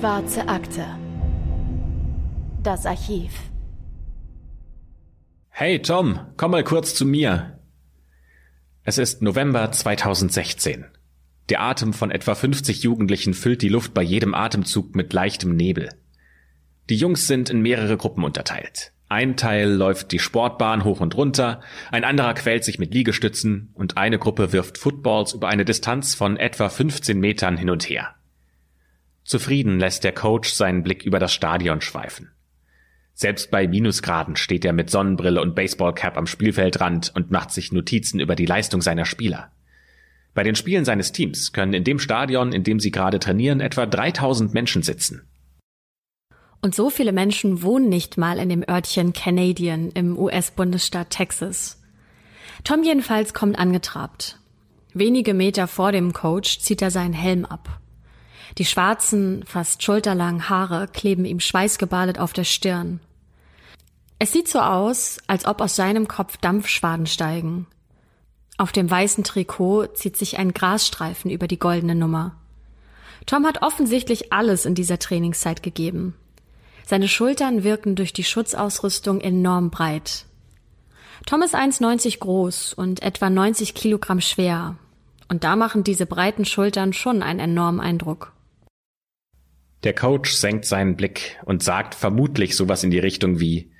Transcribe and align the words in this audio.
Schwarze 0.00 0.48
Akte. 0.48 0.86
Das 2.62 2.86
Archiv. 2.86 3.32
Hey 5.50 5.82
Tom, 5.82 6.18
komm 6.38 6.52
mal 6.52 6.64
kurz 6.64 6.94
zu 6.94 7.04
mir. 7.04 7.58
Es 8.82 8.96
ist 8.96 9.20
November 9.20 9.70
2016. 9.70 10.86
Der 11.50 11.60
Atem 11.60 11.92
von 11.92 12.10
etwa 12.10 12.34
50 12.34 12.82
Jugendlichen 12.82 13.34
füllt 13.34 13.60
die 13.60 13.68
Luft 13.68 13.92
bei 13.92 14.00
jedem 14.00 14.32
Atemzug 14.32 14.96
mit 14.96 15.12
leichtem 15.12 15.54
Nebel. 15.54 15.90
Die 16.88 16.96
Jungs 16.96 17.26
sind 17.26 17.50
in 17.50 17.60
mehrere 17.60 17.98
Gruppen 17.98 18.24
unterteilt. 18.24 18.94
Ein 19.10 19.36
Teil 19.36 19.68
läuft 19.68 20.12
die 20.12 20.18
Sportbahn 20.18 20.82
hoch 20.82 21.00
und 21.00 21.14
runter, 21.14 21.60
ein 21.90 22.04
anderer 22.04 22.32
quält 22.32 22.64
sich 22.64 22.78
mit 22.78 22.94
Liegestützen 22.94 23.68
und 23.74 23.98
eine 23.98 24.18
Gruppe 24.18 24.54
wirft 24.54 24.78
Footballs 24.78 25.34
über 25.34 25.48
eine 25.48 25.66
Distanz 25.66 26.14
von 26.14 26.38
etwa 26.38 26.70
15 26.70 27.20
Metern 27.20 27.58
hin 27.58 27.68
und 27.68 27.86
her. 27.86 28.14
Zufrieden 29.30 29.78
lässt 29.78 30.02
der 30.02 30.10
Coach 30.10 30.50
seinen 30.50 30.82
Blick 30.82 31.04
über 31.04 31.20
das 31.20 31.32
Stadion 31.32 31.80
schweifen. 31.80 32.32
Selbst 33.14 33.52
bei 33.52 33.68
Minusgraden 33.68 34.34
steht 34.34 34.64
er 34.64 34.72
mit 34.72 34.90
Sonnenbrille 34.90 35.40
und 35.40 35.54
Baseballcap 35.54 36.16
am 36.16 36.26
Spielfeldrand 36.26 37.12
und 37.14 37.30
macht 37.30 37.52
sich 37.52 37.70
Notizen 37.70 38.18
über 38.18 38.34
die 38.34 38.44
Leistung 38.44 38.82
seiner 38.82 39.04
Spieler. 39.04 39.52
Bei 40.34 40.42
den 40.42 40.56
Spielen 40.56 40.84
seines 40.84 41.12
Teams 41.12 41.52
können 41.52 41.74
in 41.74 41.84
dem 41.84 42.00
Stadion, 42.00 42.52
in 42.52 42.64
dem 42.64 42.80
sie 42.80 42.90
gerade 42.90 43.20
trainieren, 43.20 43.60
etwa 43.60 43.86
3000 43.86 44.52
Menschen 44.52 44.82
sitzen. 44.82 45.22
Und 46.60 46.74
so 46.74 46.90
viele 46.90 47.12
Menschen 47.12 47.62
wohnen 47.62 47.88
nicht 47.88 48.18
mal 48.18 48.36
in 48.40 48.48
dem 48.48 48.64
Örtchen 48.68 49.12
Canadian 49.12 49.92
im 49.92 50.18
US-Bundesstaat 50.18 51.10
Texas. 51.10 51.80
Tom 52.64 52.82
jedenfalls 52.82 53.32
kommt 53.32 53.60
angetrabt. 53.60 54.40
Wenige 54.92 55.34
Meter 55.34 55.68
vor 55.68 55.92
dem 55.92 56.14
Coach 56.14 56.58
zieht 56.58 56.82
er 56.82 56.90
seinen 56.90 57.14
Helm 57.14 57.44
ab. 57.44 57.80
Die 58.58 58.64
schwarzen, 58.64 59.44
fast 59.46 59.82
schulterlangen 59.82 60.48
Haare 60.48 60.88
kleben 60.88 61.24
ihm 61.24 61.40
schweißgebadet 61.40 62.18
auf 62.18 62.32
der 62.32 62.44
Stirn. 62.44 63.00
Es 64.18 64.32
sieht 64.32 64.48
so 64.48 64.60
aus, 64.60 65.18
als 65.26 65.46
ob 65.46 65.60
aus 65.60 65.76
seinem 65.76 66.08
Kopf 66.08 66.36
Dampfschwaden 66.36 67.06
steigen. 67.06 67.66
Auf 68.58 68.72
dem 68.72 68.90
weißen 68.90 69.24
Trikot 69.24 69.86
zieht 69.94 70.16
sich 70.16 70.38
ein 70.38 70.52
Grasstreifen 70.52 71.30
über 71.30 71.48
die 71.48 71.58
goldene 71.58 71.94
Nummer. 71.94 72.36
Tom 73.24 73.46
hat 73.46 73.62
offensichtlich 73.62 74.32
alles 74.32 74.66
in 74.66 74.74
dieser 74.74 74.98
Trainingszeit 74.98 75.62
gegeben. 75.62 76.14
Seine 76.86 77.08
Schultern 77.08 77.64
wirken 77.64 77.94
durch 77.94 78.12
die 78.12 78.24
Schutzausrüstung 78.24 79.20
enorm 79.20 79.70
breit. 79.70 80.26
Tom 81.24 81.42
ist 81.42 81.54
1,90 81.54 82.18
groß 82.18 82.74
und 82.74 83.02
etwa 83.02 83.30
90 83.30 83.74
Kilogramm 83.74 84.20
schwer. 84.20 84.76
Und 85.28 85.44
da 85.44 85.56
machen 85.56 85.84
diese 85.84 86.04
breiten 86.04 86.44
Schultern 86.44 86.92
schon 86.92 87.22
einen 87.22 87.40
enormen 87.40 87.80
Eindruck. 87.80 88.32
Der 89.82 89.94
Coach 89.94 90.32
senkt 90.32 90.66
seinen 90.66 90.96
Blick 90.96 91.38
und 91.44 91.62
sagt 91.62 91.94
vermutlich 91.94 92.56
sowas 92.56 92.84
in 92.84 92.90
die 92.90 92.98
Richtung 92.98 93.40
wie 93.40 93.70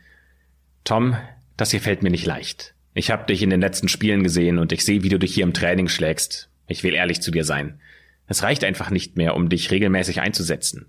Tom, 0.84 1.16
das 1.56 1.70
hier 1.72 1.80
fällt 1.80 2.02
mir 2.02 2.10
nicht 2.10 2.24
leicht. 2.24 2.74
Ich 2.94 3.10
habe 3.10 3.26
dich 3.26 3.42
in 3.42 3.50
den 3.50 3.60
letzten 3.60 3.88
Spielen 3.88 4.22
gesehen 4.22 4.58
und 4.58 4.72
ich 4.72 4.84
sehe, 4.84 5.02
wie 5.02 5.10
du 5.10 5.18
dich 5.18 5.34
hier 5.34 5.44
im 5.44 5.52
Training 5.52 5.88
schlägst. 5.88 6.48
Ich 6.66 6.82
will 6.82 6.94
ehrlich 6.94 7.20
zu 7.20 7.30
dir 7.30 7.44
sein. 7.44 7.80
Es 8.26 8.42
reicht 8.42 8.64
einfach 8.64 8.90
nicht 8.90 9.16
mehr, 9.16 9.34
um 9.34 9.48
dich 9.48 9.70
regelmäßig 9.70 10.20
einzusetzen. 10.20 10.86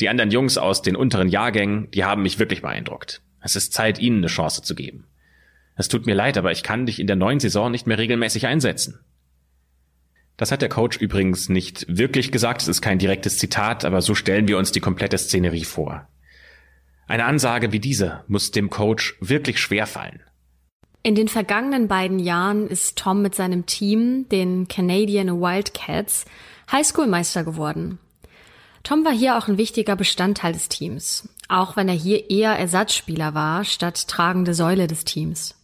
Die 0.00 0.08
anderen 0.08 0.30
Jungs 0.30 0.58
aus 0.58 0.80
den 0.80 0.96
unteren 0.96 1.28
Jahrgängen, 1.28 1.90
die 1.90 2.04
haben 2.04 2.22
mich 2.22 2.38
wirklich 2.38 2.62
beeindruckt. 2.62 3.20
Es 3.42 3.56
ist 3.56 3.72
Zeit, 3.72 3.98
ihnen 3.98 4.18
eine 4.18 4.28
Chance 4.28 4.62
zu 4.62 4.74
geben. 4.74 5.06
Es 5.76 5.88
tut 5.88 6.06
mir 6.06 6.14
leid, 6.14 6.38
aber 6.38 6.52
ich 6.52 6.62
kann 6.62 6.86
dich 6.86 6.98
in 7.00 7.06
der 7.06 7.16
neuen 7.16 7.40
Saison 7.40 7.70
nicht 7.70 7.86
mehr 7.86 7.98
regelmäßig 7.98 8.46
einsetzen. 8.46 9.00
Das 10.38 10.52
hat 10.52 10.62
der 10.62 10.68
Coach 10.68 10.96
übrigens 10.98 11.48
nicht 11.48 11.84
wirklich 11.88 12.32
gesagt, 12.32 12.62
es 12.62 12.68
ist 12.68 12.80
kein 12.80 12.98
direktes 12.98 13.38
Zitat, 13.38 13.84
aber 13.84 14.00
so 14.00 14.14
stellen 14.14 14.48
wir 14.48 14.56
uns 14.56 14.72
die 14.72 14.80
komplette 14.80 15.18
Szenerie 15.18 15.64
vor. 15.64 16.08
Eine 17.08 17.24
Ansage 17.24 17.72
wie 17.72 17.80
diese 17.80 18.24
muss 18.28 18.52
dem 18.52 18.70
Coach 18.70 19.16
wirklich 19.20 19.58
schwer 19.58 19.86
fallen. 19.86 20.22
In 21.02 21.16
den 21.16 21.28
vergangenen 21.28 21.88
beiden 21.88 22.20
Jahren 22.20 22.68
ist 22.68 22.96
Tom 22.96 23.20
mit 23.20 23.34
seinem 23.34 23.66
Team, 23.66 24.28
den 24.30 24.68
Canadian 24.68 25.40
Wildcats, 25.40 26.24
Highschoolmeister 26.70 27.42
geworden. 27.42 27.98
Tom 28.84 29.04
war 29.04 29.12
hier 29.12 29.38
auch 29.38 29.48
ein 29.48 29.58
wichtiger 29.58 29.96
Bestandteil 29.96 30.52
des 30.52 30.68
Teams, 30.68 31.28
auch 31.48 31.76
wenn 31.76 31.88
er 31.88 31.94
hier 31.94 32.30
eher 32.30 32.52
Ersatzspieler 32.52 33.34
war 33.34 33.64
statt 33.64 34.06
tragende 34.06 34.54
Säule 34.54 34.86
des 34.86 35.04
Teams. 35.04 35.57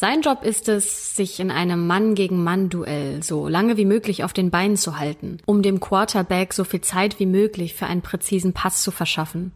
Sein 0.00 0.22
Job 0.22 0.44
ist 0.44 0.68
es, 0.68 1.16
sich 1.16 1.40
in 1.40 1.50
einem 1.50 1.88
Mann 1.88 2.14
gegen 2.14 2.44
Mann 2.44 2.68
Duell 2.68 3.20
so 3.24 3.48
lange 3.48 3.76
wie 3.76 3.84
möglich 3.84 4.22
auf 4.22 4.32
den 4.32 4.52
Beinen 4.52 4.76
zu 4.76 4.96
halten, 4.96 5.38
um 5.44 5.60
dem 5.60 5.80
Quarterback 5.80 6.54
so 6.54 6.62
viel 6.62 6.82
Zeit 6.82 7.18
wie 7.18 7.26
möglich 7.26 7.74
für 7.74 7.86
einen 7.86 8.02
präzisen 8.02 8.52
Pass 8.52 8.84
zu 8.84 8.92
verschaffen. 8.92 9.50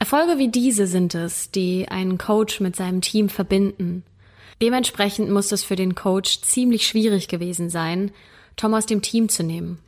Erfolge 0.00 0.38
wie 0.38 0.48
diese 0.48 0.88
sind 0.88 1.14
es, 1.14 1.52
die 1.52 1.86
einen 1.86 2.18
Coach 2.18 2.58
mit 2.58 2.74
seinem 2.74 3.00
Team 3.00 3.28
verbinden. 3.28 4.02
Dementsprechend 4.60 5.30
muss 5.30 5.52
es 5.52 5.62
für 5.62 5.76
den 5.76 5.94
Coach 5.94 6.40
ziemlich 6.40 6.84
schwierig 6.84 7.28
gewesen 7.28 7.70
sein, 7.70 8.10
Tom 8.56 8.74
aus 8.74 8.86
dem 8.86 9.02
Team 9.02 9.28
zu 9.28 9.44
nehmen. 9.44 9.78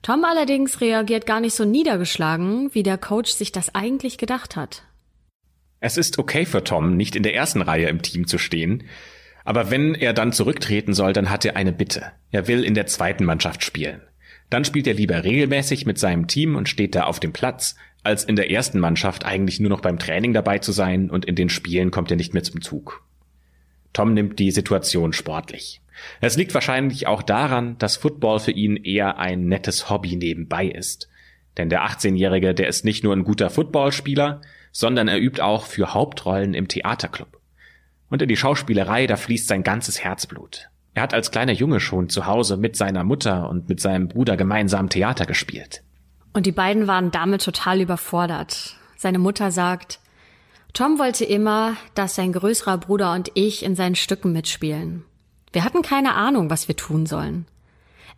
Tom 0.00 0.24
allerdings 0.24 0.80
reagiert 0.80 1.26
gar 1.26 1.40
nicht 1.40 1.54
so 1.54 1.66
niedergeschlagen, 1.66 2.70
wie 2.72 2.82
der 2.82 2.96
Coach 2.96 3.30
sich 3.32 3.52
das 3.52 3.74
eigentlich 3.74 4.16
gedacht 4.16 4.56
hat. 4.56 4.84
Es 5.84 5.98
ist 5.98 6.18
okay 6.18 6.46
für 6.46 6.64
Tom, 6.64 6.96
nicht 6.96 7.14
in 7.14 7.22
der 7.22 7.34
ersten 7.34 7.60
Reihe 7.60 7.90
im 7.90 8.00
Team 8.00 8.26
zu 8.26 8.38
stehen, 8.38 8.84
aber 9.44 9.70
wenn 9.70 9.94
er 9.94 10.14
dann 10.14 10.32
zurücktreten 10.32 10.94
soll, 10.94 11.12
dann 11.12 11.28
hat 11.28 11.44
er 11.44 11.56
eine 11.56 11.74
Bitte. 11.74 12.10
Er 12.30 12.48
will 12.48 12.64
in 12.64 12.72
der 12.72 12.86
zweiten 12.86 13.26
Mannschaft 13.26 13.62
spielen. 13.62 14.00
Dann 14.48 14.64
spielt 14.64 14.86
er 14.86 14.94
lieber 14.94 15.24
regelmäßig 15.24 15.84
mit 15.84 15.98
seinem 15.98 16.26
Team 16.26 16.56
und 16.56 16.70
steht 16.70 16.94
da 16.94 17.02
auf 17.02 17.20
dem 17.20 17.34
Platz, 17.34 17.76
als 18.02 18.24
in 18.24 18.34
der 18.34 18.50
ersten 18.50 18.80
Mannschaft 18.80 19.26
eigentlich 19.26 19.60
nur 19.60 19.68
noch 19.68 19.82
beim 19.82 19.98
Training 19.98 20.32
dabei 20.32 20.58
zu 20.58 20.72
sein 20.72 21.10
und 21.10 21.26
in 21.26 21.34
den 21.34 21.50
Spielen 21.50 21.90
kommt 21.90 22.10
er 22.10 22.16
nicht 22.16 22.32
mehr 22.32 22.44
zum 22.44 22.62
Zug. 22.62 23.04
Tom 23.92 24.14
nimmt 24.14 24.38
die 24.38 24.52
Situation 24.52 25.12
sportlich. 25.12 25.82
Es 26.22 26.38
liegt 26.38 26.54
wahrscheinlich 26.54 27.06
auch 27.08 27.22
daran, 27.22 27.76
dass 27.76 27.98
Football 27.98 28.40
für 28.40 28.52
ihn 28.52 28.76
eher 28.76 29.18
ein 29.18 29.48
nettes 29.48 29.90
Hobby 29.90 30.16
nebenbei 30.16 30.64
ist. 30.64 31.10
Denn 31.58 31.68
der 31.68 31.84
18-Jährige, 31.84 32.54
der 32.54 32.68
ist 32.68 32.86
nicht 32.86 33.04
nur 33.04 33.14
ein 33.14 33.24
guter 33.24 33.50
Footballspieler, 33.50 34.40
sondern 34.74 35.06
er 35.06 35.20
übt 35.20 35.40
auch 35.40 35.66
für 35.66 35.94
Hauptrollen 35.94 36.52
im 36.52 36.66
Theaterclub. 36.66 37.40
Und 38.10 38.20
in 38.20 38.28
die 38.28 38.36
Schauspielerei, 38.36 39.06
da 39.06 39.16
fließt 39.16 39.46
sein 39.46 39.62
ganzes 39.62 40.02
Herzblut. 40.02 40.68
Er 40.94 41.04
hat 41.04 41.14
als 41.14 41.30
kleiner 41.30 41.52
Junge 41.52 41.78
schon 41.78 42.08
zu 42.08 42.26
Hause 42.26 42.56
mit 42.56 42.76
seiner 42.76 43.04
Mutter 43.04 43.48
und 43.48 43.68
mit 43.68 43.80
seinem 43.80 44.08
Bruder 44.08 44.36
gemeinsam 44.36 44.88
Theater 44.88 45.26
gespielt. 45.26 45.82
Und 46.32 46.46
die 46.46 46.52
beiden 46.52 46.88
waren 46.88 47.12
damit 47.12 47.44
total 47.44 47.80
überfordert. 47.80 48.76
Seine 48.96 49.20
Mutter 49.20 49.52
sagt, 49.52 50.00
Tom 50.72 50.98
wollte 50.98 51.24
immer, 51.24 51.76
dass 51.94 52.16
sein 52.16 52.32
größerer 52.32 52.78
Bruder 52.78 53.12
und 53.12 53.30
ich 53.34 53.64
in 53.64 53.76
seinen 53.76 53.94
Stücken 53.94 54.32
mitspielen. 54.32 55.04
Wir 55.52 55.64
hatten 55.64 55.82
keine 55.82 56.14
Ahnung, 56.14 56.50
was 56.50 56.66
wir 56.66 56.76
tun 56.76 57.06
sollen. 57.06 57.46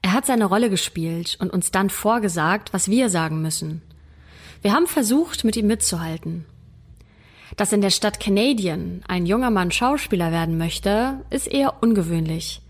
Er 0.01 0.13
hat 0.13 0.25
seine 0.25 0.47
Rolle 0.47 0.71
gespielt 0.71 1.37
und 1.39 1.51
uns 1.51 1.71
dann 1.71 1.91
vorgesagt, 1.91 2.73
was 2.73 2.89
wir 2.89 3.11
sagen 3.11 3.43
müssen. 3.43 3.83
Wir 4.67 4.73
haben 4.73 4.89
versucht, 4.89 5.45
mit 5.45 5.57
ihm 5.57 5.69
mitzuhalten. 5.69 6.45
Dass 7.57 7.73
in 7.73 7.83
der 7.83 7.91
Stadt 7.91 8.19
Canadian 8.19 9.01
ein 9.07 9.25
junger 9.25 9.53
Mann 9.53 9.71
Schauspieler 9.71 10.33
werden 10.33 10.59
möchte, 10.59 11.21
ist 11.31 11.47
eher 11.47 11.85
ungewöhnlich. 11.85 12.63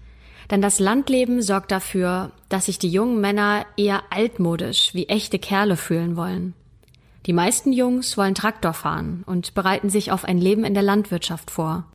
Denn 0.50 0.60
das 0.60 0.78
Landleben 0.78 1.40
sorgt 1.40 1.72
dafür, 1.72 2.32
dass 2.50 2.66
sich 2.66 2.78
die 2.78 2.90
jungen 2.90 3.22
Männer 3.22 3.64
eher 3.78 4.02
altmodisch 4.10 4.92
wie 4.92 5.08
echte 5.08 5.38
Kerle 5.38 5.78
fühlen 5.78 6.16
wollen. 6.16 6.52
Die 7.24 7.32
meisten 7.32 7.72
Jungs 7.72 8.18
wollen 8.18 8.34
Traktor 8.34 8.74
fahren 8.74 9.22
und 9.24 9.54
bereiten 9.54 9.88
sich 9.88 10.12
auf 10.12 10.26
ein 10.26 10.36
Leben 10.36 10.64
in 10.64 10.74
der 10.74 10.82
Landwirtschaft 10.82 11.50
vor. 11.50 11.90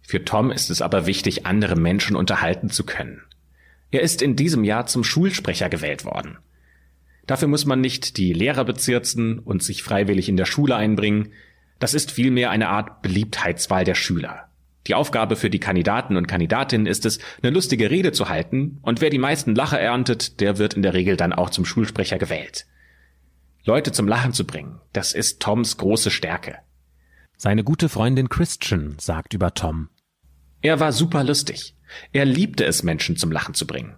Für 0.00 0.24
Tom 0.24 0.50
ist 0.50 0.70
es 0.70 0.80
aber 0.80 1.04
wichtig, 1.04 1.44
andere 1.44 1.76
Menschen 1.76 2.16
unterhalten 2.16 2.70
zu 2.70 2.86
können. 2.86 3.20
Er 3.90 4.00
ist 4.00 4.22
in 4.22 4.36
diesem 4.36 4.64
Jahr 4.64 4.86
zum 4.86 5.04
Schulsprecher 5.04 5.68
gewählt 5.68 6.06
worden. 6.06 6.38
Dafür 7.28 7.46
muss 7.46 7.66
man 7.66 7.82
nicht 7.82 8.16
die 8.16 8.32
Lehrer 8.32 8.64
bezirzen 8.64 9.38
und 9.38 9.62
sich 9.62 9.82
freiwillig 9.82 10.30
in 10.30 10.38
der 10.38 10.46
Schule 10.46 10.74
einbringen. 10.74 11.28
Das 11.78 11.92
ist 11.92 12.10
vielmehr 12.10 12.50
eine 12.50 12.70
Art 12.70 13.02
Beliebtheitswahl 13.02 13.84
der 13.84 13.94
Schüler. 13.94 14.48
Die 14.86 14.94
Aufgabe 14.94 15.36
für 15.36 15.50
die 15.50 15.60
Kandidaten 15.60 16.16
und 16.16 16.26
Kandidatinnen 16.26 16.86
ist 16.86 17.04
es, 17.04 17.18
eine 17.42 17.52
lustige 17.52 17.90
Rede 17.90 18.12
zu 18.12 18.30
halten, 18.30 18.78
und 18.80 19.02
wer 19.02 19.10
die 19.10 19.18
meisten 19.18 19.54
Lacher 19.54 19.78
erntet, 19.78 20.40
der 20.40 20.56
wird 20.56 20.72
in 20.72 20.80
der 20.80 20.94
Regel 20.94 21.18
dann 21.18 21.34
auch 21.34 21.50
zum 21.50 21.66
Schulsprecher 21.66 22.16
gewählt. 22.16 22.66
Leute 23.64 23.92
zum 23.92 24.08
Lachen 24.08 24.32
zu 24.32 24.46
bringen, 24.46 24.80
das 24.94 25.12
ist 25.12 25.40
Toms 25.40 25.76
große 25.76 26.10
Stärke. 26.10 26.56
Seine 27.36 27.62
gute 27.62 27.90
Freundin 27.90 28.30
Christian 28.30 28.94
sagt 28.98 29.34
über 29.34 29.52
Tom, 29.52 29.90
er 30.62 30.80
war 30.80 30.92
super 30.92 31.22
lustig. 31.22 31.76
Er 32.12 32.24
liebte 32.24 32.64
es, 32.64 32.82
Menschen 32.82 33.16
zum 33.18 33.30
Lachen 33.30 33.52
zu 33.52 33.66
bringen. 33.66 33.96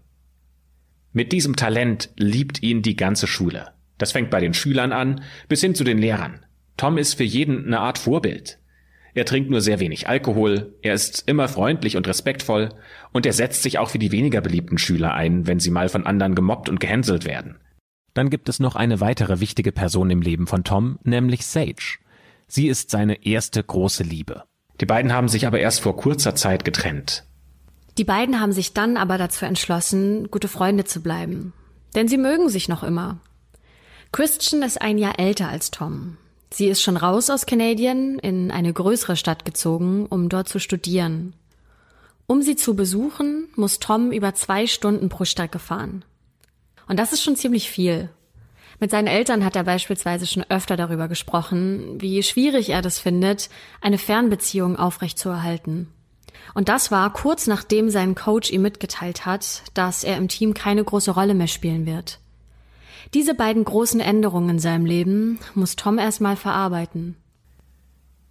Mit 1.12 1.32
diesem 1.32 1.56
Talent 1.56 2.10
liebt 2.16 2.62
ihn 2.62 2.82
die 2.82 2.96
ganze 2.96 3.26
Schule. 3.26 3.68
Das 3.98 4.12
fängt 4.12 4.30
bei 4.30 4.40
den 4.40 4.54
Schülern 4.54 4.92
an, 4.92 5.22
bis 5.48 5.60
hin 5.60 5.74
zu 5.74 5.84
den 5.84 5.98
Lehrern. 5.98 6.46
Tom 6.76 6.98
ist 6.98 7.14
für 7.14 7.24
jeden 7.24 7.66
eine 7.66 7.80
Art 7.80 7.98
Vorbild. 7.98 8.58
Er 9.12 9.24
trinkt 9.24 9.50
nur 9.50 9.60
sehr 9.60 9.80
wenig 9.80 10.08
Alkohol, 10.08 10.74
er 10.82 10.94
ist 10.94 11.24
immer 11.26 11.48
freundlich 11.48 11.96
und 11.96 12.06
respektvoll 12.06 12.70
und 13.12 13.26
er 13.26 13.32
setzt 13.32 13.62
sich 13.62 13.78
auch 13.78 13.90
für 13.90 13.98
die 13.98 14.12
weniger 14.12 14.40
beliebten 14.40 14.78
Schüler 14.78 15.14
ein, 15.14 15.48
wenn 15.48 15.58
sie 15.58 15.70
mal 15.70 15.88
von 15.88 16.06
anderen 16.06 16.36
gemobbt 16.36 16.68
und 16.68 16.78
gehänselt 16.78 17.24
werden. 17.24 17.56
Dann 18.14 18.30
gibt 18.30 18.48
es 18.48 18.60
noch 18.60 18.76
eine 18.76 19.00
weitere 19.00 19.40
wichtige 19.40 19.72
Person 19.72 20.10
im 20.10 20.22
Leben 20.22 20.46
von 20.46 20.62
Tom, 20.62 20.98
nämlich 21.02 21.44
Sage. 21.44 21.98
Sie 22.46 22.68
ist 22.68 22.90
seine 22.90 23.26
erste 23.26 23.62
große 23.62 24.04
Liebe. 24.04 24.44
Die 24.80 24.86
beiden 24.86 25.12
haben 25.12 25.28
sich 25.28 25.46
aber 25.46 25.58
erst 25.58 25.80
vor 25.80 25.96
kurzer 25.96 26.34
Zeit 26.34 26.64
getrennt. 26.64 27.24
Die 27.98 28.04
beiden 28.04 28.40
haben 28.40 28.52
sich 28.52 28.72
dann 28.72 28.96
aber 28.96 29.18
dazu 29.18 29.44
entschlossen, 29.44 30.30
gute 30.30 30.48
Freunde 30.48 30.84
zu 30.84 31.00
bleiben. 31.00 31.52
Denn 31.94 32.08
sie 32.08 32.18
mögen 32.18 32.48
sich 32.48 32.68
noch 32.68 32.82
immer. 32.82 33.18
Christian 34.12 34.62
ist 34.62 34.80
ein 34.80 34.98
Jahr 34.98 35.18
älter 35.18 35.48
als 35.48 35.70
Tom. 35.70 36.16
Sie 36.52 36.66
ist 36.66 36.82
schon 36.82 36.96
raus 36.96 37.30
aus 37.30 37.46
Canadian 37.46 38.18
in 38.18 38.50
eine 38.50 38.72
größere 38.72 39.16
Stadt 39.16 39.44
gezogen, 39.44 40.06
um 40.06 40.28
dort 40.28 40.48
zu 40.48 40.58
studieren. 40.58 41.34
Um 42.26 42.42
sie 42.42 42.56
zu 42.56 42.74
besuchen, 42.74 43.48
muss 43.56 43.78
Tom 43.78 44.12
über 44.12 44.34
zwei 44.34 44.66
Stunden 44.66 45.08
pro 45.08 45.24
Strecke 45.24 45.58
fahren. 45.58 46.04
Und 46.88 46.98
das 46.98 47.12
ist 47.12 47.22
schon 47.22 47.36
ziemlich 47.36 47.70
viel. 47.70 48.08
Mit 48.80 48.90
seinen 48.90 49.08
Eltern 49.08 49.44
hat 49.44 49.56
er 49.56 49.64
beispielsweise 49.64 50.26
schon 50.26 50.44
öfter 50.48 50.76
darüber 50.76 51.06
gesprochen, 51.06 52.00
wie 52.00 52.22
schwierig 52.22 52.70
er 52.70 52.82
das 52.82 52.98
findet, 52.98 53.50
eine 53.80 53.98
Fernbeziehung 53.98 54.76
aufrechtzuerhalten. 54.76 55.88
Und 56.54 56.68
das 56.68 56.90
war 56.90 57.12
kurz 57.12 57.46
nachdem 57.46 57.90
sein 57.90 58.14
Coach 58.14 58.50
ihm 58.50 58.62
mitgeteilt 58.62 59.26
hat, 59.26 59.62
dass 59.74 60.04
er 60.04 60.16
im 60.16 60.28
Team 60.28 60.54
keine 60.54 60.84
große 60.84 61.12
Rolle 61.12 61.34
mehr 61.34 61.46
spielen 61.46 61.86
wird. 61.86 62.18
Diese 63.14 63.34
beiden 63.34 63.64
großen 63.64 64.00
Änderungen 64.00 64.50
in 64.50 64.58
seinem 64.58 64.86
Leben 64.86 65.38
muss 65.54 65.76
Tom 65.76 65.98
erstmal 65.98 66.36
verarbeiten. 66.36 67.16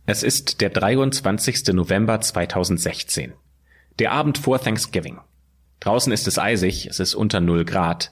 Es 0.06 0.24
ist 0.24 0.62
der 0.62 0.70
23. 0.70 1.74
November 1.74 2.20
2016. 2.20 3.34
Der 4.00 4.12
Abend 4.12 4.38
vor 4.38 4.60
Thanksgiving. 4.60 5.20
Draußen 5.82 6.12
ist 6.12 6.28
es 6.28 6.40
eisig, 6.40 6.88
es 6.88 7.00
ist 7.00 7.14
unter 7.14 7.42
0 7.42 7.66
Grad. 7.66 8.12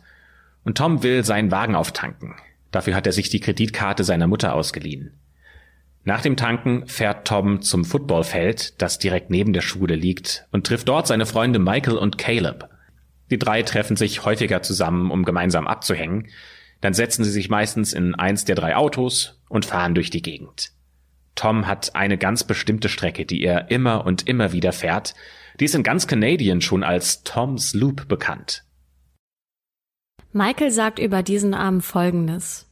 Und 0.63 0.77
Tom 0.77 1.03
will 1.03 1.24
seinen 1.24 1.51
Wagen 1.51 1.75
auftanken. 1.75 2.36
Dafür 2.71 2.95
hat 2.95 3.07
er 3.07 3.13
sich 3.13 3.30
die 3.30 3.39
Kreditkarte 3.39 4.03
seiner 4.03 4.27
Mutter 4.27 4.53
ausgeliehen. 4.53 5.13
Nach 6.07 6.21
dem 6.21 6.38
Tanken 6.38 6.88
fährt 6.88 7.27
Tom 7.27 7.62
zum 7.62 7.83
Footballfeld, 7.83 8.81
das 8.81 8.98
direkt 8.98 9.30
neben 9.30 9.51
der 9.51 9.59
Schule 9.59 9.95
liegt, 9.95 10.48
und 10.54 10.65
trifft 10.65 10.88
dort 10.88 11.06
seine 11.06 11.25
Freunde 11.25 11.59
Michael 11.59 11.98
und 11.98 12.18
Caleb. 12.18 12.69
Die 13.30 13.38
drei 13.38 13.62
treffen 13.62 13.98
sich 13.98 14.24
häufiger 14.24 14.62
zusammen, 14.62 15.12
um 15.12 15.25
gemeinsam 15.25 15.68
abzuhängen. 15.68 16.30
Dann 16.80 16.94
setzen 16.94 17.25
sie 17.25 17.30
sich 17.30 17.50
meistens 17.50 17.92
in 17.92 18.15
eins 18.15 18.45
der 18.45 18.56
drei 18.56 18.77
Autos 18.77 19.42
und 19.50 19.65
fahren 19.65 19.95
durch 19.95 20.09
die 20.09 20.21
Gegend. 20.21 20.71
Tom 21.36 21.68
hat 21.68 21.94
eine 21.94 22.18
ganz 22.18 22.45
bestimmte 22.45 22.88
Strecke, 22.88 23.25
die 23.25 23.44
er 23.44 23.69
immer 23.69 24.06
und 24.06 24.30
immer 24.30 24.53
wieder 24.53 24.71
fährt. 24.71 25.13
Die 25.60 25.65
ist 25.65 25.75
in 25.75 25.83
ganz 25.83 26.07
Canadian 26.07 26.62
schon 26.62 26.86
als 26.86 27.24
Tom's 27.24 27.74
Loop 27.74 28.07
bekannt. 28.07 28.63
Michael 30.31 30.71
sagt 30.71 31.00
über 31.00 31.21
diesen 31.21 31.53
Abend 31.53 31.83
Folgendes. 31.83 32.65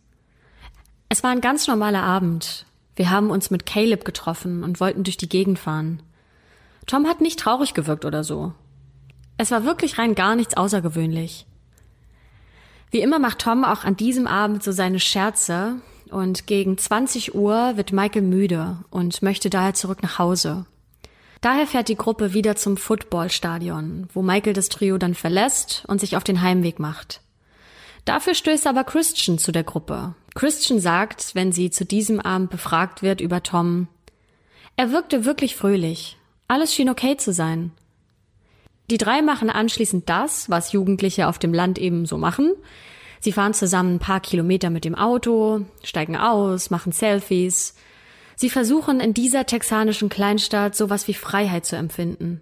Es 1.09 1.21
war 1.21 1.31
ein 1.31 1.41
ganz 1.41 1.67
normaler 1.67 2.03
Abend. 2.03 2.65
Wir 2.95 3.09
haben 3.09 3.29
uns 3.29 3.51
mit 3.51 3.65
Caleb 3.65 4.05
getroffen 4.05 4.63
und 4.63 4.79
wollten 4.79 5.03
durch 5.03 5.17
die 5.17 5.29
Gegend 5.29 5.59
fahren. 5.59 6.01
Tom 6.85 7.07
hat 7.07 7.21
nicht 7.21 7.39
traurig 7.39 7.73
gewirkt 7.73 8.05
oder 8.05 8.23
so. 8.23 8.53
Es 9.37 9.51
war 9.51 9.65
wirklich 9.65 9.97
rein 9.97 10.15
gar 10.15 10.35
nichts 10.35 10.55
außergewöhnlich. 10.55 11.45
Wie 12.91 13.01
immer 13.01 13.19
macht 13.19 13.39
Tom 13.39 13.65
auch 13.65 13.83
an 13.83 13.97
diesem 13.97 14.27
Abend 14.27 14.63
so 14.63 14.71
seine 14.71 14.99
Scherze 14.99 15.81
und 16.09 16.47
gegen 16.47 16.77
20 16.77 17.35
Uhr 17.35 17.75
wird 17.75 17.91
Michael 17.91 18.21
müde 18.21 18.77
und 18.89 19.21
möchte 19.21 19.49
daher 19.49 19.73
zurück 19.73 20.01
nach 20.01 20.19
Hause. 20.19 20.65
Daher 21.41 21.67
fährt 21.67 21.89
die 21.89 21.97
Gruppe 21.97 22.33
wieder 22.33 22.55
zum 22.55 22.77
Footballstadion, 22.77 24.07
wo 24.13 24.21
Michael 24.21 24.53
das 24.53 24.69
Trio 24.69 24.97
dann 24.97 25.13
verlässt 25.13 25.83
und 25.87 25.99
sich 25.99 26.15
auf 26.15 26.23
den 26.23 26.41
Heimweg 26.41 26.79
macht. 26.79 27.21
Dafür 28.05 28.35
stößt 28.35 28.67
aber 28.67 28.83
Christian 28.83 29.37
zu 29.37 29.51
der 29.51 29.63
Gruppe. 29.63 30.15
Christian 30.35 30.81
sagt, 30.81 31.33
wenn 31.33 31.53
sie 31.53 31.71
zu 31.71 31.85
diesem 31.85 32.19
Abend 32.19 32.49
befragt 32.49 33.01
wird 33.01 33.21
über 33.21 33.41
Tom, 33.41 33.87
er 34.75 34.91
wirkte 34.91 35.23
wirklich 35.23 35.55
fröhlich. 35.55 36.17
Alles 36.49 36.75
schien 36.75 36.89
okay 36.89 37.15
zu 37.15 37.31
sein. 37.31 37.71
Die 38.91 38.97
drei 38.97 39.21
machen 39.21 39.49
anschließend 39.49 40.09
das, 40.09 40.49
was 40.49 40.73
Jugendliche 40.73 41.27
auf 41.27 41.39
dem 41.39 41.53
Land 41.53 41.79
eben 41.79 42.05
so 42.05 42.17
machen. 42.17 42.53
Sie 43.21 43.31
fahren 43.31 43.53
zusammen 43.53 43.95
ein 43.95 43.99
paar 43.99 44.19
Kilometer 44.19 44.69
mit 44.69 44.83
dem 44.83 44.93
Auto, 44.93 45.61
steigen 45.83 46.17
aus, 46.17 46.69
machen 46.69 46.91
Selfies. 46.91 47.73
Sie 48.35 48.49
versuchen 48.49 48.99
in 48.99 49.13
dieser 49.13 49.45
texanischen 49.45 50.09
Kleinstadt 50.09 50.75
sowas 50.75 51.07
wie 51.07 51.13
Freiheit 51.13 51.65
zu 51.65 51.77
empfinden. 51.77 52.41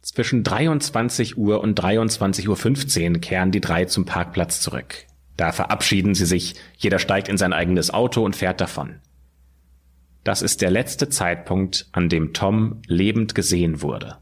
Zwischen 0.00 0.42
23 0.42 1.36
Uhr 1.36 1.60
und 1.60 1.78
23.15 1.78 3.14
Uhr 3.14 3.20
kehren 3.20 3.50
die 3.50 3.60
drei 3.60 3.84
zum 3.84 4.06
Parkplatz 4.06 4.60
zurück. 4.60 5.06
Da 5.36 5.52
verabschieden 5.52 6.14
sie 6.14 6.26
sich, 6.26 6.54
jeder 6.76 6.98
steigt 6.98 7.28
in 7.28 7.36
sein 7.36 7.52
eigenes 7.52 7.92
Auto 7.92 8.24
und 8.24 8.36
fährt 8.36 8.60
davon. 8.60 9.00
Das 10.22 10.42
ist 10.42 10.62
der 10.62 10.70
letzte 10.70 11.08
Zeitpunkt, 11.08 11.88
an 11.92 12.08
dem 12.08 12.32
Tom 12.32 12.80
lebend 12.86 13.34
gesehen 13.34 13.82
wurde. 13.82 14.18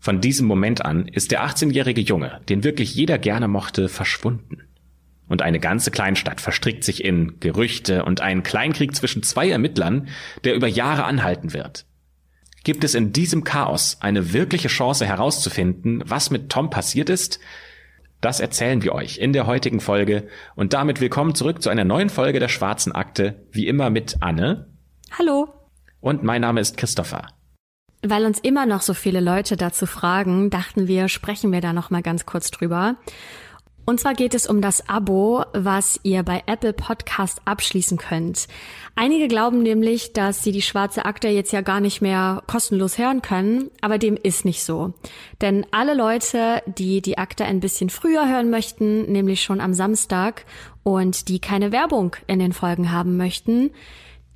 Von 0.00 0.20
diesem 0.20 0.46
Moment 0.46 0.84
an 0.84 1.08
ist 1.08 1.30
der 1.30 1.44
18-jährige 1.44 2.02
Junge, 2.02 2.40
den 2.48 2.62
wirklich 2.62 2.94
jeder 2.94 3.18
gerne 3.18 3.48
mochte, 3.48 3.88
verschwunden. 3.88 4.62
Und 5.28 5.42
eine 5.42 5.60
ganze 5.60 5.90
Kleinstadt 5.90 6.40
verstrickt 6.40 6.84
sich 6.84 7.04
in 7.04 7.40
Gerüchte 7.40 8.04
und 8.04 8.20
einen 8.20 8.42
Kleinkrieg 8.42 8.94
zwischen 8.94 9.22
zwei 9.22 9.50
Ermittlern, 9.50 10.08
der 10.44 10.54
über 10.54 10.68
Jahre 10.68 11.04
anhalten 11.04 11.52
wird. 11.52 11.84
Gibt 12.64 12.84
es 12.84 12.94
in 12.94 13.12
diesem 13.12 13.44
Chaos 13.44 13.98
eine 14.00 14.32
wirkliche 14.32 14.68
Chance 14.68 15.06
herauszufinden, 15.06 16.02
was 16.06 16.30
mit 16.30 16.50
Tom 16.50 16.70
passiert 16.70 17.08
ist? 17.08 17.40
Das 18.20 18.40
erzählen 18.40 18.82
wir 18.82 18.94
euch 18.94 19.18
in 19.18 19.32
der 19.32 19.46
heutigen 19.46 19.78
Folge 19.78 20.26
und 20.56 20.72
damit 20.72 21.00
willkommen 21.00 21.36
zurück 21.36 21.62
zu 21.62 21.70
einer 21.70 21.84
neuen 21.84 22.10
Folge 22.10 22.40
der 22.40 22.48
Schwarzen 22.48 22.90
Akte, 22.90 23.46
wie 23.52 23.68
immer 23.68 23.90
mit 23.90 24.16
Anne. 24.20 24.66
Hallo. 25.16 25.48
Und 26.00 26.24
mein 26.24 26.40
Name 26.40 26.60
ist 26.60 26.76
Christopher. 26.76 27.28
Weil 28.02 28.26
uns 28.26 28.40
immer 28.40 28.66
noch 28.66 28.82
so 28.82 28.92
viele 28.92 29.20
Leute 29.20 29.56
dazu 29.56 29.86
fragen, 29.86 30.50
dachten 30.50 30.88
wir, 30.88 31.06
sprechen 31.08 31.52
wir 31.52 31.60
da 31.60 31.72
noch 31.72 31.90
mal 31.90 32.02
ganz 32.02 32.26
kurz 32.26 32.50
drüber. 32.50 32.96
Und 33.88 33.98
zwar 33.98 34.12
geht 34.12 34.34
es 34.34 34.46
um 34.46 34.60
das 34.60 34.86
Abo, 34.86 35.46
was 35.54 35.98
ihr 36.02 36.22
bei 36.22 36.42
Apple 36.44 36.74
Podcast 36.74 37.40
abschließen 37.46 37.96
könnt. 37.96 38.46
Einige 38.96 39.28
glauben 39.28 39.62
nämlich, 39.62 40.12
dass 40.12 40.42
sie 40.42 40.52
die 40.52 40.60
schwarze 40.60 41.06
Akte 41.06 41.28
jetzt 41.28 41.52
ja 41.54 41.62
gar 41.62 41.80
nicht 41.80 42.02
mehr 42.02 42.42
kostenlos 42.46 42.98
hören 42.98 43.22
können, 43.22 43.70
aber 43.80 43.96
dem 43.96 44.18
ist 44.22 44.44
nicht 44.44 44.62
so. 44.62 44.92
Denn 45.40 45.64
alle 45.70 45.94
Leute, 45.94 46.62
die 46.66 47.00
die 47.00 47.16
Akte 47.16 47.46
ein 47.46 47.60
bisschen 47.60 47.88
früher 47.88 48.28
hören 48.28 48.50
möchten, 48.50 49.10
nämlich 49.10 49.42
schon 49.42 49.58
am 49.58 49.72
Samstag 49.72 50.44
und 50.82 51.28
die 51.28 51.38
keine 51.38 51.72
Werbung 51.72 52.14
in 52.26 52.40
den 52.40 52.52
Folgen 52.52 52.92
haben 52.92 53.16
möchten, 53.16 53.70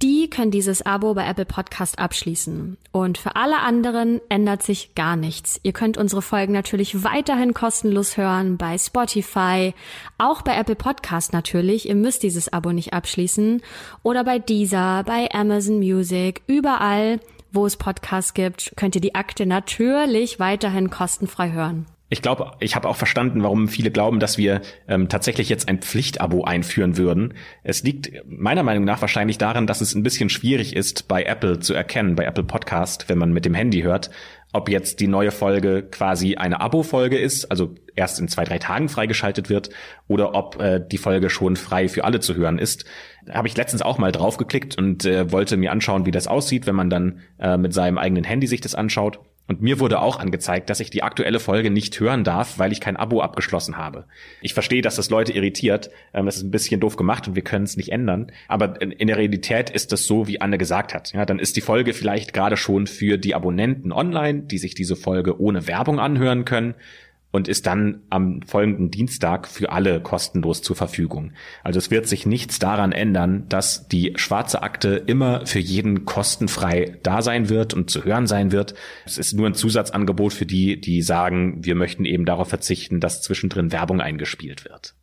die 0.03 0.29
können 0.29 0.51
dieses 0.51 0.85
Abo 0.85 1.15
bei 1.15 1.27
Apple 1.27 1.45
Podcast 1.45 1.99
abschließen. 1.99 2.77
Und 2.91 3.19
für 3.19 3.37
alle 3.37 3.61
anderen 3.61 4.21
ändert 4.29 4.63
sich 4.63 4.95
gar 4.97 5.15
nichts. 5.15 5.61
Ihr 5.63 5.73
könnt 5.73 5.97
unsere 5.97 6.23
Folgen 6.23 6.53
natürlich 6.53 7.05
weiterhin 7.05 7.55
kostenlos 7.55 8.17
hören 8.17 8.57
bei 8.57 8.77
Spotify, 8.79 9.75
auch 10.19 10.43
bei 10.43 10.57
Apple 10.57 10.75
Podcast 10.75 11.33
natürlich. 11.33 11.89
Ihr 11.89 11.95
müsst 11.95 12.25
dieses 12.25 12.53
Abo 12.53 12.73
nicht 12.73 12.93
abschließen. 12.93 13.63
Oder 14.03 14.25
bei 14.25 14.41
Deezer, 14.41 15.05
bei 15.07 15.33
Amazon 15.33 15.79
Music, 15.79 16.43
überall, 16.49 17.21
wo 17.53 17.65
es 17.65 17.77
Podcasts 17.77 18.35
gibt, 18.35 18.73
könnt 18.77 18.97
ihr 18.97 19.01
die 19.01 19.15
Akte 19.15 19.47
natürlich 19.47 20.41
weiterhin 20.41 20.91
kostenfrei 20.91 21.53
hören. 21.53 21.87
Ich 22.12 22.21
glaube, 22.21 22.50
ich 22.61 22.76
habe 22.76 22.90
auch 22.90 22.97
verstanden, 22.97 23.42
warum 23.42 23.69
viele 23.69 23.90
glauben, 23.90 24.21
dass 24.21 24.37
wir 24.37 24.61
ähm, 24.87 25.09
tatsächlich 25.09 25.49
jetzt 25.49 25.71
ein 25.71 25.78
Pflichtabo 25.78 26.45
einführen 26.45 26.99
würden. 26.99 27.33
Es 27.62 27.85
liegt 27.85 28.12
meiner 28.26 28.62
Meinung 28.62 28.85
nach 28.85 29.00
wahrscheinlich 29.00 29.38
daran, 29.38 29.66
dass 29.66 29.81
es 29.81 29.95
ein 29.95 30.02
bisschen 30.02 30.28
schwierig 30.28 30.76
ist, 30.76 31.09
bei 31.09 31.23
Apple 31.23 31.61
zu 31.61 31.73
erkennen, 31.73 32.14
bei 32.14 32.26
Apple 32.26 32.45
Podcast, 32.45 33.09
wenn 33.09 33.16
man 33.16 33.33
mit 33.33 33.47
dem 33.47 33.54
Handy 33.54 33.81
hört, 33.81 34.11
ob 34.52 34.69
jetzt 34.69 35.00
die 35.00 35.07
neue 35.07 35.31
Folge 35.31 35.85
quasi 35.85 36.35
eine 36.35 36.61
Abo-Folge 36.61 37.16
ist, 37.16 37.50
also 37.50 37.75
erst 37.97 38.21
in 38.21 38.28
zwei, 38.28 38.45
drei 38.45 38.59
Tagen 38.59 38.90
freigeschaltet 38.90 39.49
wird, 39.49 39.71
oder 40.07 40.35
ob 40.35 40.61
äh, 40.61 40.87
die 40.87 40.99
Folge 40.99 41.31
schon 41.31 41.57
frei 41.57 41.88
für 41.88 42.04
alle 42.04 42.21
zu 42.21 42.35
hören 42.35 42.59
ist. 42.59 42.85
Da 43.25 43.37
habe 43.37 43.49
ich 43.49 43.57
letztens 43.57 43.81
auch 43.81 43.97
mal 43.97 44.12
draufgeklickt 44.12 44.76
und 44.76 45.07
äh, 45.07 45.33
wollte 45.33 45.57
mir 45.57 45.73
anschauen, 45.73 46.04
wie 46.04 46.11
das 46.11 46.26
aussieht, 46.26 46.66
wenn 46.66 46.75
man 46.75 46.90
dann 46.90 47.21
äh, 47.38 47.57
mit 47.57 47.73
seinem 47.73 47.97
eigenen 47.97 48.25
Handy 48.25 48.47
sich 48.47 48.61
das 48.61 48.75
anschaut. 48.75 49.19
Und 49.49 49.61
mir 49.61 49.81
wurde 49.81 50.01
auch 50.01 50.19
angezeigt, 50.19 50.71
dass 50.71 50.81
ich 50.81 50.91
die 50.91 51.03
aktuelle 51.03 51.41
Folge 51.41 51.71
nicht 51.71 51.99
hören 51.99 52.25
darf, 52.25 52.59
weil 52.59 52.73
ich 52.73 52.81
kein 52.81 52.97
Abo 52.97 53.21
abgeschlossen 53.21 53.77
habe. 53.77 54.07
Ich 54.41 54.55
verstehe, 54.55 54.83
dass 54.83 54.97
das 54.97 55.11
Leute 55.11 55.33
irritiert. 55.33 55.91
Ähm, 56.15 56.27
das 56.27 56.37
ist 56.37 56.45
ein 56.45 56.51
bisschen 56.51 56.81
doof 56.81 56.97
gemacht 56.97 57.29
und 57.29 57.35
wir 57.35 57.43
können 57.43 57.65
es 57.65 57.77
nicht 57.77 57.91
ändern. 57.91 58.31
Aber 58.49 58.81
in 58.81 59.09
der 59.09 59.17
Realität 59.17 59.69
ist 59.71 59.93
das 59.93 60.07
so, 60.07 60.29
wie 60.29 60.41
Anne 60.41 60.59
gesagt 60.59 60.95
hat. 60.95 61.13
Ja, 61.13 61.27
dann 61.27 61.39
ist 61.39 61.57
die 61.57 61.61
Folge 61.61 61.93
vielleicht 61.93 62.33
gerade 62.33 62.57
schon 62.57 62.87
für 62.87 63.19
die 63.19 63.35
Abonnenten 63.35 63.93
online, 63.93 64.43
die 64.43 64.59
sich 64.59 64.75
diese 64.75 64.97
Folge 64.97 65.41
ohne 65.41 65.67
Werbung 65.67 65.99
anhören 65.99 66.45
können 66.45 66.75
und 67.33 67.49
ist 67.49 67.67
dann 67.67 68.03
am 68.11 68.43
folgenden 68.43 68.91
Dienstag 68.91 69.49
für 69.49 69.73
alle 69.73 70.01
kostenlos 70.01 70.62
zur 70.62 70.77
Verfügung. 70.77 71.33
Also 71.65 71.79
es 71.79 71.91
wird 71.91 72.07
sich 72.07 72.27
nichts 72.27 72.59
daran 72.59 72.93
ändern, 72.93 73.47
dass 73.49 73.89
die 73.89 74.12
schwarze 74.17 74.62
Akte 74.62 75.03
immer 75.07 75.45
für 75.47 75.59
jeden 75.59 76.05
kostenfrei 76.05 76.99
da 77.03 77.23
sein 77.23 77.49
wird 77.49 77.75
und 77.75 77.91
zu 77.91 78.05
hören 78.05 78.27
sein 78.27 78.53
wird. 78.53 78.75
Es 79.07 79.19
ist 79.19 79.33
nur 79.33 79.47
ein 79.47 79.55
Zusatzangebot 79.55 80.33
für 80.33 80.47
die, 80.47 80.81
die 80.81 81.03
sagen, 81.03 81.65
wir 81.65 81.75
möchten 81.75 82.05
eben 82.05 82.27
darauf 82.27 82.49
verzichten, 82.49 83.01
dass 83.01 83.23
zwischendrin 83.23 83.73
Werbung 83.73 84.01
eingespielt 84.01 84.65
wird. 84.65 84.95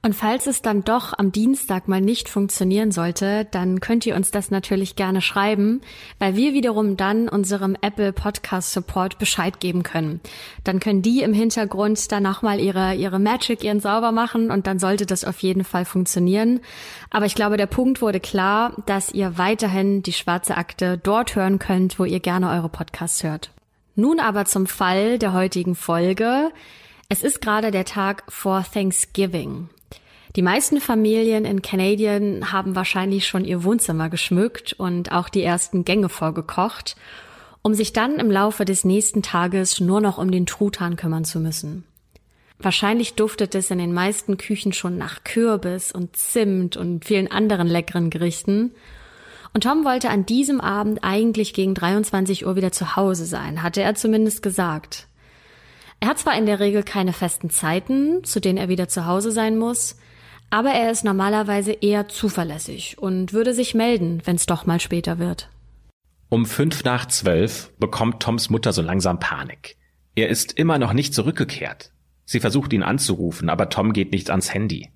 Und 0.00 0.14
falls 0.14 0.46
es 0.46 0.62
dann 0.62 0.84
doch 0.84 1.12
am 1.18 1.32
Dienstag 1.32 1.88
mal 1.88 2.00
nicht 2.00 2.28
funktionieren 2.28 2.92
sollte, 2.92 3.46
dann 3.50 3.80
könnt 3.80 4.06
ihr 4.06 4.14
uns 4.14 4.30
das 4.30 4.52
natürlich 4.52 4.94
gerne 4.94 5.20
schreiben, 5.20 5.80
weil 6.20 6.36
wir 6.36 6.52
wiederum 6.52 6.96
dann 6.96 7.28
unserem 7.28 7.76
Apple 7.80 8.12
Podcast 8.12 8.72
Support 8.72 9.18
Bescheid 9.18 9.58
geben 9.58 9.82
können. 9.82 10.20
Dann 10.62 10.78
können 10.78 11.02
die 11.02 11.22
im 11.22 11.32
Hintergrund 11.32 12.12
dann 12.12 12.22
nochmal 12.22 12.60
ihre, 12.60 12.94
ihre 12.94 13.18
Magic, 13.18 13.64
ihren 13.64 13.80
sauber 13.80 14.12
machen 14.12 14.52
und 14.52 14.68
dann 14.68 14.78
sollte 14.78 15.04
das 15.04 15.24
auf 15.24 15.40
jeden 15.40 15.64
Fall 15.64 15.84
funktionieren. 15.84 16.60
Aber 17.10 17.26
ich 17.26 17.34
glaube, 17.34 17.56
der 17.56 17.66
Punkt 17.66 18.00
wurde 18.00 18.20
klar, 18.20 18.74
dass 18.86 19.10
ihr 19.10 19.36
weiterhin 19.36 20.04
die 20.04 20.12
schwarze 20.12 20.56
Akte 20.56 20.96
dort 20.96 21.34
hören 21.34 21.58
könnt, 21.58 21.98
wo 21.98 22.04
ihr 22.04 22.20
gerne 22.20 22.50
eure 22.50 22.68
Podcasts 22.68 23.24
hört. 23.24 23.50
Nun 23.96 24.20
aber 24.20 24.44
zum 24.44 24.68
Fall 24.68 25.18
der 25.18 25.32
heutigen 25.32 25.74
Folge. 25.74 26.52
Es 27.08 27.24
ist 27.24 27.40
gerade 27.40 27.72
der 27.72 27.84
Tag 27.84 28.22
vor 28.28 28.64
Thanksgiving. 28.72 29.70
Die 30.36 30.42
meisten 30.42 30.80
Familien 30.80 31.44
in 31.44 31.62
Canadian 31.62 32.52
haben 32.52 32.76
wahrscheinlich 32.76 33.26
schon 33.26 33.44
ihr 33.44 33.64
Wohnzimmer 33.64 34.10
geschmückt 34.10 34.74
und 34.74 35.10
auch 35.10 35.28
die 35.28 35.42
ersten 35.42 35.84
Gänge 35.84 36.08
vorgekocht, 36.08 36.96
um 37.62 37.74
sich 37.74 37.92
dann 37.92 38.18
im 38.18 38.30
Laufe 38.30 38.64
des 38.64 38.84
nächsten 38.84 39.22
Tages 39.22 39.80
nur 39.80 40.00
noch 40.00 40.18
um 40.18 40.30
den 40.30 40.46
Truthahn 40.46 40.96
kümmern 40.96 41.24
zu 41.24 41.40
müssen. 41.40 41.84
Wahrscheinlich 42.58 43.14
duftet 43.14 43.54
es 43.54 43.70
in 43.70 43.78
den 43.78 43.94
meisten 43.94 44.36
Küchen 44.36 44.72
schon 44.72 44.98
nach 44.98 45.22
Kürbis 45.24 45.92
und 45.92 46.16
Zimt 46.16 46.76
und 46.76 47.04
vielen 47.04 47.30
anderen 47.30 47.68
leckeren 47.68 48.10
Gerichten. 48.10 48.72
Und 49.54 49.62
Tom 49.62 49.84
wollte 49.84 50.10
an 50.10 50.26
diesem 50.26 50.60
Abend 50.60 51.00
eigentlich 51.02 51.54
gegen 51.54 51.74
23 51.74 52.46
Uhr 52.46 52.56
wieder 52.56 52.72
zu 52.72 52.96
Hause 52.96 53.26
sein, 53.26 53.62
hatte 53.62 53.80
er 53.80 53.94
zumindest 53.94 54.42
gesagt. 54.42 55.06
Er 56.00 56.08
hat 56.08 56.18
zwar 56.18 56.36
in 56.36 56.46
der 56.46 56.60
Regel 56.60 56.82
keine 56.82 57.12
festen 57.12 57.48
Zeiten, 57.48 58.24
zu 58.24 58.40
denen 58.40 58.58
er 58.58 58.68
wieder 58.68 58.88
zu 58.88 59.06
Hause 59.06 59.32
sein 59.32 59.56
muss, 59.56 59.96
aber 60.50 60.70
er 60.70 60.90
ist 60.90 61.04
normalerweise 61.04 61.72
eher 61.72 62.08
zuverlässig 62.08 62.98
und 62.98 63.32
würde 63.32 63.54
sich 63.54 63.74
melden, 63.74 64.22
wenn 64.24 64.36
es 64.36 64.46
doch 64.46 64.66
mal 64.66 64.80
später 64.80 65.18
wird. 65.18 65.50
Um 66.30 66.46
fünf 66.46 66.84
nach 66.84 67.06
zwölf 67.06 67.72
bekommt 67.78 68.22
Toms 68.22 68.50
Mutter 68.50 68.72
so 68.72 68.82
langsam 68.82 69.18
Panik. 69.18 69.76
Er 70.14 70.28
ist 70.28 70.52
immer 70.52 70.78
noch 70.78 70.92
nicht 70.92 71.14
zurückgekehrt. 71.14 71.92
Sie 72.24 72.40
versucht 72.40 72.72
ihn 72.72 72.82
anzurufen, 72.82 73.48
aber 73.48 73.70
Tom 73.70 73.92
geht 73.92 74.12
nicht 74.12 74.30
ans 74.30 74.52
Handy. 74.52 74.90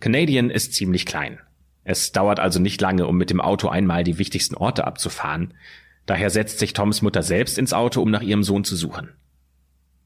Canadian 0.00 0.50
ist 0.50 0.74
ziemlich 0.74 1.06
klein. 1.06 1.40
Es 1.84 2.12
dauert 2.12 2.38
also 2.38 2.60
nicht 2.60 2.80
lange, 2.80 3.06
um 3.06 3.16
mit 3.16 3.30
dem 3.30 3.40
Auto 3.40 3.68
einmal 3.68 4.04
die 4.04 4.18
wichtigsten 4.18 4.54
Orte 4.54 4.86
abzufahren. 4.86 5.54
Daher 6.04 6.28
setzt 6.28 6.58
sich 6.58 6.74
Toms 6.74 7.00
Mutter 7.00 7.22
selbst 7.22 7.56
ins 7.56 7.72
Auto, 7.72 8.02
um 8.02 8.10
nach 8.10 8.22
ihrem 8.22 8.42
Sohn 8.42 8.64
zu 8.64 8.76
suchen. 8.76 9.14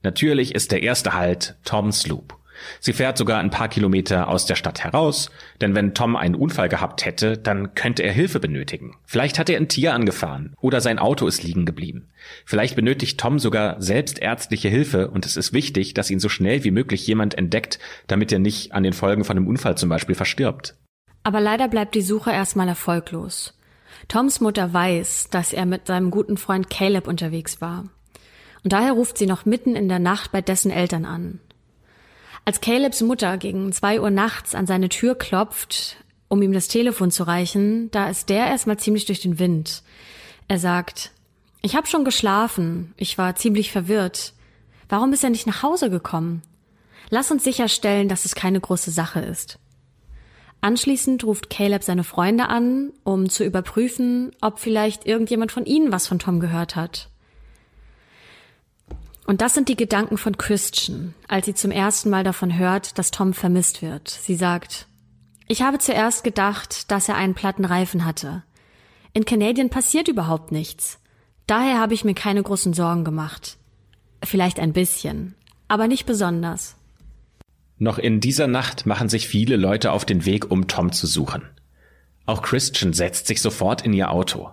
Natürlich 0.05 0.55
ist 0.55 0.71
der 0.71 0.83
erste 0.83 1.15
Halt 1.15 1.57
Toms 1.65 2.07
Loop. 2.07 2.39
Sie 2.81 2.93
fährt 2.93 3.19
sogar 3.19 3.39
ein 3.41 3.51
paar 3.51 3.69
Kilometer 3.69 4.29
aus 4.29 4.47
der 4.47 4.55
Stadt 4.55 4.85
heraus, 4.85 5.31
denn 5.61 5.75
wenn 5.75 5.95
Tom 5.95 6.17
einen 6.17 6.35
Unfall 6.35 6.69
gehabt 6.69 7.05
hätte, 7.05 7.39
dann 7.39 7.75
könnte 7.75 8.03
er 8.03 8.13
Hilfe 8.13 8.41
benötigen. 8.41 8.97
Vielleicht 9.05 9.39
hat 9.39 9.49
er 9.49 9.59
ein 9.59 9.69
Tier 9.69 9.95
angefahren 9.95 10.55
oder 10.61 10.81
sein 10.81 10.99
Auto 10.99 11.27
ist 11.27 11.43
liegen 11.43 11.67
geblieben. 11.67 12.09
Vielleicht 12.45 12.77
benötigt 12.77 13.19
Tom 13.19 13.39
sogar 13.39 13.81
selbst 13.81 14.19
ärztliche 14.21 14.69
Hilfe 14.69 15.11
und 15.11 15.27
es 15.27 15.37
ist 15.37 15.53
wichtig, 15.53 15.95
dass 15.95 16.11
ihn 16.11 16.21
so 16.21 16.29
schnell 16.29 16.65
wie 16.65 16.71
möglich 16.71 17.07
jemand 17.07 17.37
entdeckt, 17.37 17.79
damit 18.07 18.33
er 18.33 18.39
nicht 18.39 18.73
an 18.73 18.83
den 18.83 18.93
Folgen 18.93 19.25
von 19.25 19.37
einem 19.37 19.47
Unfall 19.47 19.77
zum 19.77 19.89
Beispiel 19.89 20.15
verstirbt. 20.15 20.77
Aber 21.25 21.41
leider 21.41 21.69
bleibt 21.69 21.95
die 21.95 22.03
Suche 22.03 22.33
erstmal 22.33 22.69
erfolglos. 22.69 23.55
Toms 24.09 24.41
Mutter 24.41 24.73
weiß, 24.73 25.29
dass 25.31 25.53
er 25.53 25.67
mit 25.67 25.87
seinem 25.87 26.11
guten 26.11 26.37
Freund 26.37 26.71
Caleb 26.71 27.07
unterwegs 27.07 27.61
war. 27.61 27.85
Und 28.65 28.73
daher 28.73 28.93
ruft 28.93 29.19
sie 29.19 29.27
noch 29.27 29.45
mitten 29.45 29.77
in 29.77 29.89
der 29.89 29.99
Nacht 29.99 30.33
bei 30.33 30.41
dessen 30.41 30.71
Eltern 30.71 31.05
an. 31.05 31.41
Als 32.45 32.61
Calebs 32.61 33.01
Mutter 33.03 33.39
gegen 33.39 33.73
zwei 33.73 34.01
Uhr 34.01 34.11
nachts 34.11 34.55
an 34.55 34.67
seine 34.67 34.89
Tür 34.89 35.15
klopft, 35.15 35.97
um 36.29 36.43
ihm 36.43 36.53
das 36.53 36.67
Telefon 36.67 37.13
zu 37.13 37.23
reichen, 37.23 37.91
da 37.93 38.09
ist 38.09 38.29
der 38.31 38.47
erstmal 38.47 38.79
ziemlich 38.79 39.05
durch 39.05 39.21
den 39.21 39.39
Wind. 39.39 39.83
Er 40.49 40.59
sagt, 40.59 41.13
ich 41.63 41.77
habe 41.77 41.87
schon 41.87 42.05
geschlafen, 42.05 42.95
ich 42.97 43.17
war 43.17 43.37
ziemlich 43.37 43.71
verwirrt. 43.71 44.33
Warum 44.89 45.13
ist 45.13 45.23
er 45.23 45.31
nicht 45.31 45.47
nach 45.47 45.63
Hause 45.63 45.89
gekommen? 45.89 46.43
Lass 47.11 47.31
uns 47.31 47.45
sicherstellen, 47.45 48.09
dass 48.09 48.25
es 48.25 48.35
keine 48.35 48.59
große 48.61 48.91
Sache 48.91 49.21
ist. 49.21 49.59
Anschließend 50.61 51.25
ruft 51.25 51.49
Caleb 51.49 51.85
seine 51.85 52.05
Freunde 52.05 52.49
an, 52.49 52.93
um 53.05 53.29
zu 53.29 53.45
überprüfen, 53.45 54.33
ob 54.41 54.59
vielleicht 54.59 55.07
irgendjemand 55.07 55.53
von 55.53 55.65
ihnen 55.65 55.93
was 55.93 56.09
von 56.09 56.19
Tom 56.19 56.41
gehört 56.41 56.75
hat. 56.75 57.12
Und 59.33 59.41
das 59.41 59.55
sind 59.55 59.71
die 59.71 59.77
Gedanken 59.77 60.19
von 60.19 60.37
Christian, 60.37 61.15
als 61.27 61.47
sie 61.47 61.55
zum 61.55 61.71
ersten 61.71 62.11
Mal 62.11 62.23
davon 62.23 62.59
hört, 62.59 62.99
dass 62.99 63.11
Tom 63.11 63.33
vermisst 63.33 63.81
wird. 63.81 64.11
Sie 64.11 64.35
sagt, 64.35 64.87
ich 65.49 65.63
habe 65.63 65.79
zuerst 65.79 66.23
gedacht, 66.23 66.91
dass 66.91 67.09
er 67.09 67.15
einen 67.15 67.33
platten 67.33 67.65
Reifen 67.65 68.05
hatte. 68.05 68.43
In 69.15 69.25
Canadian 69.25 69.71
passiert 69.71 70.09
überhaupt 70.09 70.53
nichts. 70.53 70.99
Daher 71.47 71.81
habe 71.81 71.95
ich 71.95 72.05
mir 72.05 72.13
keine 72.13 72.43
großen 72.43 72.75
Sorgen 72.75 73.05
gemacht. 73.05 73.57
Vielleicht 74.23 74.61
ein 74.61 74.75
bisschen, 74.75 75.35
aber 75.67 75.89
nicht 75.89 76.05
besonders. 76.05 76.77
Noch 77.79 77.97
in 77.97 78.21
dieser 78.21 78.49
Nacht 78.49 78.85
machen 78.85 79.09
sich 79.09 79.29
viele 79.29 79.57
Leute 79.57 79.93
auf 79.93 80.05
den 80.05 80.27
Weg, 80.27 80.51
um 80.51 80.69
Tom 80.69 80.93
zu 80.93 81.07
suchen. 81.07 81.41
Auch 82.27 82.43
Christian 82.43 82.93
setzt 82.93 83.29
sich 83.29 83.41
sofort 83.41 83.81
in 83.81 83.95
ihr 83.95 84.11
Auto. 84.11 84.51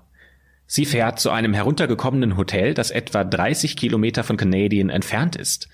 Sie 0.71 0.85
fährt 0.85 1.19
zu 1.19 1.31
einem 1.31 1.55
heruntergekommenen 1.55 2.37
Hotel, 2.37 2.75
das 2.75 2.91
etwa 2.91 3.23
30 3.23 3.75
Kilometer 3.75 4.23
von 4.23 4.37
Canadian 4.37 4.91
entfernt 4.91 5.35
ist. 5.35 5.67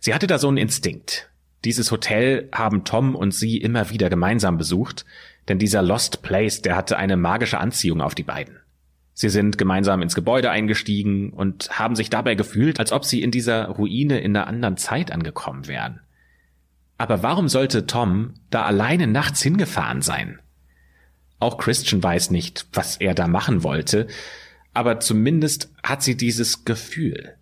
Sie 0.00 0.12
hatte 0.12 0.26
da 0.26 0.36
so 0.38 0.48
einen 0.48 0.56
Instinkt. 0.56 1.30
Dieses 1.64 1.92
Hotel 1.92 2.48
haben 2.52 2.82
Tom 2.82 3.14
und 3.14 3.32
sie 3.32 3.58
immer 3.58 3.90
wieder 3.90 4.10
gemeinsam 4.10 4.58
besucht, 4.58 5.04
denn 5.46 5.60
dieser 5.60 5.80
Lost 5.80 6.22
Place, 6.22 6.60
der 6.60 6.74
hatte 6.74 6.96
eine 6.96 7.16
magische 7.16 7.58
Anziehung 7.58 8.00
auf 8.00 8.16
die 8.16 8.24
beiden. 8.24 8.58
Sie 9.14 9.28
sind 9.28 9.58
gemeinsam 9.58 10.02
ins 10.02 10.16
Gebäude 10.16 10.50
eingestiegen 10.50 11.30
und 11.30 11.78
haben 11.78 11.94
sich 11.94 12.10
dabei 12.10 12.34
gefühlt, 12.34 12.80
als 12.80 12.90
ob 12.90 13.04
sie 13.04 13.22
in 13.22 13.30
dieser 13.30 13.68
Ruine 13.68 14.18
in 14.18 14.36
einer 14.36 14.48
anderen 14.48 14.76
Zeit 14.76 15.12
angekommen 15.12 15.68
wären. 15.68 16.00
Aber 16.98 17.22
warum 17.22 17.48
sollte 17.48 17.86
Tom 17.86 18.34
da 18.50 18.64
alleine 18.64 19.06
nachts 19.06 19.40
hingefahren 19.40 20.02
sein? 20.02 20.41
Auch 21.42 21.58
Christian 21.58 22.00
weiß 22.00 22.30
nicht, 22.30 22.66
was 22.72 22.98
er 22.98 23.14
da 23.14 23.26
machen 23.26 23.64
wollte, 23.64 24.06
aber 24.74 25.00
zumindest 25.00 25.72
hat 25.82 26.00
sie 26.00 26.16
dieses 26.16 26.64
Gefühl. 26.64 27.34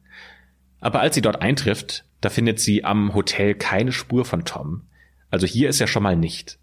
Aber 0.80 1.00
als 1.00 1.14
sie 1.14 1.20
dort 1.20 1.42
eintrifft, 1.42 2.06
da 2.22 2.30
findet 2.30 2.60
sie 2.60 2.82
am 2.82 3.12
Hotel 3.12 3.54
keine 3.54 3.92
Spur 3.92 4.24
von 4.24 4.46
Tom. 4.46 4.84
Also 5.30 5.46
hier 5.46 5.68
ist 5.68 5.82
er 5.82 5.86
schon 5.86 6.02
mal 6.02 6.16
nicht. 6.16 6.58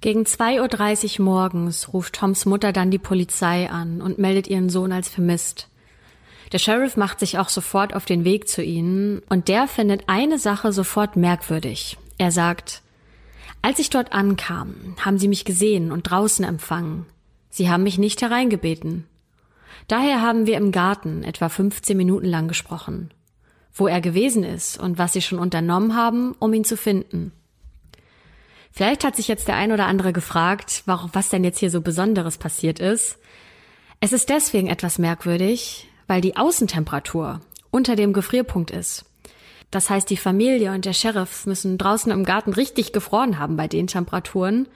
Gegen 0.00 0.22
2.30 0.22 1.18
Uhr 1.18 1.24
morgens 1.24 1.92
ruft 1.92 2.14
Toms 2.14 2.46
Mutter 2.46 2.72
dann 2.72 2.92
die 2.92 2.98
Polizei 2.98 3.68
an 3.68 4.00
und 4.00 4.20
meldet 4.20 4.46
ihren 4.46 4.70
Sohn 4.70 4.92
als 4.92 5.08
vermisst. 5.08 5.68
Der 6.52 6.58
Sheriff 6.58 6.96
macht 6.96 7.18
sich 7.18 7.38
auch 7.38 7.48
sofort 7.48 7.92
auf 7.92 8.04
den 8.04 8.24
Weg 8.24 8.48
zu 8.48 8.62
ihnen 8.62 9.20
und 9.28 9.48
der 9.48 9.66
findet 9.66 10.04
eine 10.06 10.38
Sache 10.38 10.72
sofort 10.72 11.16
merkwürdig. 11.16 11.98
Er 12.18 12.30
sagt, 12.30 12.82
als 13.62 13.78
ich 13.78 13.90
dort 13.90 14.12
ankam, 14.12 14.96
haben 15.00 15.18
sie 15.18 15.28
mich 15.28 15.44
gesehen 15.44 15.92
und 15.92 16.04
draußen 16.04 16.44
empfangen. 16.44 17.06
Sie 17.50 17.70
haben 17.70 17.82
mich 17.82 17.98
nicht 17.98 18.22
hereingebeten. 18.22 19.06
Daher 19.88 20.20
haben 20.20 20.46
wir 20.46 20.56
im 20.56 20.70
Garten 20.72 21.24
etwa 21.24 21.48
15 21.48 21.96
Minuten 21.96 22.26
lang 22.26 22.48
gesprochen. 22.48 23.10
Wo 23.72 23.86
er 23.86 24.00
gewesen 24.00 24.44
ist 24.44 24.78
und 24.78 24.98
was 24.98 25.12
sie 25.12 25.22
schon 25.22 25.38
unternommen 25.38 25.96
haben, 25.96 26.34
um 26.38 26.52
ihn 26.52 26.64
zu 26.64 26.76
finden. 26.76 27.32
Vielleicht 28.70 29.02
hat 29.04 29.16
sich 29.16 29.28
jetzt 29.28 29.48
der 29.48 29.56
ein 29.56 29.72
oder 29.72 29.86
andere 29.86 30.12
gefragt, 30.12 30.84
was 30.86 31.28
denn 31.30 31.42
jetzt 31.42 31.58
hier 31.58 31.70
so 31.70 31.80
Besonderes 31.80 32.38
passiert 32.38 32.78
ist. 32.78 33.18
Es 34.00 34.12
ist 34.12 34.28
deswegen 34.28 34.68
etwas 34.68 34.98
merkwürdig, 34.98 35.88
weil 36.06 36.20
die 36.20 36.36
Außentemperatur 36.36 37.40
unter 37.70 37.96
dem 37.96 38.12
Gefrierpunkt 38.12 38.70
ist. 38.70 39.04
Das 39.70 39.90
heißt, 39.90 40.08
die 40.08 40.16
Familie 40.16 40.72
und 40.72 40.84
der 40.84 40.94
Sheriff 40.94 41.46
müssen 41.46 41.76
draußen 41.76 42.10
im 42.10 42.24
Garten 42.24 42.52
richtig 42.52 42.92
gefroren 42.92 43.38
haben 43.38 43.56
bei 43.56 43.68
den 43.68 43.86
Temperaturen. 43.86 44.66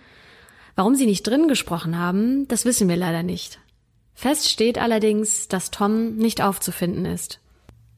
Warum 0.74 0.94
sie 0.94 1.06
nicht 1.06 1.26
drinnen 1.26 1.48
gesprochen 1.48 1.98
haben, 1.98 2.46
das 2.48 2.64
wissen 2.64 2.88
wir 2.88 2.96
leider 2.96 3.22
nicht. 3.22 3.58
Fest 4.14 4.50
steht 4.50 4.78
allerdings, 4.78 5.48
dass 5.48 5.70
Tom 5.70 6.16
nicht 6.16 6.42
aufzufinden 6.42 7.06
ist. 7.06 7.40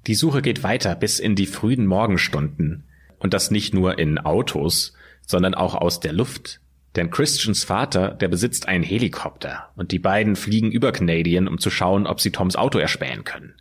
Die 0.06 0.14
Suche 0.14 0.42
geht 0.42 0.62
weiter 0.62 0.94
bis 0.94 1.18
in 1.18 1.34
die 1.34 1.46
frühen 1.46 1.86
Morgenstunden. 1.86 2.84
Und 3.18 3.32
das 3.32 3.50
nicht 3.50 3.72
nur 3.72 3.98
in 3.98 4.18
Autos, 4.18 4.92
sondern 5.26 5.54
auch 5.54 5.74
aus 5.74 6.00
der 6.00 6.12
Luft. 6.12 6.60
Denn 6.94 7.10
Christians 7.10 7.64
Vater, 7.64 8.10
der 8.10 8.28
besitzt 8.28 8.68
einen 8.68 8.84
Helikopter 8.84 9.70
und 9.76 9.90
die 9.90 9.98
beiden 9.98 10.36
fliegen 10.36 10.70
über 10.70 10.92
Canadian, 10.92 11.48
um 11.48 11.58
zu 11.58 11.70
schauen, 11.70 12.06
ob 12.06 12.20
sie 12.20 12.30
Toms 12.30 12.54
Auto 12.54 12.78
erspähen 12.78 13.24
können. 13.24 13.54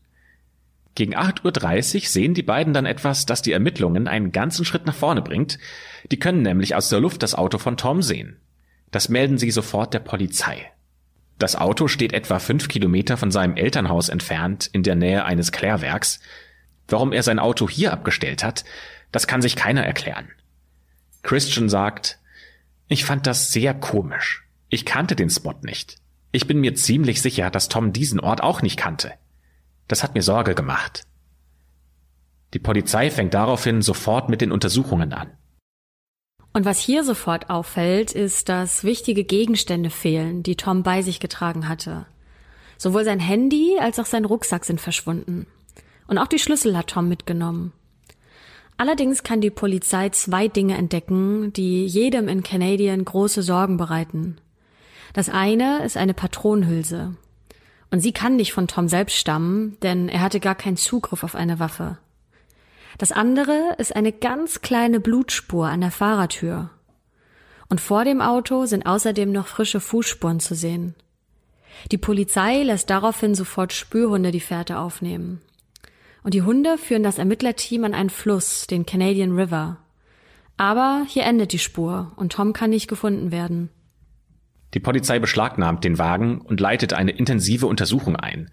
Gegen 0.95 1.15
8.30 1.15 1.95
Uhr 1.95 2.07
sehen 2.07 2.33
die 2.33 2.43
beiden 2.43 2.73
dann 2.73 2.85
etwas, 2.85 3.25
das 3.25 3.41
die 3.41 3.51
Ermittlungen 3.51 4.07
einen 4.07 4.31
ganzen 4.31 4.63
Schritt 4.63 4.85
nach 4.85 4.95
vorne 4.95 5.21
bringt. 5.21 5.57
Die 6.11 6.19
können 6.19 6.43
nämlich 6.43 6.75
aus 6.75 6.89
der 6.89 6.99
Luft 6.99 7.23
das 7.23 7.33
Auto 7.33 7.57
von 7.57 7.77
Tom 7.77 8.01
sehen. 8.01 8.37
Das 8.91 9.09
melden 9.09 9.39
sie 9.39 9.49
sofort 9.49 9.93
der 9.93 9.99
Polizei. 9.99 10.71
Das 11.39 11.55
Auto 11.55 11.87
steht 11.87 12.13
etwa 12.13 12.37
fünf 12.37 12.67
Kilometer 12.67 13.17
von 13.17 13.31
seinem 13.31 13.55
Elternhaus 13.55 14.09
entfernt 14.09 14.69
in 14.71 14.83
der 14.83 14.95
Nähe 14.95 15.25
eines 15.25 15.51
Klärwerks. 15.51 16.19
Warum 16.87 17.11
er 17.11 17.23
sein 17.23 17.39
Auto 17.39 17.67
hier 17.67 17.91
abgestellt 17.91 18.43
hat, 18.43 18.63
das 19.11 19.25
kann 19.25 19.41
sich 19.41 19.55
keiner 19.55 19.83
erklären. 19.83 20.29
Christian 21.23 21.69
sagt, 21.69 22.19
ich 22.87 23.03
fand 23.03 23.25
das 23.25 23.51
sehr 23.51 23.73
komisch. 23.73 24.43
Ich 24.69 24.85
kannte 24.85 25.15
den 25.15 25.29
Spot 25.29 25.55
nicht. 25.63 25.97
Ich 26.31 26.47
bin 26.47 26.59
mir 26.59 26.75
ziemlich 26.75 27.21
sicher, 27.21 27.49
dass 27.49 27.69
Tom 27.69 27.93
diesen 27.93 28.19
Ort 28.19 28.41
auch 28.41 28.61
nicht 28.61 28.77
kannte. 28.77 29.13
Das 29.93 30.01
hat 30.01 30.15
mir 30.15 30.23
Sorge 30.23 30.55
gemacht. 30.55 31.03
Die 32.55 32.59
Polizei 32.59 33.11
fängt 33.11 33.35
daraufhin 33.35 33.83
sofort 33.83 34.27
mit 34.27 34.41
den 34.41 34.51
Untersuchungen 34.51 35.13
an. 35.13 35.29
Und 36.51 36.65
was 36.65 36.79
hier 36.79 37.03
sofort 37.03 37.51
auffällt, 37.51 38.11
ist, 38.11 38.49
dass 38.49 38.83
wichtige 38.83 39.23
Gegenstände 39.23 39.91
fehlen, 39.91 40.41
die 40.41 40.55
Tom 40.55 40.81
bei 40.81 41.03
sich 41.03 41.19
getragen 41.19 41.69
hatte. 41.69 42.07
Sowohl 42.79 43.05
sein 43.05 43.19
Handy 43.19 43.77
als 43.79 43.99
auch 43.99 44.07
sein 44.07 44.25
Rucksack 44.25 44.65
sind 44.65 44.81
verschwunden. 44.81 45.45
Und 46.07 46.17
auch 46.17 46.27
die 46.27 46.39
Schlüssel 46.39 46.75
hat 46.75 46.87
Tom 46.87 47.07
mitgenommen. 47.07 47.71
Allerdings 48.77 49.21
kann 49.21 49.41
die 49.41 49.51
Polizei 49.51 50.09
zwei 50.09 50.47
Dinge 50.47 50.75
entdecken, 50.75 51.53
die 51.53 51.85
jedem 51.85 52.29
in 52.29 52.41
Canadian 52.41 53.05
große 53.05 53.43
Sorgen 53.43 53.77
bereiten. 53.77 54.41
Das 55.13 55.29
eine 55.29 55.85
ist 55.85 55.97
eine 55.97 56.15
Patronenhülse. 56.15 57.13
Und 57.93 57.99
sie 57.99 58.11
kann 58.11 58.37
nicht 58.37 58.53
von 58.53 58.67
Tom 58.67 58.87
selbst 58.87 59.15
stammen, 59.17 59.77
denn 59.83 60.09
er 60.09 60.21
hatte 60.21 60.39
gar 60.39 60.55
keinen 60.55 60.77
Zugriff 60.77 61.23
auf 61.23 61.35
eine 61.35 61.59
Waffe. 61.59 61.99
Das 62.97 63.11
andere 63.11 63.75
ist 63.77 63.95
eine 63.95 64.11
ganz 64.11 64.61
kleine 64.61 64.99
Blutspur 64.99 65.67
an 65.67 65.81
der 65.81 65.91
Fahrertür. 65.91 66.71
Und 67.69 67.79
vor 67.79 68.03
dem 68.03 68.19
Auto 68.19 68.65
sind 68.65 68.87
außerdem 68.87 69.31
noch 69.31 69.45
frische 69.45 69.79
Fußspuren 69.79 70.39
zu 70.39 70.55
sehen. 70.55 70.95
Die 71.91 71.99
Polizei 71.99 72.63
lässt 72.63 72.89
daraufhin 72.89 73.35
sofort 73.35 73.73
Spürhunde 73.73 74.31
die 74.31 74.39
Fährte 74.39 74.79
aufnehmen. 74.79 75.39
Und 76.23 76.33
die 76.33 76.41
Hunde 76.41 76.79
führen 76.79 77.03
das 77.03 77.19
Ermittlerteam 77.19 77.83
an 77.83 77.93
einen 77.93 78.09
Fluss, 78.09 78.65
den 78.65 78.87
Canadian 78.87 79.39
River. 79.39 79.77
Aber 80.57 81.05
hier 81.07 81.25
endet 81.25 81.53
die 81.53 81.59
Spur 81.59 82.11
und 82.15 82.31
Tom 82.31 82.53
kann 82.53 82.71
nicht 82.71 82.87
gefunden 82.87 83.31
werden. 83.31 83.69
Die 84.73 84.79
Polizei 84.79 85.19
beschlagnahmt 85.19 85.83
den 85.83 85.97
Wagen 85.97 86.41
und 86.41 86.59
leitet 86.59 86.93
eine 86.93 87.11
intensive 87.11 87.67
Untersuchung 87.67 88.15
ein. 88.15 88.49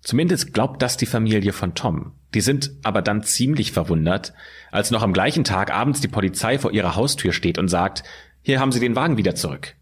Zumindest 0.00 0.52
glaubt 0.52 0.82
das 0.82 0.96
die 0.96 1.06
Familie 1.06 1.52
von 1.52 1.74
Tom. 1.74 2.12
Die 2.34 2.40
sind 2.40 2.72
aber 2.82 3.00
dann 3.00 3.22
ziemlich 3.22 3.72
verwundert, 3.72 4.34
als 4.70 4.90
noch 4.90 5.02
am 5.02 5.12
gleichen 5.12 5.44
Tag 5.44 5.72
abends 5.72 6.00
die 6.00 6.08
Polizei 6.08 6.58
vor 6.58 6.72
ihrer 6.72 6.96
Haustür 6.96 7.32
steht 7.32 7.58
und 7.58 7.68
sagt, 7.68 8.02
hier 8.42 8.60
haben 8.60 8.72
Sie 8.72 8.80
den 8.80 8.96
Wagen 8.96 9.16
wieder 9.16 9.34
zurück. 9.34 9.74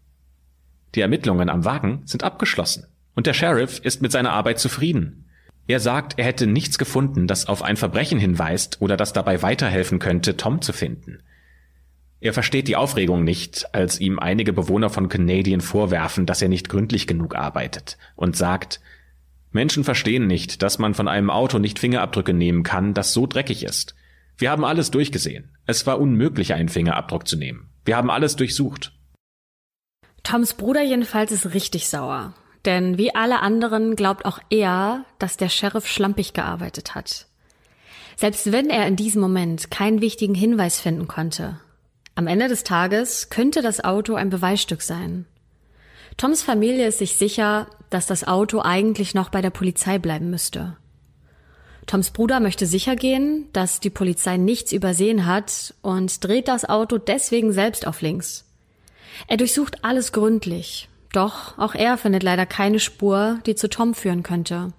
Die 0.95 1.01
Ermittlungen 1.01 1.49
am 1.49 1.65
Wagen 1.65 2.03
sind 2.05 2.23
abgeschlossen 2.23 2.85
und 3.15 3.27
der 3.27 3.33
Sheriff 3.33 3.79
ist 3.79 4.01
mit 4.01 4.11
seiner 4.11 4.31
Arbeit 4.31 4.59
zufrieden. 4.59 5.25
Er 5.67 5.79
sagt, 5.79 6.19
er 6.19 6.25
hätte 6.25 6.45
nichts 6.45 6.77
gefunden, 6.77 7.27
das 7.27 7.47
auf 7.47 7.61
ein 7.63 7.77
Verbrechen 7.77 8.19
hinweist 8.19 8.81
oder 8.81 8.95
das 8.95 9.11
dabei 9.11 9.41
weiterhelfen 9.41 9.99
könnte, 9.99 10.37
Tom 10.37 10.61
zu 10.61 10.71
finden. 10.71 11.19
Er 12.23 12.31
versteht 12.31 12.69
die 12.69 12.77
Aufregung 12.77 13.25
nicht, 13.25 13.75
als 13.75 13.99
ihm 13.99 14.17
einige 14.17 14.53
Bewohner 14.53 14.89
von 14.89 15.09
Canadian 15.09 15.59
vorwerfen, 15.59 16.25
dass 16.25 16.41
er 16.41 16.47
nicht 16.47 16.69
gründlich 16.69 17.05
genug 17.05 17.35
arbeitet 17.35 17.97
und 18.15 18.37
sagt, 18.37 18.79
Menschen 19.51 19.83
verstehen 19.83 20.25
nicht, 20.25 20.61
dass 20.61 20.79
man 20.79 20.93
von 20.93 21.09
einem 21.09 21.29
Auto 21.29 21.59
nicht 21.59 21.79
Fingerabdrücke 21.79 22.33
nehmen 22.33 22.63
kann, 22.63 22.93
das 22.93 23.11
so 23.11 23.27
dreckig 23.27 23.65
ist. 23.65 23.93
Wir 24.37 24.51
haben 24.51 24.63
alles 24.63 24.89
durchgesehen. 24.89 25.49
Es 25.65 25.85
war 25.85 25.99
unmöglich, 25.99 26.53
einen 26.53 26.69
Fingerabdruck 26.69 27.27
zu 27.27 27.35
nehmen. 27.35 27.67
Wir 27.83 27.97
haben 27.97 28.09
alles 28.09 28.37
durchsucht. 28.37 28.93
Toms 30.23 30.53
Bruder 30.53 30.81
jedenfalls 30.81 31.33
ist 31.33 31.53
richtig 31.53 31.89
sauer. 31.89 32.35
Denn 32.63 32.97
wie 32.97 33.13
alle 33.13 33.41
anderen 33.41 33.97
glaubt 33.97 34.23
auch 34.23 34.39
er, 34.49 35.03
dass 35.19 35.35
der 35.35 35.49
Sheriff 35.49 35.87
schlampig 35.87 36.31
gearbeitet 36.31 36.95
hat. 36.95 37.27
Selbst 38.15 38.53
wenn 38.53 38.69
er 38.69 38.87
in 38.87 38.95
diesem 38.95 39.21
Moment 39.21 39.71
keinen 39.71 39.99
wichtigen 39.99 40.35
Hinweis 40.35 40.79
finden 40.79 41.09
konnte. 41.09 41.59
Am 42.15 42.27
Ende 42.27 42.47
des 42.47 42.63
Tages 42.63 43.29
könnte 43.29 43.61
das 43.61 43.83
Auto 43.83 44.13
ein 44.15 44.29
Beweisstück 44.29 44.81
sein. 44.81 45.25
Toms 46.17 46.43
Familie 46.43 46.87
ist 46.87 46.99
sich 46.99 47.15
sicher, 47.15 47.67
dass 47.89 48.05
das 48.05 48.23
Auto 48.27 48.61
eigentlich 48.61 49.15
noch 49.15 49.29
bei 49.29 49.41
der 49.41 49.49
Polizei 49.49 49.97
bleiben 49.97 50.29
müsste. 50.29 50.77
Toms 51.87 52.11
Bruder 52.11 52.39
möchte 52.39 52.65
sicher 52.65 52.95
gehen, 52.95 53.49
dass 53.51 53.79
die 53.79 53.89
Polizei 53.89 54.37
nichts 54.37 54.71
übersehen 54.71 55.25
hat 55.25 55.73
und 55.81 56.23
dreht 56.23 56.47
das 56.47 56.65
Auto 56.65 56.97
deswegen 56.97 57.51
selbst 57.51 57.87
auf 57.87 58.01
links. 58.01 58.45
Er 59.27 59.37
durchsucht 59.37 59.83
alles 59.83 60.11
gründlich, 60.11 60.89
doch 61.11 61.57
auch 61.57 61.75
er 61.75 61.97
findet 61.97 62.23
leider 62.23 62.45
keine 62.45 62.79
Spur, 62.79 63.39
die 63.45 63.55
zu 63.55 63.69
Tom 63.69 63.95
führen 63.95 64.23
könnte. 64.23 64.71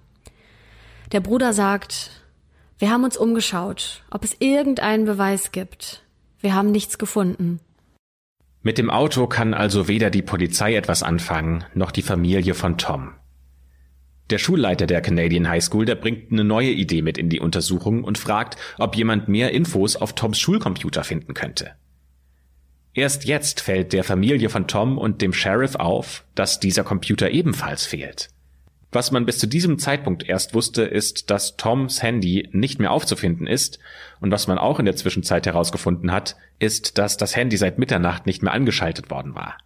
Der 1.11 1.19
Bruder 1.19 1.53
sagt, 1.53 2.11
wir 2.79 2.89
haben 2.89 3.03
uns 3.03 3.17
umgeschaut, 3.17 4.03
ob 4.09 4.23
es 4.23 4.35
irgendeinen 4.39 5.05
Beweis 5.05 5.51
gibt. 5.51 6.01
Wir 6.45 6.53
haben 6.53 6.69
nichts 6.69 6.99
gefunden. 6.99 7.59
Mit 8.61 8.77
dem 8.77 8.91
Auto 8.91 9.25
kann 9.25 9.55
also 9.55 9.87
weder 9.87 10.11
die 10.11 10.21
Polizei 10.21 10.75
etwas 10.75 11.01
anfangen, 11.01 11.63
noch 11.73 11.89
die 11.89 12.03
Familie 12.03 12.53
von 12.53 12.77
Tom. 12.77 13.13
Der 14.29 14.37
Schulleiter 14.37 14.85
der 14.85 15.01
Canadian 15.01 15.49
High 15.49 15.63
School, 15.63 15.85
der 15.85 15.95
bringt 15.95 16.31
eine 16.31 16.43
neue 16.43 16.69
Idee 16.69 17.01
mit 17.01 17.17
in 17.17 17.29
die 17.29 17.39
Untersuchung 17.39 18.03
und 18.03 18.19
fragt, 18.19 18.57
ob 18.77 18.95
jemand 18.95 19.27
mehr 19.27 19.53
Infos 19.53 19.95
auf 19.95 20.13
Toms 20.13 20.39
Schulcomputer 20.39 21.03
finden 21.03 21.33
könnte. 21.33 21.71
Erst 22.93 23.25
jetzt 23.25 23.59
fällt 23.59 23.91
der 23.91 24.03
Familie 24.03 24.49
von 24.49 24.67
Tom 24.67 24.99
und 24.99 25.23
dem 25.23 25.33
Sheriff 25.33 25.73
auf, 25.73 26.25
dass 26.35 26.59
dieser 26.59 26.83
Computer 26.83 27.31
ebenfalls 27.31 27.87
fehlt. 27.87 28.29
Was 28.95 29.11
man 29.11 29.25
bis 29.25 29.39
zu 29.39 29.45
diesem 29.45 29.77
Zeitpunkt 29.77 30.23
erst 30.23 30.53
wusste, 30.53 30.83
ist, 30.83 31.29
dass 31.29 31.57
Toms 31.57 32.01
Handy 32.01 32.47
nicht 32.53 32.79
mehr 32.79 32.91
aufzufinden 32.91 33.45
ist, 33.45 33.77
und 34.21 34.31
was 34.31 34.47
man 34.47 34.57
auch 34.57 34.79
in 34.79 34.85
der 34.85 34.95
Zwischenzeit 34.95 35.45
herausgefunden 35.45 36.13
hat, 36.13 36.37
ist, 36.59 36.97
dass 36.97 37.17
das 37.17 37.35
Handy 37.35 37.57
seit 37.57 37.77
Mitternacht 37.77 38.25
nicht 38.25 38.41
mehr 38.41 38.53
angeschaltet 38.53 39.09
worden 39.09 39.35
war. 39.35 39.57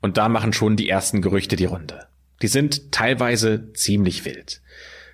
Und 0.00 0.16
da 0.16 0.30
machen 0.30 0.54
schon 0.54 0.76
die 0.76 0.88
ersten 0.88 1.20
Gerüchte 1.20 1.56
die 1.56 1.66
Runde. 1.66 2.06
Die 2.40 2.46
sind 2.46 2.90
teilweise 2.90 3.70
ziemlich 3.74 4.24
wild. 4.24 4.62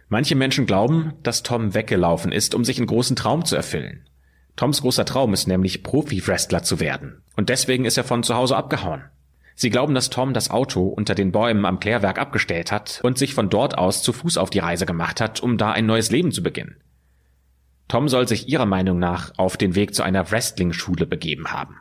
Manche 0.09 0.37
Menschen 0.37 0.67
glauben, 0.67 1.15
dass 1.25 1.43
Tom 1.43 1.75
weggelaufen 1.75 2.31
ist, 2.31 2.55
um 2.55 2.65
sich 2.65 2.79
einen 2.79 2.87
großen 2.87 3.17
Traum 3.17 3.45
zu 3.45 3.57
erfüllen. 3.57 4.09
Toms 4.55 4.81
großer 4.81 5.05
Traum 5.05 5.35
ist 5.35 5.49
nämlich 5.49 5.83
Profi-Wrestler 5.83 6.63
zu 6.63 6.79
werden. 6.79 7.21
Und 7.35 7.49
deswegen 7.49 7.85
ist 7.85 7.97
er 7.97 8.05
von 8.05 8.23
zu 8.23 8.37
Hause 8.37 8.57
abgehauen. 8.57 9.07
Sie 9.59 9.71
glauben, 9.71 9.95
dass 9.95 10.11
Tom 10.11 10.35
das 10.35 10.51
Auto 10.51 10.87
unter 10.87 11.15
den 11.15 11.33
Bäumen 11.33 11.65
am 11.65 11.81
Klärwerk 11.81 12.19
abgestellt 12.19 12.71
hat 12.71 13.01
und 13.03 13.17
sich 13.17 13.33
von 13.33 13.49
dort 13.49 13.79
aus 13.79 14.03
zu 14.03 14.13
Fuß 14.13 14.37
auf 14.37 14.51
die 14.51 14.59
Reise 14.59 14.85
gemacht 14.85 15.19
hat, 15.19 15.43
um 15.43 15.57
da 15.57 15.73
ein 15.73 15.87
neues 15.87 16.11
Leben 16.11 16.31
zu 16.31 16.43
beginnen. 16.43 16.77
Tom 17.89 18.09
soll 18.09 18.29
sich 18.29 18.49
ihrer 18.49 18.67
Meinung 18.67 18.99
nach 18.99 19.33
auf 19.39 19.57
den 19.57 19.75
Weg 19.75 19.95
zu 19.95 20.03
einer 20.03 20.31
Wrestling-Schule 20.31 21.07
begeben 21.07 21.53
haben. 21.53 21.77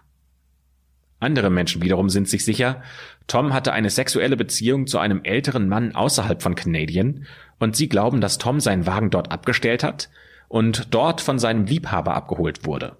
Andere 1.20 1.50
Menschen 1.50 1.82
wiederum 1.82 2.10
sind 2.10 2.30
sich 2.30 2.46
sicher, 2.46 2.82
Tom 3.28 3.54
hatte 3.54 3.74
eine 3.74 3.90
sexuelle 3.90 4.38
Beziehung 4.38 4.88
zu 4.88 4.98
einem 4.98 5.22
älteren 5.24 5.68
Mann 5.68 5.96
außerhalb 5.96 6.42
von 6.42 6.56
Canadian 6.56 7.26
und 7.60 7.76
sie 7.76 7.90
glauben, 7.90 8.22
dass 8.22 8.38
Tom 8.38 8.62
seinen 8.62 8.86
Wagen 8.86 9.10
dort 9.10 9.32
abgestellt 9.32 9.84
hat 9.84 10.10
und 10.48 10.94
dort 10.94 11.20
von 11.20 11.40
seinem 11.40 11.66
Liebhaber 11.66 12.14
abgeholt 12.14 12.66
wurde. 12.66 12.96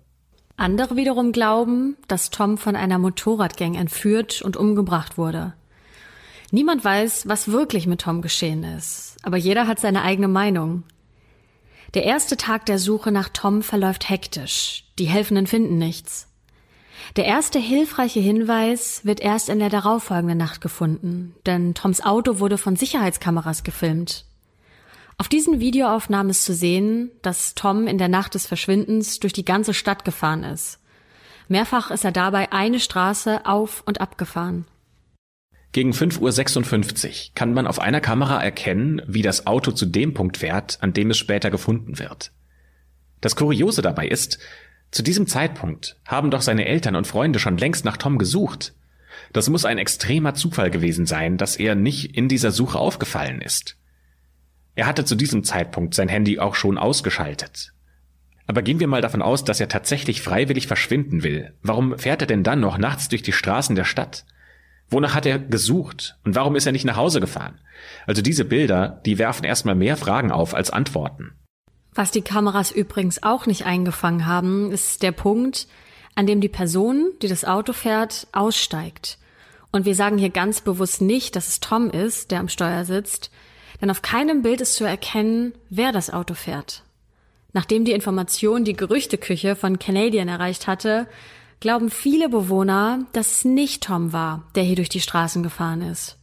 Andere 0.58 0.96
wiederum 0.96 1.32
glauben, 1.32 1.98
dass 2.08 2.30
Tom 2.30 2.58
von 2.58 2.76
einer 2.76 2.98
Motorradgang 2.98 3.76
entführt 3.76 4.42
und 4.42 4.56
umgebracht 4.56 5.18
wurde. 5.18 5.54
Niemand 6.52 6.86
weiß, 6.86 7.28
was 7.28 7.52
wirklich 7.52 7.88
mit 7.88 8.02
Tom 8.02 8.22
geschehen 8.22 8.64
ist, 8.64 9.18
aber 9.24 9.38
jeder 9.38 9.68
hat 9.68 9.80
seine 9.80 10.04
eigene 10.04 10.28
Meinung. 10.28 10.84
Der 11.94 12.04
erste 12.04 12.38
Tag 12.38 12.66
der 12.66 12.80
Suche 12.80 13.12
nach 13.12 13.30
Tom 13.30 13.62
verläuft 13.62 14.10
hektisch. 14.10 14.86
Die 14.98 15.06
Helfenden 15.06 15.48
finden 15.48 15.78
nichts. 15.78 16.28
Der 17.16 17.26
erste 17.26 17.60
hilfreiche 17.60 18.20
Hinweis 18.20 19.06
wird 19.06 19.20
erst 19.20 19.50
in 19.50 19.60
der 19.60 19.70
darauffolgenden 19.70 20.38
Nacht 20.38 20.62
gefunden, 20.62 21.36
denn 21.46 21.74
Toms 21.74 22.02
Auto 22.02 22.40
wurde 22.40 22.58
von 22.58 22.76
Sicherheitskameras 22.76 23.64
gefilmt. 23.64 24.26
Auf 25.18 25.30
diesen 25.30 25.60
Videoaufnahmen 25.60 26.30
ist 26.30 26.44
zu 26.44 26.54
sehen, 26.54 27.12
dass 27.22 27.56
Tom 27.56 27.88
in 27.88 27.98
der 27.98 28.10
Nacht 28.10 28.36
des 28.36 28.46
Verschwindens 28.46 29.20
durch 29.20 29.34
die 29.34 29.46
ganze 29.46 29.74
Stadt 29.74 30.04
gefahren 30.04 30.44
ist. 30.44 30.80
Mehrfach 31.48 31.92
ist 31.92 32.04
er 32.04 32.12
dabei 32.12 32.52
eine 32.52 32.80
Straße 32.80 33.46
auf 33.46 33.84
und 33.86 34.02
ab 34.02 34.18
gefahren. 34.18 34.66
Gegen 35.72 35.92
5.56 35.92 37.08
Uhr 37.08 37.32
kann 37.36 37.54
man 37.54 37.68
auf 37.68 37.80
einer 37.80 38.02
Kamera 38.02 38.42
erkennen, 38.44 39.02
wie 39.08 39.22
das 39.22 39.46
Auto 39.46 39.72
zu 39.72 39.86
dem 39.86 40.14
Punkt 40.14 40.38
fährt, 40.38 40.78
an 40.82 40.94
dem 40.94 41.12
es 41.12 41.18
später 41.18 41.50
gefunden 41.50 42.00
wird. 42.00 42.32
Das 43.22 43.36
Kuriose 43.36 43.82
dabei 43.82 44.08
ist, 44.08 44.40
zu 44.92 45.04
diesem 45.04 45.28
Zeitpunkt 45.28 45.98
haben 46.06 46.32
doch 46.32 46.42
seine 46.42 46.66
Eltern 46.66 46.96
und 46.96 47.08
Freunde 47.08 47.40
schon 47.40 47.58
längst 47.58 47.86
nach 47.86 47.98
Tom 47.98 48.18
gesucht. 48.18 48.74
Das 49.34 49.50
muss 49.50 49.66
ein 49.66 49.78
extremer 49.78 50.34
Zufall 50.34 50.72
gewesen 50.72 51.06
sein, 51.06 51.38
dass 51.38 51.58
er 51.58 51.76
nicht 51.76 52.16
in 52.16 52.30
dieser 52.30 52.52
Suche 52.52 52.80
aufgefallen 52.80 53.42
ist. 53.42 53.78
Er 54.76 54.88
hatte 54.88 55.06
zu 55.06 55.16
diesem 55.16 55.44
Zeitpunkt 55.44 55.94
sein 55.94 56.10
Handy 56.10 56.40
auch 56.40 56.56
schon 56.56 56.78
ausgeschaltet. 56.78 57.72
Aber 58.48 58.62
gehen 58.62 58.80
wir 58.80 58.88
mal 58.88 59.02
davon 59.02 59.22
aus, 59.22 59.44
dass 59.44 59.60
er 59.60 59.70
tatsächlich 59.70 60.22
freiwillig 60.22 60.68
verschwinden 60.68 61.24
will. 61.24 61.54
Warum 61.64 61.98
fährt 61.98 62.22
er 62.22 62.28
denn 62.28 62.44
dann 62.44 62.60
noch 62.60 62.78
nachts 62.78 63.10
durch 63.10 63.24
die 63.24 63.32
Straßen 63.32 63.76
der 63.76 63.86
Stadt? 63.86 64.26
Wonach 64.90 65.16
hat 65.16 65.26
er 65.26 65.40
gesucht? 65.40 66.18
Und 66.24 66.36
warum 66.36 66.56
ist 66.56 66.68
er 66.68 66.72
nicht 66.72 66.86
nach 66.86 66.98
Hause 66.98 67.20
gefahren? 67.20 67.60
Also 68.06 68.22
diese 68.22 68.46
Bilder, 68.46 69.02
die 69.06 69.18
werfen 69.18 69.46
erstmal 69.46 69.74
mehr 69.74 69.98
Fragen 69.98 70.32
auf 70.32 70.54
als 70.54 70.70
Antworten. 70.70 71.34
Was 71.96 72.12
die 72.12 72.22
Kameras 72.22 72.72
übrigens 72.72 73.24
auch 73.24 73.46
nicht 73.46 73.66
eingefangen 73.66 74.26
haben, 74.26 74.72
ist 74.72 75.02
der 75.02 75.14
Punkt, 75.14 75.68
an 76.14 76.28
dem 76.28 76.42
die 76.42 76.50
Person, 76.50 77.12
die 77.22 77.28
das 77.28 77.46
Auto 77.46 77.74
fährt, 77.74 78.28
aussteigt. 78.32 79.18
Und 79.72 79.86
wir 79.86 79.96
sagen 79.96 80.18
hier 80.18 80.30
ganz 80.30 80.62
bewusst 80.62 81.02
nicht, 81.02 81.36
dass 81.36 81.48
es 81.48 81.60
Tom 81.62 81.90
ist, 81.90 82.32
der 82.32 82.40
am 82.42 82.50
Steuer 82.50 82.86
sitzt, 82.86 83.32
denn 83.82 83.90
auf 83.90 84.02
keinem 84.02 84.42
Bild 84.42 84.62
ist 84.62 84.76
zu 84.76 84.84
erkennen, 84.84 85.54
wer 85.70 85.92
das 85.92 86.10
Auto 86.10 86.34
fährt. 86.34 86.84
Nachdem 87.54 87.86
die 87.86 87.94
Information 87.94 88.66
die 88.66 88.76
Gerüchteküche 88.76 89.56
von 89.56 89.80
Canadian 89.80 90.28
erreicht 90.28 90.68
hatte, 90.68 91.08
glauben 91.60 91.90
viele 91.90 92.30
Bewohner, 92.30 93.06
dass 93.14 93.32
es 93.32 93.46
nicht 93.46 93.84
Tom 93.84 94.12
war, 94.12 94.44
der 94.56 94.64
hier 94.64 94.76
durch 94.76 94.90
die 94.90 95.00
Straßen 95.00 95.42
gefahren 95.42 95.82
ist. 95.82 96.18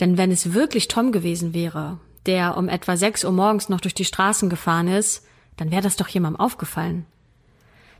Denn 0.00 0.16
wenn 0.16 0.30
es 0.30 0.54
wirklich 0.54 0.88
Tom 0.88 1.12
gewesen 1.12 1.54
wäre, 1.54 1.98
der 2.26 2.56
um 2.56 2.68
etwa 2.68 2.96
6 2.96 3.24
Uhr 3.24 3.32
morgens 3.32 3.68
noch 3.68 3.80
durch 3.80 3.94
die 3.94 4.04
Straßen 4.04 4.48
gefahren 4.48 4.88
ist, 4.88 5.26
dann 5.56 5.70
wäre 5.70 5.82
das 5.82 5.96
doch 5.96 6.08
jemandem 6.08 6.40
aufgefallen. 6.40 7.06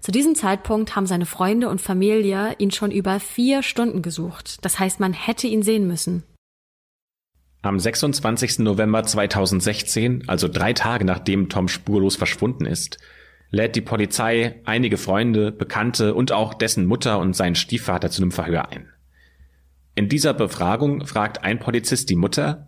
Zu 0.00 0.10
diesem 0.10 0.34
Zeitpunkt 0.34 0.96
haben 0.96 1.06
seine 1.06 1.26
Freunde 1.26 1.68
und 1.68 1.80
Familie 1.80 2.56
ihn 2.58 2.72
schon 2.72 2.90
über 2.90 3.20
vier 3.20 3.62
Stunden 3.62 4.02
gesucht. 4.02 4.64
Das 4.64 4.78
heißt, 4.78 4.98
man 4.98 5.12
hätte 5.12 5.46
ihn 5.46 5.62
sehen 5.62 5.86
müssen. 5.86 6.24
Am 7.64 7.78
26. 7.78 8.58
November 8.58 9.04
2016, 9.04 10.28
also 10.28 10.48
drei 10.48 10.72
Tage 10.72 11.04
nachdem 11.04 11.48
Tom 11.48 11.68
spurlos 11.68 12.16
verschwunden 12.16 12.66
ist, 12.66 12.98
lädt 13.50 13.76
die 13.76 13.80
Polizei 13.80 14.60
einige 14.64 14.96
Freunde, 14.96 15.52
Bekannte 15.52 16.14
und 16.14 16.32
auch 16.32 16.54
dessen 16.54 16.86
Mutter 16.86 17.20
und 17.20 17.36
seinen 17.36 17.54
Stiefvater 17.54 18.10
zu 18.10 18.20
einem 18.20 18.32
Verhör 18.32 18.70
ein. 18.70 18.88
In 19.94 20.08
dieser 20.08 20.34
Befragung 20.34 21.06
fragt 21.06 21.44
ein 21.44 21.60
Polizist 21.60 22.10
die 22.10 22.16
Mutter, 22.16 22.66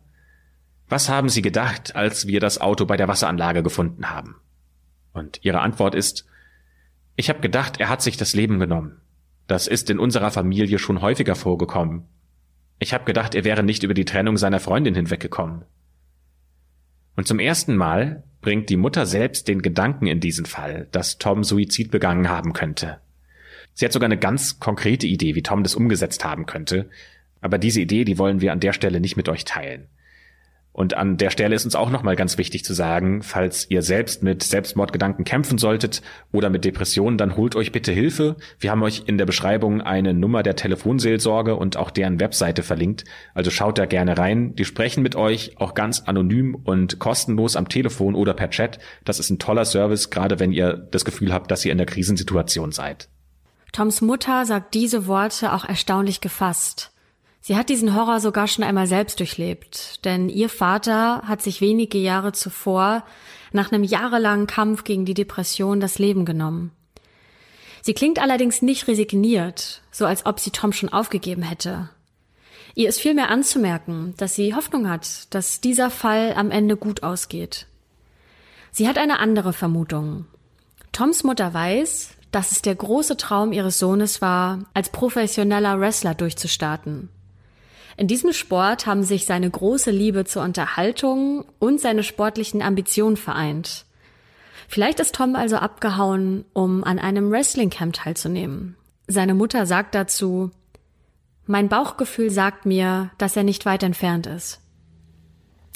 was 0.88 1.08
haben 1.08 1.28
Sie 1.28 1.42
gedacht, 1.42 1.96
als 1.96 2.28
wir 2.28 2.38
das 2.38 2.60
Auto 2.60 2.86
bei 2.86 2.96
der 2.96 3.08
Wasseranlage 3.08 3.64
gefunden 3.64 4.10
haben? 4.10 4.36
Und 5.12 5.40
ihre 5.42 5.60
Antwort 5.60 5.96
ist, 5.96 6.24
ich 7.16 7.30
habe 7.30 7.40
gedacht, 7.40 7.80
er 7.80 7.88
hat 7.88 8.02
sich 8.02 8.16
das 8.16 8.34
Leben 8.34 8.60
genommen. 8.60 9.00
Das 9.48 9.66
ist 9.66 9.90
in 9.90 9.98
unserer 9.98 10.30
Familie 10.30 10.78
schon 10.78 11.00
häufiger 11.00 11.34
vorgekommen. 11.34 12.04
Ich 12.84 12.92
habe 12.92 13.06
gedacht, 13.06 13.34
er 13.34 13.44
wäre 13.44 13.62
nicht 13.62 13.82
über 13.82 13.94
die 13.94 14.04
Trennung 14.04 14.36
seiner 14.36 14.60
Freundin 14.60 14.94
hinweggekommen. 14.94 15.64
Und 17.16 17.26
zum 17.26 17.38
ersten 17.38 17.76
Mal 17.76 18.24
bringt 18.42 18.68
die 18.68 18.76
Mutter 18.76 19.06
selbst 19.06 19.48
den 19.48 19.62
Gedanken 19.62 20.06
in 20.06 20.20
diesen 20.20 20.44
Fall, 20.44 20.86
dass 20.92 21.16
Tom 21.16 21.44
Suizid 21.44 21.90
begangen 21.90 22.28
haben 22.28 22.52
könnte. 22.52 23.00
Sie 23.72 23.86
hat 23.86 23.92
sogar 23.94 24.08
eine 24.08 24.18
ganz 24.18 24.60
konkrete 24.60 25.06
Idee, 25.06 25.34
wie 25.34 25.42
Tom 25.42 25.62
das 25.62 25.74
umgesetzt 25.74 26.26
haben 26.26 26.44
könnte, 26.44 26.90
aber 27.40 27.56
diese 27.56 27.80
Idee, 27.80 28.04
die 28.04 28.18
wollen 28.18 28.42
wir 28.42 28.52
an 28.52 28.60
der 28.60 28.74
Stelle 28.74 29.00
nicht 29.00 29.16
mit 29.16 29.30
euch 29.30 29.46
teilen. 29.46 29.88
Und 30.74 30.94
an 30.94 31.18
der 31.18 31.30
Stelle 31.30 31.54
ist 31.54 31.64
uns 31.64 31.76
auch 31.76 31.88
nochmal 31.88 32.16
ganz 32.16 32.36
wichtig 32.36 32.64
zu 32.64 32.74
sagen, 32.74 33.22
falls 33.22 33.70
ihr 33.70 33.80
selbst 33.80 34.24
mit 34.24 34.42
Selbstmordgedanken 34.42 35.24
kämpfen 35.24 35.56
solltet 35.56 36.02
oder 36.32 36.50
mit 36.50 36.64
Depressionen, 36.64 37.16
dann 37.16 37.36
holt 37.36 37.54
euch 37.54 37.70
bitte 37.70 37.92
Hilfe. 37.92 38.34
Wir 38.58 38.72
haben 38.72 38.82
euch 38.82 39.04
in 39.06 39.16
der 39.16 39.24
Beschreibung 39.24 39.82
eine 39.82 40.14
Nummer 40.14 40.42
der 40.42 40.56
Telefonseelsorge 40.56 41.54
und 41.54 41.76
auch 41.76 41.92
deren 41.92 42.18
Webseite 42.18 42.64
verlinkt. 42.64 43.04
Also 43.34 43.52
schaut 43.52 43.78
da 43.78 43.86
gerne 43.86 44.18
rein. 44.18 44.56
Die 44.56 44.64
sprechen 44.64 45.04
mit 45.04 45.14
euch 45.14 45.52
auch 45.58 45.74
ganz 45.74 46.00
anonym 46.00 46.56
und 46.56 46.98
kostenlos 46.98 47.54
am 47.54 47.68
Telefon 47.68 48.16
oder 48.16 48.34
per 48.34 48.50
Chat. 48.50 48.80
Das 49.04 49.20
ist 49.20 49.30
ein 49.30 49.38
toller 49.38 49.66
Service, 49.66 50.10
gerade 50.10 50.40
wenn 50.40 50.50
ihr 50.50 50.72
das 50.90 51.04
Gefühl 51.04 51.32
habt, 51.32 51.52
dass 51.52 51.64
ihr 51.64 51.70
in 51.70 51.78
der 51.78 51.86
Krisensituation 51.86 52.72
seid. 52.72 53.08
Toms 53.70 54.00
Mutter 54.00 54.44
sagt 54.44 54.74
diese 54.74 55.06
Worte 55.06 55.52
auch 55.52 55.64
erstaunlich 55.64 56.20
gefasst. 56.20 56.93
Sie 57.46 57.56
hat 57.56 57.68
diesen 57.68 57.94
Horror 57.94 58.20
sogar 58.20 58.48
schon 58.48 58.64
einmal 58.64 58.86
selbst 58.86 59.20
durchlebt, 59.20 60.02
denn 60.06 60.30
ihr 60.30 60.48
Vater 60.48 61.20
hat 61.26 61.42
sich 61.42 61.60
wenige 61.60 61.98
Jahre 61.98 62.32
zuvor 62.32 63.04
nach 63.52 63.70
einem 63.70 63.84
jahrelangen 63.84 64.46
Kampf 64.46 64.84
gegen 64.84 65.04
die 65.04 65.12
Depression 65.12 65.78
das 65.78 65.98
Leben 65.98 66.24
genommen. 66.24 66.70
Sie 67.82 67.92
klingt 67.92 68.18
allerdings 68.18 68.62
nicht 68.62 68.88
resigniert, 68.88 69.82
so 69.90 70.06
als 70.06 70.24
ob 70.24 70.40
sie 70.40 70.52
Tom 70.52 70.72
schon 70.72 70.88
aufgegeben 70.88 71.42
hätte. 71.42 71.90
Ihr 72.74 72.88
ist 72.88 72.98
vielmehr 72.98 73.28
anzumerken, 73.28 74.14
dass 74.16 74.34
sie 74.34 74.54
Hoffnung 74.54 74.88
hat, 74.88 75.34
dass 75.34 75.60
dieser 75.60 75.90
Fall 75.90 76.32
am 76.38 76.50
Ende 76.50 76.78
gut 76.78 77.02
ausgeht. 77.02 77.66
Sie 78.70 78.88
hat 78.88 78.96
eine 78.96 79.18
andere 79.18 79.52
Vermutung. 79.52 80.24
Toms 80.92 81.24
Mutter 81.24 81.52
weiß, 81.52 82.14
dass 82.30 82.52
es 82.52 82.62
der 82.62 82.74
große 82.74 83.18
Traum 83.18 83.52
ihres 83.52 83.78
Sohnes 83.78 84.22
war, 84.22 84.60
als 84.72 84.88
professioneller 84.88 85.78
Wrestler 85.78 86.14
durchzustarten. 86.14 87.10
In 87.96 88.08
diesem 88.08 88.32
Sport 88.32 88.86
haben 88.86 89.04
sich 89.04 89.24
seine 89.24 89.48
große 89.48 89.90
Liebe 89.90 90.24
zur 90.24 90.42
Unterhaltung 90.42 91.44
und 91.58 91.80
seine 91.80 92.02
sportlichen 92.02 92.60
Ambitionen 92.62 93.16
vereint. 93.16 93.84
Vielleicht 94.68 94.98
ist 95.00 95.14
Tom 95.14 95.36
also 95.36 95.56
abgehauen, 95.56 96.44
um 96.52 96.82
an 96.84 96.98
einem 96.98 97.30
Wrestling-Camp 97.30 97.94
teilzunehmen. 97.94 98.76
Seine 99.06 99.34
Mutter 99.34 99.66
sagt 99.66 99.94
dazu, 99.94 100.50
mein 101.46 101.68
Bauchgefühl 101.68 102.30
sagt 102.30 102.64
mir, 102.64 103.10
dass 103.18 103.36
er 103.36 103.44
nicht 103.44 103.66
weit 103.66 103.82
entfernt 103.82 104.26
ist. 104.26 104.60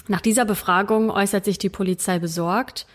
Nach 0.08 0.22
dieser 0.22 0.46
Befragung 0.46 1.10
äußert 1.10 1.44
sich 1.44 1.58
die 1.58 1.68
Polizei 1.68 2.18
besorgt, 2.18 2.86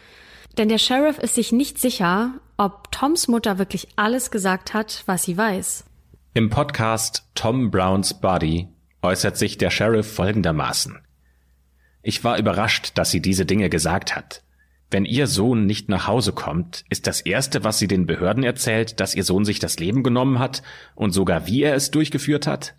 denn 0.57 0.69
der 0.69 0.79
Sheriff 0.79 1.19
ist 1.19 1.35
sich 1.35 1.51
nicht 1.51 1.77
sicher, 1.77 2.33
ob 2.57 2.91
Toms 2.91 3.27
Mutter 3.27 3.59
wirklich 3.59 3.87
alles 3.95 4.31
gesagt 4.31 4.73
hat, 4.73 5.03
was 5.05 5.23
sie 5.23 5.37
weiß. 5.37 5.85
Im 6.33 6.49
Podcast 6.49 7.27
Tom 7.35 7.69
Browns 7.69 8.19
Body 8.19 8.67
äußert 9.03 9.37
sich 9.37 9.57
der 9.57 9.69
Sheriff 9.69 10.11
folgendermaßen. 10.11 10.99
Ich 12.01 12.23
war 12.23 12.37
überrascht, 12.37 12.91
dass 12.95 13.11
sie 13.11 13.21
diese 13.21 13.45
Dinge 13.45 13.69
gesagt 13.69 14.15
hat. 14.15 14.43
Wenn 14.89 15.05
ihr 15.05 15.27
Sohn 15.27 15.65
nicht 15.65 15.89
nach 15.89 16.07
Hause 16.07 16.33
kommt, 16.33 16.85
ist 16.89 17.07
das 17.07 17.21
Erste, 17.21 17.63
was 17.63 17.79
sie 17.79 17.87
den 17.87 18.05
Behörden 18.05 18.43
erzählt, 18.43 18.99
dass 18.99 19.15
ihr 19.15 19.23
Sohn 19.23 19.45
sich 19.45 19.59
das 19.59 19.79
Leben 19.79 20.03
genommen 20.03 20.39
hat 20.39 20.61
und 20.95 21.11
sogar 21.11 21.47
wie 21.47 21.63
er 21.63 21.75
es 21.75 21.91
durchgeführt 21.91 22.45
hat? 22.45 22.75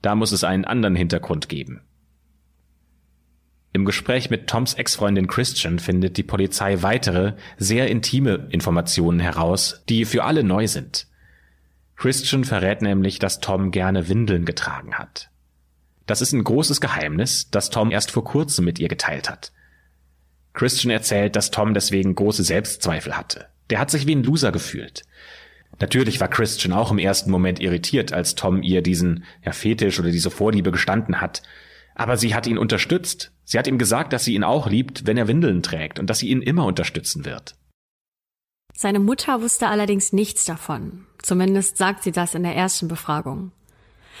Da 0.00 0.14
muss 0.14 0.32
es 0.32 0.44
einen 0.44 0.64
anderen 0.64 0.96
Hintergrund 0.96 1.48
geben. 1.48 1.82
Im 3.74 3.84
Gespräch 3.84 4.30
mit 4.30 4.46
Toms 4.46 4.74
Ex-Freundin 4.74 5.26
Christian 5.26 5.80
findet 5.80 6.16
die 6.16 6.22
Polizei 6.22 6.82
weitere, 6.82 7.34
sehr 7.58 7.88
intime 7.88 8.48
Informationen 8.50 9.18
heraus, 9.18 9.82
die 9.88 10.04
für 10.04 10.24
alle 10.24 10.44
neu 10.44 10.68
sind. 10.68 11.08
Christian 11.96 12.44
verrät 12.44 12.82
nämlich, 12.82 13.18
dass 13.18 13.40
Tom 13.40 13.72
gerne 13.72 14.08
Windeln 14.08 14.44
getragen 14.44 14.94
hat. 14.94 15.30
Das 16.06 16.20
ist 16.20 16.32
ein 16.32 16.44
großes 16.44 16.80
Geheimnis, 16.80 17.50
das 17.50 17.70
Tom 17.70 17.90
erst 17.90 18.10
vor 18.10 18.24
kurzem 18.24 18.64
mit 18.64 18.78
ihr 18.78 18.88
geteilt 18.88 19.30
hat. 19.30 19.52
Christian 20.52 20.90
erzählt, 20.90 21.36
dass 21.36 21.50
Tom 21.50 21.74
deswegen 21.74 22.14
große 22.14 22.44
Selbstzweifel 22.44 23.16
hatte. 23.16 23.46
Der 23.70 23.80
hat 23.80 23.90
sich 23.90 24.06
wie 24.06 24.14
ein 24.14 24.22
Loser 24.22 24.52
gefühlt. 24.52 25.02
Natürlich 25.80 26.20
war 26.20 26.28
Christian 26.28 26.72
auch 26.72 26.92
im 26.92 26.98
ersten 26.98 27.30
Moment 27.30 27.58
irritiert, 27.58 28.12
als 28.12 28.36
Tom 28.36 28.62
ihr 28.62 28.82
diesen 28.82 29.24
ja, 29.44 29.52
Fetisch 29.52 29.98
oder 29.98 30.10
diese 30.10 30.30
Vorliebe 30.30 30.70
gestanden 30.70 31.20
hat. 31.20 31.42
Aber 31.96 32.16
sie 32.16 32.34
hat 32.34 32.46
ihn 32.46 32.58
unterstützt. 32.58 33.32
Sie 33.44 33.58
hat 33.58 33.66
ihm 33.66 33.78
gesagt, 33.78 34.12
dass 34.12 34.24
sie 34.24 34.34
ihn 34.34 34.44
auch 34.44 34.68
liebt, 34.68 35.06
wenn 35.06 35.16
er 35.16 35.28
Windeln 35.28 35.62
trägt 35.62 35.98
und 35.98 36.08
dass 36.08 36.20
sie 36.20 36.28
ihn 36.28 36.42
immer 36.42 36.66
unterstützen 36.66 37.24
wird. 37.24 37.56
Seine 38.76 38.98
Mutter 38.98 39.40
wusste 39.40 39.68
allerdings 39.68 40.12
nichts 40.12 40.44
davon. 40.44 41.06
Zumindest 41.22 41.76
sagt 41.76 42.02
sie 42.02 42.12
das 42.12 42.34
in 42.34 42.42
der 42.42 42.56
ersten 42.56 42.88
Befragung. 42.88 43.52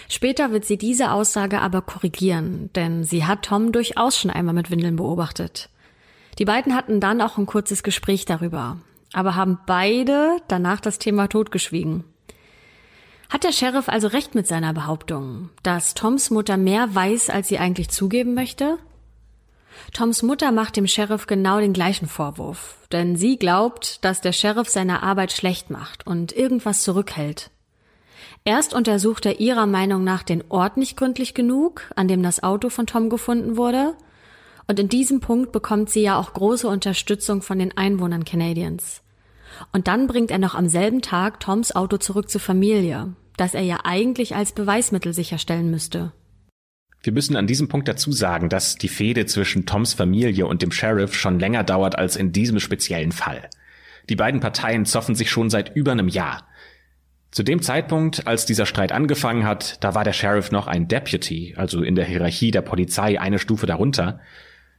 Später 0.08 0.52
wird 0.52 0.64
sie 0.64 0.76
diese 0.78 1.12
Aussage 1.12 1.60
aber 1.60 1.82
korrigieren, 1.82 2.70
denn 2.74 3.04
sie 3.04 3.24
hat 3.24 3.42
Tom 3.42 3.72
durchaus 3.72 4.18
schon 4.18 4.30
einmal 4.30 4.54
mit 4.54 4.70
Windeln 4.70 4.96
beobachtet. 4.96 5.70
Die 6.38 6.44
beiden 6.44 6.74
hatten 6.74 7.00
dann 7.00 7.20
auch 7.20 7.38
ein 7.38 7.46
kurzes 7.46 7.82
Gespräch 7.82 8.24
darüber, 8.24 8.78
aber 9.12 9.34
haben 9.34 9.58
beide 9.66 10.38
danach 10.48 10.80
das 10.80 10.98
Thema 10.98 11.28
totgeschwiegen. 11.28 12.04
Hat 13.30 13.44
der 13.44 13.52
Sheriff 13.52 13.88
also 13.88 14.08
recht 14.08 14.34
mit 14.34 14.46
seiner 14.46 14.72
Behauptung, 14.72 15.50
dass 15.62 15.94
Toms 15.94 16.30
Mutter 16.30 16.56
mehr 16.56 16.94
weiß, 16.94 17.30
als 17.30 17.48
sie 17.48 17.58
eigentlich 17.58 17.88
zugeben 17.88 18.34
möchte? 18.34 18.78
Toms 19.92 20.22
Mutter 20.22 20.52
macht 20.52 20.76
dem 20.76 20.86
Sheriff 20.86 21.26
genau 21.26 21.58
den 21.58 21.72
gleichen 21.72 22.06
Vorwurf, 22.06 22.76
denn 22.92 23.16
sie 23.16 23.38
glaubt, 23.38 24.04
dass 24.04 24.20
der 24.20 24.32
Sheriff 24.32 24.68
seine 24.68 25.02
Arbeit 25.02 25.32
schlecht 25.32 25.70
macht 25.70 26.06
und 26.06 26.32
irgendwas 26.32 26.82
zurückhält. 26.82 27.50
Erst 28.46 28.74
untersucht 28.74 29.24
er 29.24 29.40
ihrer 29.40 29.66
Meinung 29.66 30.04
nach 30.04 30.22
den 30.22 30.44
Ort 30.50 30.76
nicht 30.76 30.98
gründlich 30.98 31.32
genug, 31.32 31.90
an 31.96 32.08
dem 32.08 32.22
das 32.22 32.42
Auto 32.42 32.68
von 32.68 32.86
Tom 32.86 33.08
gefunden 33.08 33.56
wurde. 33.56 33.94
Und 34.66 34.78
in 34.78 34.90
diesem 34.90 35.20
Punkt 35.20 35.50
bekommt 35.50 35.88
sie 35.88 36.02
ja 36.02 36.18
auch 36.18 36.34
große 36.34 36.68
Unterstützung 36.68 37.40
von 37.40 37.58
den 37.58 37.74
Einwohnern 37.76 38.26
Canadiens. 38.26 39.02
Und 39.72 39.88
dann 39.88 40.06
bringt 40.08 40.30
er 40.30 40.38
noch 40.38 40.54
am 40.54 40.68
selben 40.68 41.00
Tag 41.00 41.40
Toms 41.40 41.74
Auto 41.74 41.96
zurück 41.96 42.28
zur 42.28 42.40
Familie, 42.40 43.14
das 43.38 43.54
er 43.54 43.62
ja 43.62 43.78
eigentlich 43.84 44.36
als 44.36 44.52
Beweismittel 44.52 45.14
sicherstellen 45.14 45.70
müsste. 45.70 46.12
Wir 47.02 47.14
müssen 47.14 47.36
an 47.36 47.46
diesem 47.46 47.68
Punkt 47.68 47.88
dazu 47.88 48.12
sagen, 48.12 48.50
dass 48.50 48.76
die 48.76 48.88
Fehde 48.88 49.24
zwischen 49.24 49.64
Toms 49.64 49.94
Familie 49.94 50.46
und 50.46 50.60
dem 50.60 50.70
Sheriff 50.70 51.14
schon 51.14 51.38
länger 51.38 51.64
dauert 51.64 51.96
als 51.96 52.16
in 52.16 52.32
diesem 52.32 52.60
speziellen 52.60 53.12
Fall. 53.12 53.48
Die 54.10 54.16
beiden 54.16 54.40
Parteien 54.40 54.84
zoffen 54.84 55.14
sich 55.14 55.30
schon 55.30 55.48
seit 55.48 55.74
über 55.74 55.92
einem 55.92 56.08
Jahr. 56.08 56.46
Zu 57.34 57.42
dem 57.42 57.62
Zeitpunkt, 57.62 58.28
als 58.28 58.46
dieser 58.46 58.64
Streit 58.64 58.92
angefangen 58.92 59.44
hat, 59.44 59.82
da 59.82 59.96
war 59.96 60.04
der 60.04 60.12
Sheriff 60.12 60.52
noch 60.52 60.68
ein 60.68 60.86
Deputy, 60.86 61.54
also 61.56 61.82
in 61.82 61.96
der 61.96 62.04
Hierarchie 62.04 62.52
der 62.52 62.62
Polizei 62.62 63.20
eine 63.20 63.40
Stufe 63.40 63.66
darunter. 63.66 64.20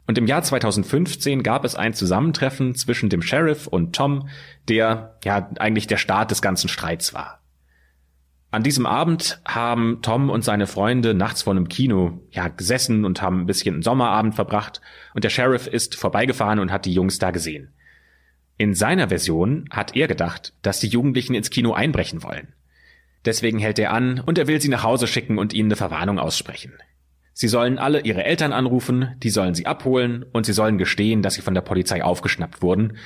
Und 0.08 0.18
im 0.18 0.26
Jahr 0.26 0.42
2015 0.42 1.44
gab 1.44 1.66
es 1.66 1.76
ein 1.76 1.94
Zusammentreffen 1.94 2.74
zwischen 2.74 3.10
dem 3.10 3.22
Sheriff 3.22 3.68
und 3.68 3.94
Tom, 3.94 4.30
der 4.70 5.18
ja 5.26 5.50
eigentlich 5.60 5.88
der 5.88 5.98
Start 5.98 6.32
des 6.32 6.42
ganzen 6.42 6.70
Streits 6.70 7.14
war. 7.14 7.42
An 8.52 8.64
diesem 8.64 8.86
Abend 8.86 9.42
haben 9.46 10.00
Tom 10.02 10.30
und 10.30 10.46
seine 10.46 10.66
Freunde 10.66 11.14
nachts 11.14 11.42
vor 11.42 11.52
einem 11.52 11.68
Kino 11.68 12.22
ja 12.32 12.48
gesessen 12.48 13.04
und 13.04 13.22
haben 13.22 13.42
ein 13.42 13.48
bisschen 13.48 13.74
einen 13.74 13.84
Sommerabend 13.84 14.34
verbracht 14.34 14.80
und 15.14 15.26
der 15.26 15.30
Sheriff 15.30 15.68
ist 15.68 15.96
vorbeigefahren 15.96 16.60
und 16.60 16.72
hat 16.72 16.86
die 16.86 16.94
Jungs 16.94 17.20
da 17.20 17.32
gesehen. 17.32 17.74
In 18.58 18.74
seiner 18.74 19.10
Version 19.10 19.68
hat 19.70 19.96
er 19.96 20.08
gedacht, 20.08 20.54
dass 20.62 20.80
die 20.80 20.88
Jugendlichen 20.88 21.36
ins 21.36 21.50
Kino 21.50 21.74
einbrechen 21.74 22.24
wollen. 22.24 22.54
Deswegen 23.26 23.60
hält 23.60 23.80
er 23.80 23.92
an 23.92 24.20
und 24.20 24.38
er 24.38 24.48
will 24.48 24.62
sie 24.62 24.70
nach 24.70 24.84
Hause 24.84 25.08
schicken 25.08 25.38
und 25.38 25.54
ihnen 25.54 25.68
eine 25.70 25.76
Verwarnung 25.76 26.20
aussprechen. 26.20 26.74
Sie 27.34 27.50
sollen 27.50 27.78
alle 27.78 28.02
ihre 28.02 28.24
Eltern 28.24 28.54
anrufen, 28.54 29.16
die 29.18 29.30
sollen 29.30 29.56
sie 29.56 29.66
abholen 29.66 30.24
und 30.32 30.46
sie 30.46 30.54
sollen 30.54 30.78
gestehen, 30.78 31.22
dass 31.22 31.34
sie 31.34 31.42
von 31.42 31.54
der 31.54 31.62
Polizei 31.62 32.02
aufgeschnappt 32.02 32.62
wurden. 32.62 32.98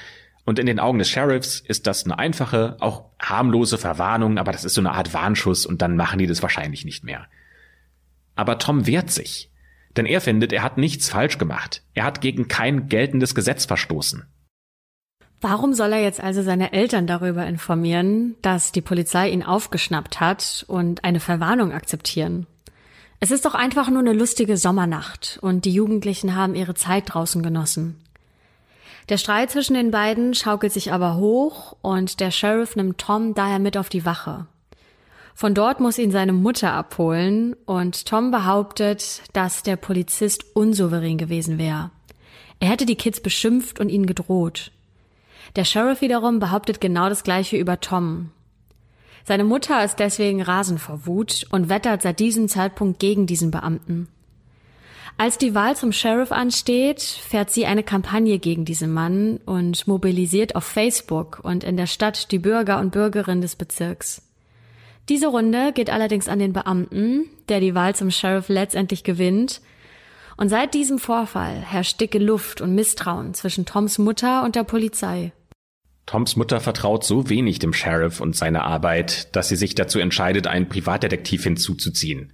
Und 0.45 0.59
in 0.59 0.67
den 0.67 0.79
Augen 0.79 0.99
des 0.99 1.09
Sheriffs 1.09 1.59
ist 1.61 1.87
das 1.87 2.05
eine 2.05 2.19
einfache, 2.19 2.77
auch 2.79 3.05
harmlose 3.19 3.79
Verwarnung, 3.79 4.37
aber 4.37 4.51
das 4.51 4.65
ist 4.65 4.75
so 4.75 4.81
eine 4.81 4.91
Art 4.91 5.13
Warnschuss 5.15 5.65
und 5.65 5.81
dann 5.81 5.95
machen 5.95 6.19
die 6.19 6.27
das 6.27 6.43
wahrscheinlich 6.43 6.85
nicht 6.85 7.03
mehr. 7.03 7.25
Aber 8.35 8.59
Tom 8.59 8.85
wehrt 8.85 9.09
sich, 9.09 9.49
denn 9.97 10.05
er 10.05 10.21
findet, 10.21 10.53
er 10.53 10.61
hat 10.61 10.77
nichts 10.77 11.09
falsch 11.09 11.39
gemacht. 11.39 11.83
Er 11.95 12.03
hat 12.03 12.21
gegen 12.21 12.47
kein 12.47 12.87
geltendes 12.87 13.33
Gesetz 13.33 13.65
verstoßen. 13.65 14.27
Warum 15.41 15.73
soll 15.73 15.93
er 15.93 16.01
jetzt 16.01 16.21
also 16.21 16.43
seine 16.43 16.73
Eltern 16.73 17.07
darüber 17.07 17.45
informieren, 17.45 18.35
dass 18.41 18.73
die 18.73 18.81
Polizei 18.81 19.29
ihn 19.29 19.43
aufgeschnappt 19.43 20.19
hat 20.19 20.65
und 20.67 21.03
eine 21.05 21.21
Verwarnung 21.21 21.71
akzeptieren? 21.71 22.45
Es 23.21 23.31
ist 23.31 23.45
doch 23.45 23.55
einfach 23.55 23.89
nur 23.89 23.99
eine 23.99 24.13
lustige 24.13 24.57
Sommernacht 24.57 25.39
und 25.41 25.65
die 25.65 25.73
Jugendlichen 25.73 26.35
haben 26.35 26.55
ihre 26.55 26.73
Zeit 26.73 27.13
draußen 27.13 27.41
genossen. 27.41 27.99
Der 29.07 29.17
Streit 29.17 29.51
zwischen 29.51 29.73
den 29.73 29.91
beiden 29.91 30.33
schaukelt 30.35 30.71
sich 30.71 30.91
aber 30.93 31.15
hoch 31.15 31.75
und 31.81 32.19
der 32.19 32.31
Sheriff 32.31 32.75
nimmt 32.75 32.97
Tom 32.97 33.33
daher 33.33 33.59
mit 33.59 33.77
auf 33.77 33.89
die 33.89 34.05
Wache. 34.05 34.45
Von 35.35 35.53
dort 35.53 35.79
muss 35.79 35.97
ihn 35.97 36.11
seine 36.11 36.33
Mutter 36.33 36.73
abholen 36.73 37.55
und 37.65 38.05
Tom 38.05 38.29
behauptet, 38.29 39.21
dass 39.31 39.63
der 39.63 39.77
Polizist 39.77 40.45
unsouverän 40.53 41.17
gewesen 41.17 41.57
wäre. 41.57 41.91
Er 42.59 42.67
hätte 42.67 42.85
die 42.85 42.97
Kids 42.97 43.21
beschimpft 43.21 43.79
und 43.79 43.87
ihnen 43.89 44.05
gedroht. 44.05 44.71
Der 45.55 45.65
Sheriff 45.65 46.01
wiederum 46.01 46.39
behauptet 46.39 46.79
genau 46.79 47.09
das 47.09 47.23
gleiche 47.23 47.57
über 47.57 47.79
Tom. 47.79 48.31
Seine 49.25 49.43
Mutter 49.43 49.83
ist 49.83 49.99
deswegen 49.99 50.41
rasend 50.41 50.79
vor 50.79 51.05
Wut 51.05 51.45
und 51.51 51.69
wettert 51.69 52.01
seit 52.01 52.19
diesem 52.19 52.47
Zeitpunkt 52.47 52.99
gegen 52.99 53.27
diesen 53.27 53.51
Beamten. 53.51 54.07
Als 55.17 55.37
die 55.37 55.53
Wahl 55.53 55.75
zum 55.75 55.91
Sheriff 55.91 56.31
ansteht, 56.31 57.01
fährt 57.01 57.51
sie 57.51 57.65
eine 57.65 57.83
Kampagne 57.83 58.39
gegen 58.39 58.63
diesen 58.63 58.93
Mann 58.93 59.41
und 59.45 59.85
mobilisiert 59.85 60.55
auf 60.55 60.63
Facebook 60.63 61.41
und 61.43 61.63
in 61.63 61.75
der 61.75 61.87
Stadt 61.87 62.31
die 62.31 62.39
Bürger 62.39 62.79
und 62.79 62.91
Bürgerinnen 62.91 63.41
des 63.41 63.57
Bezirks. 63.57 64.21
Diese 65.09 65.27
Runde 65.27 65.73
geht 65.73 65.89
allerdings 65.89 66.29
an 66.29 66.39
den 66.39 66.53
Beamten, 66.53 67.25
der 67.49 67.59
die 67.59 67.75
Wahl 67.75 67.95
zum 67.95 68.11
Sheriff 68.11 68.47
letztendlich 68.47 69.03
gewinnt. 69.03 69.59
Und 70.37 70.47
seit 70.49 70.73
diesem 70.73 70.99
Vorfall 70.99 71.55
herrscht 71.55 71.99
dicke 71.99 72.19
Luft 72.19 72.61
und 72.61 72.73
Misstrauen 72.73 73.33
zwischen 73.33 73.65
Toms 73.65 73.97
Mutter 73.97 74.43
und 74.43 74.55
der 74.55 74.63
Polizei. 74.63 75.33
Toms 76.09 76.35
Mutter 76.35 76.59
vertraut 76.59 77.03
so 77.03 77.29
wenig 77.29 77.59
dem 77.59 77.71
Sheriff 77.71 78.19
und 78.19 78.35
seiner 78.35 78.63
Arbeit, 78.63 79.35
dass 79.35 79.47
sie 79.47 79.55
sich 79.55 79.75
dazu 79.75 79.99
entscheidet, 79.99 80.47
einen 80.47 80.67
Privatdetektiv 80.67 81.43
hinzuzuziehen. 81.43 82.33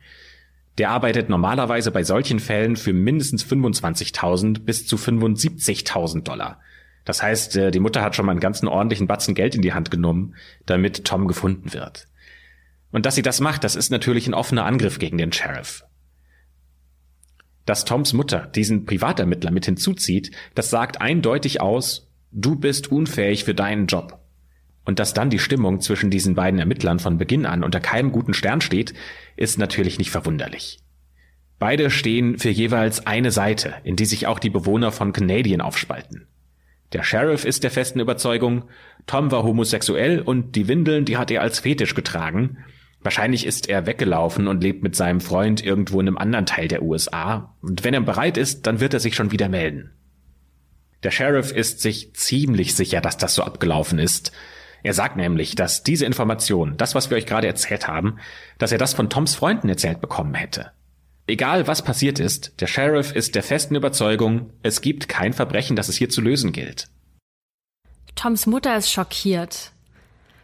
Der 0.78 0.92
arbeitet 0.92 1.28
normalerweise 1.28 1.92
bei 1.92 2.02
solchen 2.06 2.40
Fällen 2.40 2.78
für 2.78 2.94
mindestens 2.94 3.46
25.000 3.46 4.62
bis 4.62 4.88
zu 4.88 4.96
75.000 4.96 6.24
Dollar. 6.24 6.62
Das 7.04 7.22
heißt, 7.22 7.58
äh, 7.58 7.72
die 7.72 7.82
Mutter 7.82 8.02
hat 8.02 8.16
schon 8.16 8.26
mal 8.26 8.32
einen 8.32 8.40
ganzen 8.40 8.70
ordentlichen 8.70 9.08
Batzen 9.08 9.36
Geld 9.36 9.56
in 9.56 9.62
die 9.62 9.74
Hand 9.74 9.92
genommen, 9.92 10.36
damit 10.66 11.04
Tom 11.04 11.28
gefunden 11.28 11.74
wird. 11.74 12.08
Und 12.94 13.06
dass 13.06 13.16
sie 13.16 13.24
das 13.24 13.42
macht, 13.42 13.66
das 13.66 13.76
ist 13.76 13.90
natürlich 13.90 14.26
ein 14.26 14.34
offener 14.34 14.64
Angriff 14.64 15.00
gegen 15.00 15.18
den 15.18 15.34
Sheriff. 15.34 15.84
Dass 17.66 17.84
Toms 17.84 18.14
Mutter 18.14 18.48
diesen 18.56 18.86
Privatermittler 18.86 19.52
mit 19.52 19.66
hinzuzieht, 19.66 20.32
das 20.54 20.70
sagt 20.70 21.02
eindeutig 21.02 21.60
aus, 21.60 22.05
du 22.36 22.56
bist 22.58 22.92
unfähig 22.92 23.46
für 23.46 23.56
deinen 23.56 23.88
Job. 23.88 24.20
Und 24.84 25.00
dass 25.00 25.14
dann 25.14 25.32
die 25.32 25.40
Stimmung 25.40 25.82
zwischen 25.82 26.12
diesen 26.12 26.36
beiden 26.36 26.60
Ermittlern 26.60 27.00
von 27.00 27.18
Beginn 27.18 27.46
an 27.48 27.64
unter 27.64 27.80
keinem 27.80 28.12
guten 28.12 28.36
Stern 28.36 28.62
steht, 28.62 28.94
ist 29.36 29.58
natürlich 29.58 29.98
nicht 29.98 30.12
verwunderlich. 30.12 30.80
Beide 31.58 31.90
stehen 31.90 32.38
für 32.38 32.50
jeweils 32.50 33.08
eine 33.08 33.32
Seite, 33.32 33.76
in 33.84 33.96
die 33.96 34.06
sich 34.06 34.28
auch 34.28 34.38
die 34.38 34.50
Bewohner 34.50 34.92
von 34.92 35.14
Canadian 35.14 35.62
aufspalten. 35.62 36.28
Der 36.94 37.02
Sheriff 37.02 37.46
ist 37.46 37.64
der 37.64 37.72
festen 37.72 38.00
Überzeugung, 38.00 38.66
Tom 39.08 39.32
war 39.32 39.44
homosexuell 39.44 40.20
und 40.22 40.56
die 40.56 40.68
Windeln, 40.68 41.06
die 41.06 41.18
hat 41.18 41.32
er 41.32 41.42
als 41.42 41.60
Fetisch 41.60 41.96
getragen. 41.96 42.58
Wahrscheinlich 43.02 43.46
ist 43.46 43.70
er 43.70 43.86
weggelaufen 43.86 44.48
und 44.48 44.62
lebt 44.62 44.84
mit 44.84 44.96
seinem 44.96 45.22
Freund 45.22 45.64
irgendwo 45.64 46.00
in 46.00 46.08
einem 46.08 46.18
anderen 46.18 46.46
Teil 46.46 46.68
der 46.68 46.84
USA. 46.84 47.56
Und 47.62 47.84
wenn 47.84 47.94
er 47.94 48.02
bereit 48.02 48.38
ist, 48.38 48.68
dann 48.68 48.82
wird 48.82 48.94
er 48.94 49.00
sich 49.00 49.16
schon 49.16 49.32
wieder 49.32 49.50
melden. 49.50 49.95
Der 51.06 51.12
Sheriff 51.12 51.52
ist 51.52 51.82
sich 51.82 52.16
ziemlich 52.16 52.74
sicher, 52.74 53.00
dass 53.00 53.16
das 53.16 53.36
so 53.36 53.44
abgelaufen 53.44 54.00
ist. 54.00 54.32
Er 54.82 54.96
sagt 54.96 55.18
nämlich, 55.18 55.54
dass 55.54 55.84
diese 55.84 56.04
Information, 56.04 56.78
das, 56.78 56.96
was 56.96 57.12
wir 57.12 57.18
euch 57.18 57.28
gerade 57.28 57.46
erzählt 57.46 57.88
haben, 57.88 58.18
dass 58.58 58.72
er 58.72 58.80
das 58.80 58.96
von 58.96 59.08
Toms 59.08 59.36
Freunden 59.36 59.70
erzählt 59.70 60.02
bekommen 60.02 60.34
hätte. 60.34 60.72
Egal 61.28 61.68
was 61.68 61.84
passiert 61.84 62.18
ist, 62.18 62.60
der 62.60 62.66
Sheriff 62.66 63.12
ist 63.12 63.36
der 63.36 63.44
festen 63.44 63.76
Überzeugung, 63.76 64.50
es 64.64 64.82
gibt 64.82 65.08
kein 65.08 65.34
Verbrechen, 65.34 65.76
das 65.76 65.90
es 65.90 65.96
hier 65.96 66.10
zu 66.10 66.22
lösen 66.22 66.54
gilt. 66.54 66.88
Toms 68.16 68.48
Mutter 68.48 68.76
ist 68.76 68.92
schockiert. 68.92 69.74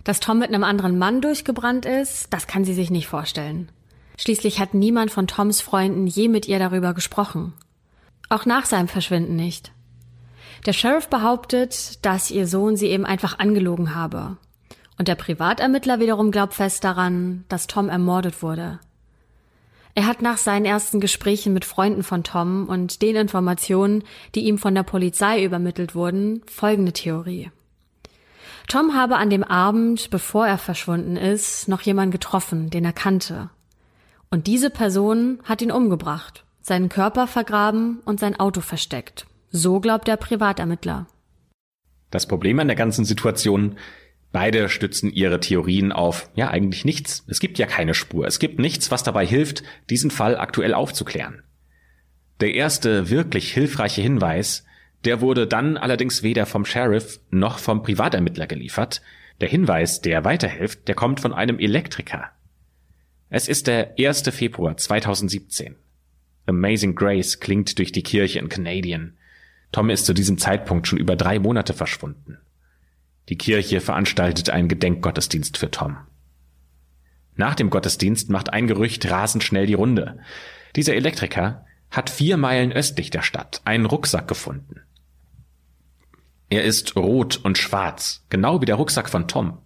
Dass 0.04 0.20
Tom 0.20 0.38
mit 0.38 0.50
einem 0.50 0.64
anderen 0.64 1.00
Mann 1.00 1.22
durchgebrannt 1.22 1.88
ist, 1.88 2.32
das 2.32 2.46
kann 2.46 2.66
sie 2.66 2.76
sich 2.76 2.92
nicht 2.92 3.08
vorstellen. 3.08 3.72
Schließlich 4.20 4.60
hat 4.60 4.76
niemand 4.76 5.10
von 5.10 5.26
Toms 5.26 5.60
Freunden 5.60 6.06
je 6.06 6.28
mit 6.28 6.48
ihr 6.48 6.60
darüber 6.60 6.94
gesprochen. 6.94 7.54
Auch 8.30 8.46
nach 8.46 8.68
seinem 8.68 8.88
Verschwinden 8.88 9.36
nicht. 9.36 9.72
Der 10.66 10.74
Sheriff 10.74 11.08
behauptet, 11.08 12.06
dass 12.06 12.30
ihr 12.30 12.46
Sohn 12.46 12.76
sie 12.76 12.88
eben 12.88 13.06
einfach 13.06 13.40
angelogen 13.40 13.96
habe. 13.96 14.38
Und 14.98 15.08
der 15.08 15.16
Privatermittler 15.16 16.00
wiederum 16.00 16.30
glaubt 16.30 16.54
fest 16.54 16.84
daran, 16.84 17.44
dass 17.50 17.66
Tom 17.66 17.90
ermordet 17.90 18.44
wurde. 18.44 18.80
Er 19.96 20.06
hat 20.06 20.22
nach 20.22 20.38
seinen 20.38 20.66
ersten 20.66 21.00
Gesprächen 21.00 21.54
mit 21.54 21.66
Freunden 21.66 22.04
von 22.04 22.24
Tom 22.24 22.70
und 22.70 23.02
den 23.02 23.16
Informationen, 23.16 24.04
die 24.36 24.42
ihm 24.42 24.58
von 24.58 24.76
der 24.76 24.84
Polizei 24.84 25.44
übermittelt 25.44 25.96
wurden, 25.96 26.44
folgende 26.46 26.94
Theorie. 26.94 27.52
Tom 28.68 28.94
habe 28.94 29.18
an 29.18 29.30
dem 29.30 29.44
Abend, 29.44 30.12
bevor 30.12 30.48
er 30.48 30.60
verschwunden 30.60 31.18
ist, 31.18 31.68
noch 31.68 31.82
jemanden 31.82 32.12
getroffen, 32.12 32.70
den 32.70 32.86
er 32.86 32.94
kannte. 32.94 33.50
Und 34.30 34.48
diese 34.48 34.70
Person 34.70 35.40
hat 35.44 35.62
ihn 35.62 35.72
umgebracht, 35.72 36.46
seinen 36.62 36.88
Körper 36.88 37.28
vergraben 37.28 38.00
und 38.06 38.20
sein 38.20 38.40
Auto 38.40 38.62
versteckt. 38.62 39.26
So 39.52 39.82
glaubt 39.82 40.08
der 40.08 40.16
Privatermittler. 40.16 41.08
Das 42.10 42.26
Problem 42.26 42.60
an 42.60 42.68
der 42.68 42.78
ganzen 42.78 43.04
Situation, 43.04 43.78
beide 44.32 44.70
stützen 44.70 45.12
ihre 45.12 45.42
Theorien 45.42 45.92
auf, 45.92 46.30
ja, 46.36 46.50
eigentlich 46.50 46.86
nichts. 46.86 47.26
Es 47.28 47.40
gibt 47.42 47.60
ja 47.60 47.66
keine 47.66 47.94
Spur. 47.94 48.26
Es 48.26 48.40
gibt 48.40 48.60
nichts, 48.60 48.92
was 48.92 49.04
dabei 49.04 49.26
hilft, 49.26 49.64
diesen 49.90 50.10
Fall 50.10 50.38
aktuell 50.38 50.74
aufzuklären. 50.74 51.44
Der 52.40 52.54
erste 52.54 53.10
wirklich 53.10 53.54
hilfreiche 53.54 54.02
Hinweis, 54.02 54.66
der 55.04 55.20
wurde 55.20 55.48
dann 55.48 55.78
allerdings 55.78 56.24
weder 56.24 56.46
vom 56.46 56.64
Sheriff 56.64 57.20
noch 57.30 57.60
vom 57.60 57.84
Privatermittler 57.84 58.48
geliefert. 58.48 59.02
Der 59.42 59.50
Hinweis, 59.50 60.02
der 60.02 60.24
weiterhilft, 60.24 60.88
der 60.88 60.96
kommt 60.96 61.20
von 61.20 61.34
einem 61.34 61.60
Elektriker. 61.60 62.32
Es 63.30 63.48
ist 63.48 63.68
der 63.68 63.96
1. 64.00 64.24
Februar 64.30 64.78
2017. 64.78 65.76
Amazing 66.46 66.96
Grace 66.96 67.40
klingt 67.40 67.78
durch 67.80 67.92
die 67.92 68.04
Kirche 68.04 68.40
in 68.40 68.50
Canadian. 68.50 69.18
Tom 69.72 69.90
ist 69.90 70.06
zu 70.06 70.14
diesem 70.14 70.38
Zeitpunkt 70.38 70.88
schon 70.88 71.00
über 71.00 71.16
drei 71.16 71.40
Monate 71.40 71.74
verschwunden. 71.74 72.38
Die 73.30 73.38
Kirche 73.38 73.80
veranstaltet 73.80 74.50
einen 74.50 74.68
Gedenkgottesdienst 74.68 75.58
für 75.58 75.72
Tom. 75.72 75.98
Nach 77.36 77.56
dem 77.56 77.70
Gottesdienst 77.70 78.30
macht 78.30 78.52
ein 78.52 78.68
Gerücht 78.68 79.10
rasend 79.10 79.44
schnell 79.44 79.66
die 79.66 79.74
Runde. 79.74 80.20
Dieser 80.76 80.96
Elektriker 80.96 81.66
hat 81.90 82.10
vier 82.10 82.38
Meilen 82.38 82.72
östlich 82.72 83.10
der 83.10 83.22
Stadt 83.22 83.62
einen 83.66 83.86
Rucksack 83.86 84.28
gefunden. 84.28 84.82
Er 86.50 86.66
ist 86.66 86.98
rot 86.98 87.40
und 87.44 87.58
schwarz, 87.58 88.26
genau 88.30 88.62
wie 88.62 88.66
der 88.66 88.76
Rucksack 88.76 89.10
von 89.10 89.28
Tom. 89.28 89.60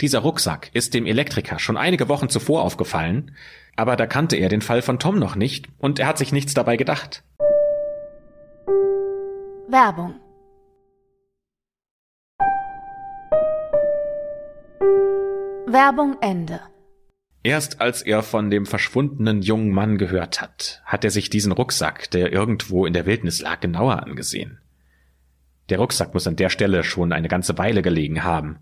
Dieser 0.00 0.18
Rucksack 0.18 0.70
ist 0.74 0.92
dem 0.92 1.06
Elektriker 1.06 1.58
schon 1.58 1.76
einige 1.76 2.08
Wochen 2.08 2.28
zuvor 2.28 2.62
aufgefallen, 2.62 3.34
aber 3.76 3.96
da 3.96 4.06
kannte 4.06 4.36
er 4.36 4.48
den 4.48 4.60
Fall 4.60 4.82
von 4.82 4.98
Tom 4.98 5.18
noch 5.18 5.36
nicht 5.36 5.68
und 5.78 5.98
er 5.98 6.06
hat 6.06 6.18
sich 6.18 6.32
nichts 6.32 6.52
dabei 6.52 6.76
gedacht. 6.76 7.22
Werbung 9.66 10.20
Werbung 15.66 16.18
Ende. 16.20 16.60
Erst 17.42 17.80
als 17.80 18.02
er 18.02 18.22
von 18.22 18.50
dem 18.50 18.66
verschwundenen 18.66 19.40
jungen 19.40 19.70
Mann 19.70 19.96
gehört 19.96 20.42
hat, 20.42 20.82
hat 20.84 21.04
er 21.04 21.10
sich 21.10 21.30
diesen 21.30 21.50
Rucksack, 21.50 22.10
der 22.10 22.30
irgendwo 22.30 22.84
in 22.84 22.92
der 22.92 23.06
Wildnis 23.06 23.40
lag, 23.40 23.60
genauer 23.60 24.02
angesehen. 24.02 24.58
Der 25.70 25.78
Rucksack 25.78 26.12
muss 26.12 26.26
an 26.26 26.36
der 26.36 26.50
Stelle 26.50 26.84
schon 26.84 27.12
eine 27.14 27.28
ganze 27.28 27.56
Weile 27.56 27.80
gelegen 27.80 28.22
haben. 28.22 28.58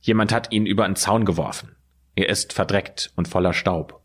Jemand 0.00 0.32
hat 0.32 0.52
ihn 0.52 0.64
über 0.64 0.86
einen 0.86 0.96
Zaun 0.96 1.26
geworfen. 1.26 1.76
Er 2.14 2.30
ist 2.30 2.54
verdreckt 2.54 3.12
und 3.14 3.28
voller 3.28 3.52
Staub. 3.52 4.00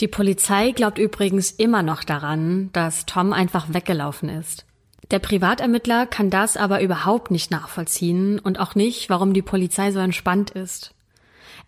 Die 0.00 0.08
Polizei 0.08 0.72
glaubt 0.72 0.98
übrigens 0.98 1.50
immer 1.50 1.82
noch 1.82 2.04
daran, 2.04 2.68
dass 2.72 3.06
Tom 3.06 3.32
einfach 3.32 3.72
weggelaufen 3.72 4.28
ist. 4.28 4.66
Der 5.10 5.18
Privatermittler 5.18 6.06
kann 6.06 6.30
das 6.30 6.56
aber 6.56 6.82
überhaupt 6.82 7.30
nicht 7.30 7.50
nachvollziehen 7.50 8.38
und 8.38 8.60
auch 8.60 8.74
nicht, 8.74 9.10
warum 9.10 9.32
die 9.32 9.42
Polizei 9.42 9.90
so 9.90 9.98
entspannt 9.98 10.50
ist. 10.50 10.94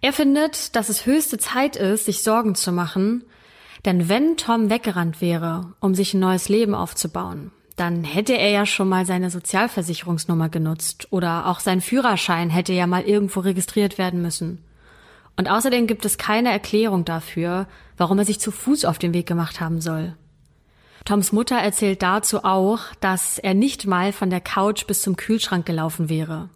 Er 0.01 0.13
findet, 0.13 0.77
dass 0.77 0.89
es 0.89 1.07
höchste 1.07 1.39
Zeit 1.39 1.77
ist, 1.77 2.05
sich 2.05 2.23
Sorgen 2.23 2.55
zu 2.55 2.73
machen, 2.73 3.25
denn 3.85 4.09
wenn 4.09 4.37
Tom 4.37 4.71
weggerannt 4.71 5.21
wäre, 5.21 5.73
um 5.81 5.95
sich 5.95 6.15
ein 6.15 6.21
neues 6.21 6.49
Leben 6.49 6.75
aufzubauen, 6.75 7.51
dann 7.77 8.05
hätte 8.05 8.35
er 8.35 8.51
ja 8.51 8.67
schon 8.67 8.89
mal 8.89 9.07
seine 9.07 9.31
Sozialversicherungsnummer 9.31 10.49
genutzt 10.49 11.09
oder 11.11 11.47
auch 11.47 11.59
sein 11.59 11.81
Führerschein 11.81 12.51
hätte 12.51 12.73
ja 12.73 12.87
mal 12.87 13.03
irgendwo 13.03 13.41
registriert 13.41 13.99
werden 13.99 14.23
müssen. 14.23 14.63
Und 15.37 15.51
außerdem 15.51 15.87
gibt 15.87 16.05
es 16.05 16.19
keine 16.19 16.51
Erklärung 16.51 17.05
dafür, 17.05 17.67
warum 17.97 18.19
er 18.19 18.25
sich 18.25 18.39
zu 18.39 18.53
Fuß 18.53 18.85
auf 18.85 18.99
den 18.99 19.15
Weg 19.15 19.27
gemacht 19.27 19.61
haben 19.61 19.81
soll. 19.81 20.15
Toms 21.05 21.33
Mutter 21.33 21.57
erzählt 21.57 22.03
dazu 22.03 22.45
auch, 22.45 22.81
dass 23.01 23.38
er 23.38 23.55
nicht 23.55 23.87
mal 23.87 24.12
von 24.12 24.31
der 24.31 24.41
Couch 24.41 24.87
bis 24.87 25.03
zum 25.03 25.17
Kühlschrank 25.17 25.67
gelaufen 25.67 26.09
wäre. 26.09 26.49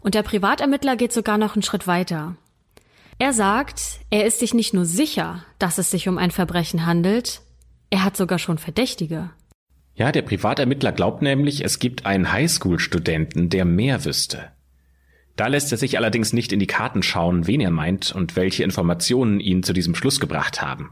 Und 0.00 0.14
der 0.14 0.22
Privatermittler 0.22 0.96
geht 0.96 1.12
sogar 1.12 1.38
noch 1.38 1.54
einen 1.54 1.62
Schritt 1.62 1.86
weiter. 1.86 2.36
Er 3.18 3.32
sagt, 3.32 4.00
er 4.10 4.26
ist 4.26 4.38
sich 4.38 4.54
nicht 4.54 4.74
nur 4.74 4.84
sicher, 4.84 5.44
dass 5.58 5.78
es 5.78 5.90
sich 5.90 6.08
um 6.08 6.18
ein 6.18 6.30
Verbrechen 6.30 6.86
handelt, 6.86 7.40
er 7.90 8.04
hat 8.04 8.16
sogar 8.16 8.38
schon 8.38 8.58
Verdächtige. 8.58 9.30
Ja, 9.94 10.12
der 10.12 10.22
Privatermittler 10.22 10.92
glaubt 10.92 11.22
nämlich, 11.22 11.64
es 11.64 11.80
gibt 11.80 12.06
einen 12.06 12.30
Highschool-Studenten, 12.30 13.48
der 13.50 13.64
mehr 13.64 14.04
wüsste. 14.04 14.52
Da 15.34 15.48
lässt 15.48 15.72
er 15.72 15.78
sich 15.78 15.96
allerdings 15.96 16.32
nicht 16.32 16.52
in 16.52 16.60
die 16.60 16.66
Karten 16.66 17.02
schauen, 17.02 17.46
wen 17.46 17.60
er 17.60 17.70
meint 17.70 18.12
und 18.12 18.36
welche 18.36 18.62
Informationen 18.62 19.40
ihn 19.40 19.62
zu 19.62 19.72
diesem 19.72 19.94
Schluss 19.94 20.20
gebracht 20.20 20.62
haben. 20.62 20.90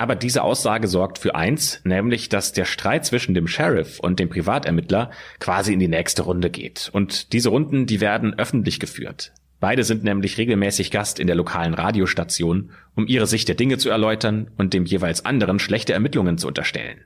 Aber 0.00 0.16
diese 0.16 0.44
Aussage 0.44 0.88
sorgt 0.88 1.18
für 1.18 1.34
eins, 1.34 1.82
nämlich, 1.84 2.30
dass 2.30 2.54
der 2.54 2.64
Streit 2.64 3.04
zwischen 3.04 3.34
dem 3.34 3.46
Sheriff 3.46 4.00
und 4.00 4.18
dem 4.18 4.30
Privatermittler 4.30 5.10
quasi 5.40 5.74
in 5.74 5.78
die 5.78 5.88
nächste 5.88 6.22
Runde 6.22 6.48
geht. 6.48 6.88
Und 6.94 7.34
diese 7.34 7.50
Runden, 7.50 7.84
die 7.84 8.00
werden 8.00 8.32
öffentlich 8.38 8.80
geführt. 8.80 9.34
Beide 9.60 9.84
sind 9.84 10.02
nämlich 10.02 10.38
regelmäßig 10.38 10.90
Gast 10.90 11.20
in 11.20 11.26
der 11.26 11.36
lokalen 11.36 11.74
Radiostation, 11.74 12.70
um 12.94 13.08
ihre 13.08 13.26
Sicht 13.26 13.46
der 13.48 13.56
Dinge 13.56 13.76
zu 13.76 13.90
erläutern 13.90 14.50
und 14.56 14.72
dem 14.72 14.86
jeweils 14.86 15.26
anderen 15.26 15.58
schlechte 15.58 15.92
Ermittlungen 15.92 16.38
zu 16.38 16.48
unterstellen. 16.48 17.02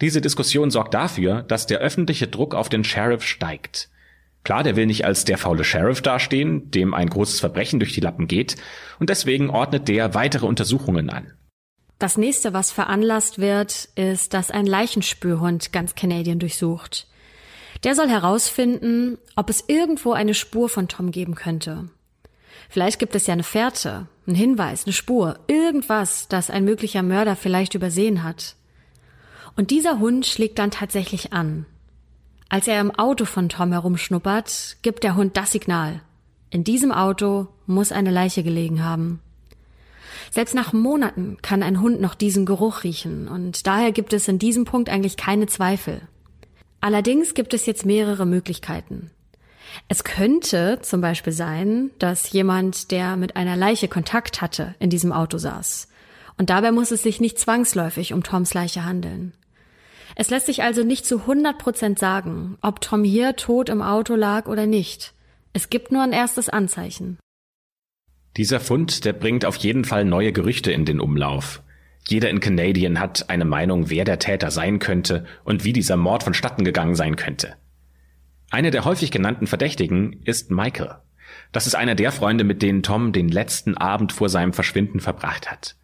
Diese 0.00 0.20
Diskussion 0.20 0.72
sorgt 0.72 0.94
dafür, 0.94 1.44
dass 1.44 1.68
der 1.68 1.78
öffentliche 1.78 2.26
Druck 2.26 2.56
auf 2.56 2.68
den 2.68 2.82
Sheriff 2.82 3.22
steigt. 3.22 3.90
Klar, 4.42 4.64
der 4.64 4.74
will 4.74 4.86
nicht 4.86 5.04
als 5.04 5.24
der 5.24 5.38
faule 5.38 5.62
Sheriff 5.62 6.02
dastehen, 6.02 6.68
dem 6.72 6.94
ein 6.94 7.10
großes 7.10 7.38
Verbrechen 7.38 7.78
durch 7.78 7.92
die 7.92 8.00
Lappen 8.00 8.26
geht, 8.26 8.56
und 8.98 9.08
deswegen 9.08 9.50
ordnet 9.50 9.86
der 9.86 10.14
weitere 10.14 10.46
Untersuchungen 10.46 11.08
an. 11.08 11.34
Das 12.02 12.18
nächste, 12.18 12.52
was 12.52 12.72
veranlasst 12.72 13.38
wird, 13.38 13.88
ist, 13.94 14.34
dass 14.34 14.50
ein 14.50 14.66
Leichenspürhund 14.66 15.72
ganz 15.72 15.94
Canadian 15.94 16.40
durchsucht. 16.40 17.06
Der 17.84 17.94
soll 17.94 18.08
herausfinden, 18.08 19.18
ob 19.36 19.48
es 19.48 19.62
irgendwo 19.68 20.10
eine 20.10 20.34
Spur 20.34 20.68
von 20.68 20.88
Tom 20.88 21.12
geben 21.12 21.36
könnte. 21.36 21.90
Vielleicht 22.68 22.98
gibt 22.98 23.14
es 23.14 23.28
ja 23.28 23.34
eine 23.34 23.44
Fährte, 23.44 24.08
einen 24.26 24.34
Hinweis, 24.34 24.84
eine 24.84 24.92
Spur, 24.92 25.38
irgendwas, 25.46 26.26
das 26.26 26.50
ein 26.50 26.64
möglicher 26.64 27.04
Mörder 27.04 27.36
vielleicht 27.36 27.76
übersehen 27.76 28.24
hat. 28.24 28.56
Und 29.54 29.70
dieser 29.70 30.00
Hund 30.00 30.26
schlägt 30.26 30.58
dann 30.58 30.72
tatsächlich 30.72 31.32
an. 31.32 31.66
Als 32.48 32.66
er 32.66 32.80
im 32.80 32.90
Auto 32.90 33.26
von 33.26 33.48
Tom 33.48 33.70
herumschnuppert, 33.70 34.78
gibt 34.82 35.04
der 35.04 35.14
Hund 35.14 35.36
das 35.36 35.52
Signal. 35.52 36.00
In 36.50 36.64
diesem 36.64 36.90
Auto 36.90 37.46
muss 37.66 37.92
eine 37.92 38.10
Leiche 38.10 38.42
gelegen 38.42 38.84
haben. 38.84 39.20
Selbst 40.32 40.54
nach 40.54 40.72
Monaten 40.72 41.36
kann 41.42 41.62
ein 41.62 41.82
Hund 41.82 42.00
noch 42.00 42.14
diesen 42.14 42.46
Geruch 42.46 42.84
riechen 42.84 43.28
und 43.28 43.66
daher 43.66 43.92
gibt 43.92 44.14
es 44.14 44.28
in 44.28 44.38
diesem 44.38 44.64
Punkt 44.64 44.88
eigentlich 44.88 45.18
keine 45.18 45.46
Zweifel. 45.46 46.00
Allerdings 46.80 47.34
gibt 47.34 47.52
es 47.52 47.66
jetzt 47.66 47.84
mehrere 47.84 48.24
Möglichkeiten. 48.24 49.10
Es 49.88 50.04
könnte 50.04 50.78
zum 50.80 51.02
Beispiel 51.02 51.34
sein, 51.34 51.90
dass 51.98 52.32
jemand, 52.32 52.92
der 52.92 53.16
mit 53.16 53.36
einer 53.36 53.56
Leiche 53.56 53.88
Kontakt 53.88 54.40
hatte, 54.40 54.74
in 54.78 54.88
diesem 54.88 55.12
Auto 55.12 55.36
saß. 55.36 55.88
Und 56.38 56.48
dabei 56.48 56.72
muss 56.72 56.92
es 56.92 57.02
sich 57.02 57.20
nicht 57.20 57.38
zwangsläufig 57.38 58.14
um 58.14 58.22
Toms 58.22 58.54
Leiche 58.54 58.86
handeln. 58.86 59.34
Es 60.16 60.30
lässt 60.30 60.46
sich 60.46 60.62
also 60.62 60.82
nicht 60.82 61.04
zu 61.04 61.20
100 61.20 61.58
Prozent 61.58 61.98
sagen, 61.98 62.56
ob 62.62 62.80
Tom 62.80 63.04
hier 63.04 63.36
tot 63.36 63.68
im 63.68 63.82
Auto 63.82 64.14
lag 64.14 64.46
oder 64.46 64.64
nicht. 64.64 65.12
Es 65.52 65.68
gibt 65.68 65.92
nur 65.92 66.02
ein 66.02 66.12
erstes 66.12 66.48
Anzeichen. 66.48 67.18
Dieser 68.36 68.60
Fund, 68.60 69.04
der 69.04 69.12
bringt 69.12 69.44
auf 69.44 69.56
jeden 69.56 69.84
Fall 69.84 70.04
neue 70.04 70.32
Gerüchte 70.32 70.72
in 70.72 70.84
den 70.84 71.00
Umlauf. 71.00 71.62
Jeder 72.08 72.30
in 72.30 72.40
Canadian 72.40 72.98
hat 72.98 73.28
eine 73.28 73.44
Meinung, 73.44 73.90
wer 73.90 74.04
der 74.04 74.18
Täter 74.18 74.50
sein 74.50 74.78
könnte 74.78 75.26
und 75.44 75.64
wie 75.64 75.72
dieser 75.72 75.96
Mord 75.96 76.22
vonstatten 76.22 76.64
gegangen 76.64 76.94
sein 76.94 77.16
könnte. 77.16 77.54
Einer 78.50 78.70
der 78.70 78.84
häufig 78.84 79.10
genannten 79.10 79.46
Verdächtigen 79.46 80.20
ist 80.24 80.50
Michael. 80.50 80.96
Das 81.52 81.66
ist 81.66 81.74
einer 81.74 81.94
der 81.94 82.10
Freunde, 82.10 82.44
mit 82.44 82.62
denen 82.62 82.82
Tom 82.82 83.12
den 83.12 83.28
letzten 83.28 83.76
Abend 83.76 84.12
vor 84.12 84.28
seinem 84.28 84.52
Verschwinden 84.52 85.00
verbracht 85.00 85.50
hat. 85.50 85.76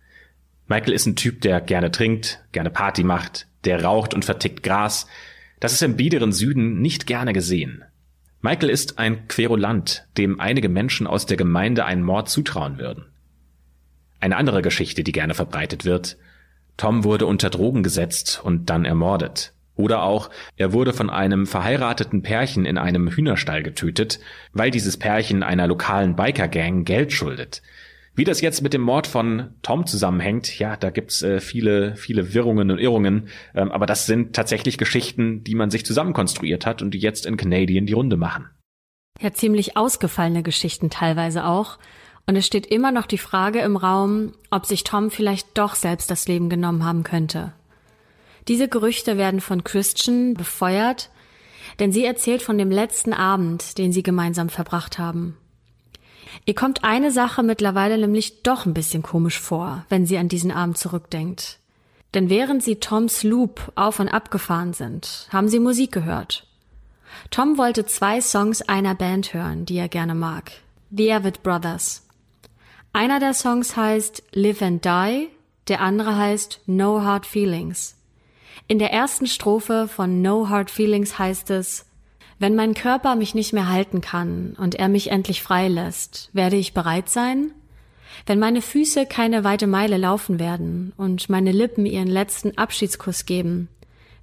Michael 0.67 0.93
ist 0.93 1.07
ein 1.07 1.17
Typ, 1.17 1.41
der 1.43 1.61
gerne 1.61 1.91
trinkt, 1.91 2.45
gerne 2.53 2.71
Party 2.71 3.05
macht, 3.05 3.47
der 3.65 3.85
raucht 3.85 4.15
und 4.15 4.25
vertickt 4.25 4.63
Gras. 4.63 5.07
Das 5.61 5.73
ist 5.73 5.83
im 5.83 5.97
biederen 5.97 6.33
Süden 6.33 6.81
nicht 6.81 7.07
gerne 7.07 7.33
gesehen. 7.33 7.85
Michael 8.41 8.71
ist 8.71 8.99
ein 8.99 9.27
Querulant, 9.27 10.07
dem 10.17 10.39
einige 10.39 10.69
Menschen 10.69 11.07
aus 11.07 11.27
der 11.27 11.37
Gemeinde 11.37 11.85
einen 11.85 12.05
Mord 12.05 12.29
zutrauen 12.29 12.79
würden. 12.79 13.07
Eine 14.21 14.37
andere 14.37 14.63
Geschichte, 14.63 15.03
die 15.03 15.13
gerne 15.13 15.35
verbreitet 15.35 15.85
wird. 15.85 16.17
Tom 16.77 17.03
wurde 17.03 17.27
unter 17.27 17.51
Drogen 17.51 17.83
gesetzt 17.83 18.41
und 18.43 18.71
dann 18.71 18.85
ermordet. 18.85 19.53
Oder 19.75 20.03
auch, 20.03 20.31
er 20.57 20.73
wurde 20.73 20.93
von 20.93 21.09
einem 21.09 21.47
verheirateten 21.47 22.23
Pärchen 22.23 22.65
in 22.65 22.79
einem 22.79 23.09
Hühnerstall 23.09 23.63
getötet, 23.63 24.19
weil 24.53 24.71
dieses 24.71 24.97
Pärchen 24.97 25.43
einer 25.43 25.67
lokalen 25.67 26.17
Biker-Gang 26.17 26.85
Geld 26.85 27.13
schuldet. 27.13 27.63
Wie 28.19 28.25
das 28.25 28.41
jetzt 28.41 28.63
mit 28.63 28.75
dem 28.75 28.81
Mord 28.81 29.07
von 29.07 29.51
Tom 29.63 29.87
zusammenhängt, 29.87 30.59
ja, 30.59 30.77
da 30.77 30.91
gibt's 30.91 31.23
äh, 31.23 31.39
viele, 31.39 31.95
viele 31.95 32.35
Wirrungen 32.35 32.73
und 32.73 32.81
Irrungen, 32.81 33.29
ähm, 33.55 33.71
aber 33.71 33.87
das 33.87 34.07
sind 34.07 34.35
tatsächlich 34.35 34.77
Geschichten, 34.77 35.45
die 35.45 35.55
man 35.55 35.71
sich 35.71 35.87
zusammenkonstruiert 35.87 36.67
hat 36.67 36.83
und 36.83 36.95
die 36.95 36.99
jetzt 36.99 37.27
in 37.27 37.37
Canadian 37.37 37.87
die 37.87 37.93
Runde 37.93 38.17
machen. 38.17 38.51
Ja, 39.21 39.33
ziemlich 39.33 39.77
ausgefallene 39.77 40.43
Geschichten 40.43 40.91
teilweise 40.91 41.45
auch. 41.45 41.79
Und 42.27 42.35
es 42.35 42.45
steht 42.45 42.67
immer 42.67 42.91
noch 42.91 43.07
die 43.07 43.19
Frage 43.19 43.61
im 43.61 43.77
Raum, 43.77 44.33
ob 44.51 44.67
sich 44.67 44.83
Tom 44.83 45.13
vielleicht 45.13 45.57
doch 45.57 45.77
selbst 45.77 46.11
das 46.11 46.27
Leben 46.27 46.51
genommen 46.51 46.85
haben 46.85 47.05
könnte. 47.05 47.53
Diese 48.49 48.67
Gerüchte 48.67 49.17
werden 49.17 49.41
von 49.41 49.63
Christian 49.63 50.35
befeuert, 50.35 51.11
denn 51.79 51.93
sie 51.93 52.05
erzählt 52.05 52.43
von 52.43 52.59
dem 52.59 52.73
letzten 52.73 53.13
Abend, 53.13 53.79
den 53.79 53.93
sie 53.93 54.03
gemeinsam 54.03 54.49
verbracht 54.49 54.99
haben. 54.99 55.37
Ihr 56.45 56.55
kommt 56.55 56.85
eine 56.85 57.11
Sache 57.11 57.43
mittlerweile 57.43 57.99
nämlich 57.99 58.43
doch 58.43 58.67
ein 58.67 58.75
bisschen 58.75 59.03
komisch 59.03 59.39
vor, 59.39 59.85
wenn 59.89 60.07
sie 60.07 60.19
an 60.19 60.29
diesen 60.29 60.51
Abend 60.51 60.79
zurückdenkt. 60.79 61.59
Denn 62.15 62.31
während 62.31 62.63
sie 62.63 62.77
Toms 62.77 63.23
Loop 63.23 63.73
auf 63.75 64.01
und 64.01 64.09
ab 64.09 64.31
gefahren 64.31 64.73
sind, 64.73 65.29
haben 65.31 65.49
sie 65.49 65.61
Musik 65.61 65.93
gehört. 65.93 66.47
Tom 67.31 67.59
wollte 67.59 67.85
zwei 67.87 68.21
Songs 68.21 68.63
einer 68.63 68.95
Band 68.95 69.35
hören, 69.35 69.67
die 69.67 69.77
er 69.77 69.89
gerne 69.89 70.15
mag. 70.15 70.53
The 70.91 71.13
Avid 71.13 71.43
Brothers. 71.43 72.07
Einer 72.93 73.21
der 73.21 73.35
Songs 73.35 73.77
heißt 73.77 74.23
Live 74.33 74.63
and 74.63 74.85
Die, 74.85 75.29
der 75.69 75.81
andere 75.83 76.17
heißt 76.17 76.63
No 76.67 77.03
Hard 77.03 77.27
Feelings. 77.27 77.97
In 78.67 78.79
der 78.79 78.93
ersten 78.93 79.27
Strophe 79.27 79.89
von 79.89 80.23
No 80.23 80.49
Hard 80.49 80.71
Feelings 80.71 81.19
heißt 81.19 81.51
es, 81.51 81.87
wenn 82.39 82.55
mein 82.55 82.75
Körper 82.75 83.17
mich 83.17 83.35
nicht 83.35 83.53
mehr 83.53 83.69
halten 83.69 84.01
kann 84.01 84.57
und 84.59 84.75
er 84.77 84.89
mich 84.89 85.11
endlich 85.11 85.43
freilässt, 85.43 86.31
werde 86.33 86.57
ich 86.57 86.75
bereit 86.75 87.09
sein? 87.09 87.53
Wenn 88.27 88.39
meine 88.39 88.63
Füße 88.63 89.07
keine 89.07 89.45
weite 89.45 89.67
Meile 89.67 89.97
laufen 89.97 90.39
werden 90.39 90.93
und 90.97 91.29
meine 91.29 91.53
Lippen 91.53 91.87
ihren 91.87 92.09
letzten 92.09 92.57
Abschiedskuss 92.57 93.27
geben, 93.27 93.69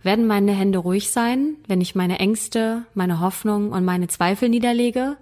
werden 0.02 0.28
meine 0.28 0.54
Hände 0.54 0.78
ruhig 0.78 1.10
sein, 1.10 1.56
wenn 1.68 1.82
ich 1.82 1.96
meine 1.96 2.20
Ängste, 2.20 2.84
meine 2.94 3.20
Hoffnung 3.20 3.72
und 3.72 3.84
meine 3.84 4.08
Zweifel 4.08 4.50
niederlege? 4.50 5.18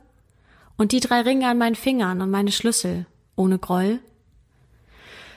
Und 0.75 0.91
die 0.91 0.99
drei 0.99 1.21
Ringe 1.21 1.47
an 1.47 1.57
meinen 1.57 1.75
Fingern 1.75 2.21
und 2.21 2.29
meine 2.29 2.51
Schlüssel, 2.51 3.05
ohne 3.35 3.59
Groll? 3.59 3.99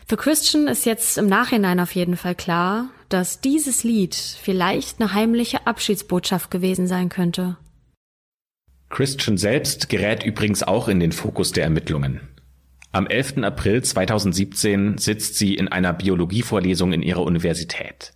Für 0.07 0.17
Christian 0.17 0.67
ist 0.67 0.87
jetzt 0.87 1.19
im 1.19 1.27
Nachhinein 1.27 1.81
auf 1.81 1.95
jeden 1.95 2.17
Fall 2.17 2.35
klar, 2.35 2.91
dass 3.09 3.41
dieses 3.41 3.85
Lied 3.85 4.15
vielleicht 4.15 5.01
eine 5.01 5.13
heimliche 5.13 5.67
Abschiedsbotschaft 5.67 6.51
gewesen 6.51 6.87
sein 6.87 7.09
könnte. 7.09 7.57
Christian 8.89 9.37
selbst 9.37 9.89
gerät 9.89 10.25
übrigens 10.25 10.63
auch 10.63 10.89
in 10.89 11.01
den 11.01 11.13
Fokus 11.13 11.53
der 11.53 11.65
Ermittlungen. 11.65 12.21
Am 12.93 13.07
11. 13.07 13.39
April 13.39 13.83
2017 13.83 14.99
sitzt 14.99 15.37
sie 15.37 15.55
in 15.55 15.69
einer 15.69 15.93
Biologievorlesung 15.93 16.93
in 16.93 17.03
ihrer 17.03 17.23
Universität. 17.23 18.13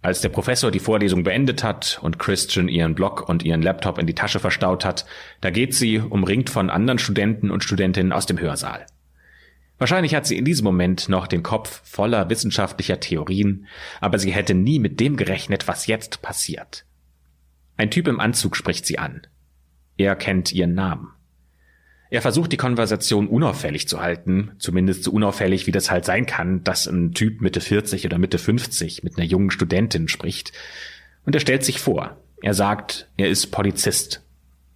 Als 0.00 0.20
der 0.20 0.28
Professor 0.28 0.70
die 0.70 0.78
Vorlesung 0.78 1.24
beendet 1.24 1.64
hat 1.64 1.98
und 2.02 2.18
Christian 2.18 2.68
ihren 2.68 2.94
Blog 2.94 3.28
und 3.28 3.42
ihren 3.42 3.62
Laptop 3.62 3.98
in 3.98 4.06
die 4.06 4.14
Tasche 4.14 4.38
verstaut 4.38 4.84
hat, 4.84 5.04
da 5.40 5.50
geht 5.50 5.74
sie, 5.74 5.98
umringt 5.98 6.50
von 6.50 6.70
anderen 6.70 7.00
Studenten 7.00 7.50
und 7.50 7.64
Studentinnen 7.64 8.12
aus 8.12 8.24
dem 8.24 8.38
Hörsaal. 8.38 8.86
Wahrscheinlich 9.78 10.14
hat 10.14 10.26
sie 10.26 10.36
in 10.36 10.44
diesem 10.44 10.64
Moment 10.64 11.08
noch 11.08 11.28
den 11.28 11.44
Kopf 11.44 11.82
voller 11.84 12.28
wissenschaftlicher 12.28 12.98
Theorien, 12.98 13.66
aber 14.00 14.18
sie 14.18 14.32
hätte 14.32 14.54
nie 14.54 14.80
mit 14.80 14.98
dem 14.98 15.16
gerechnet, 15.16 15.68
was 15.68 15.86
jetzt 15.86 16.20
passiert. 16.20 16.84
Ein 17.76 17.90
Typ 17.90 18.08
im 18.08 18.18
Anzug 18.18 18.56
spricht 18.56 18.86
sie 18.86 18.98
an. 18.98 19.26
Er 19.96 20.16
kennt 20.16 20.52
ihren 20.52 20.74
Namen. 20.74 21.12
Er 22.10 22.22
versucht 22.22 22.50
die 22.52 22.56
Konversation 22.56 23.28
unauffällig 23.28 23.86
zu 23.86 24.00
halten, 24.00 24.52
zumindest 24.58 25.04
so 25.04 25.12
unauffällig, 25.12 25.66
wie 25.66 25.72
das 25.72 25.90
halt 25.90 26.04
sein 26.04 26.26
kann, 26.26 26.64
dass 26.64 26.86
ein 26.86 27.12
Typ 27.12 27.40
Mitte 27.40 27.60
40 27.60 28.06
oder 28.06 28.18
Mitte 28.18 28.38
50 28.38 29.04
mit 29.04 29.16
einer 29.16 29.26
jungen 29.26 29.50
Studentin 29.50 30.08
spricht. 30.08 30.52
Und 31.24 31.34
er 31.34 31.40
stellt 31.40 31.64
sich 31.64 31.80
vor. 31.80 32.16
Er 32.40 32.54
sagt, 32.54 33.08
er 33.16 33.28
ist 33.28 33.48
Polizist. 33.48 34.24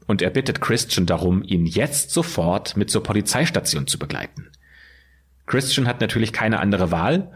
Und 0.06 0.20
er 0.20 0.30
bittet 0.30 0.60
Christian 0.60 1.06
darum, 1.06 1.42
ihn 1.42 1.64
jetzt 1.64 2.10
sofort 2.10 2.76
mit 2.76 2.90
zur 2.90 3.02
Polizeistation 3.02 3.86
zu 3.86 3.98
begleiten. 3.98 4.50
Christian 5.46 5.86
hat 5.86 6.00
natürlich 6.00 6.32
keine 6.32 6.60
andere 6.60 6.90
Wahl. 6.90 7.32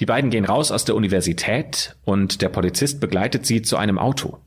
Die 0.00 0.06
beiden 0.06 0.30
gehen 0.30 0.44
raus 0.44 0.70
aus 0.70 0.84
der 0.84 0.94
Universität 0.94 1.96
und 2.04 2.40
der 2.40 2.48
Polizist 2.48 3.00
begleitet 3.00 3.46
sie 3.46 3.62
zu 3.62 3.76
einem 3.76 3.98
Auto. 3.98 4.38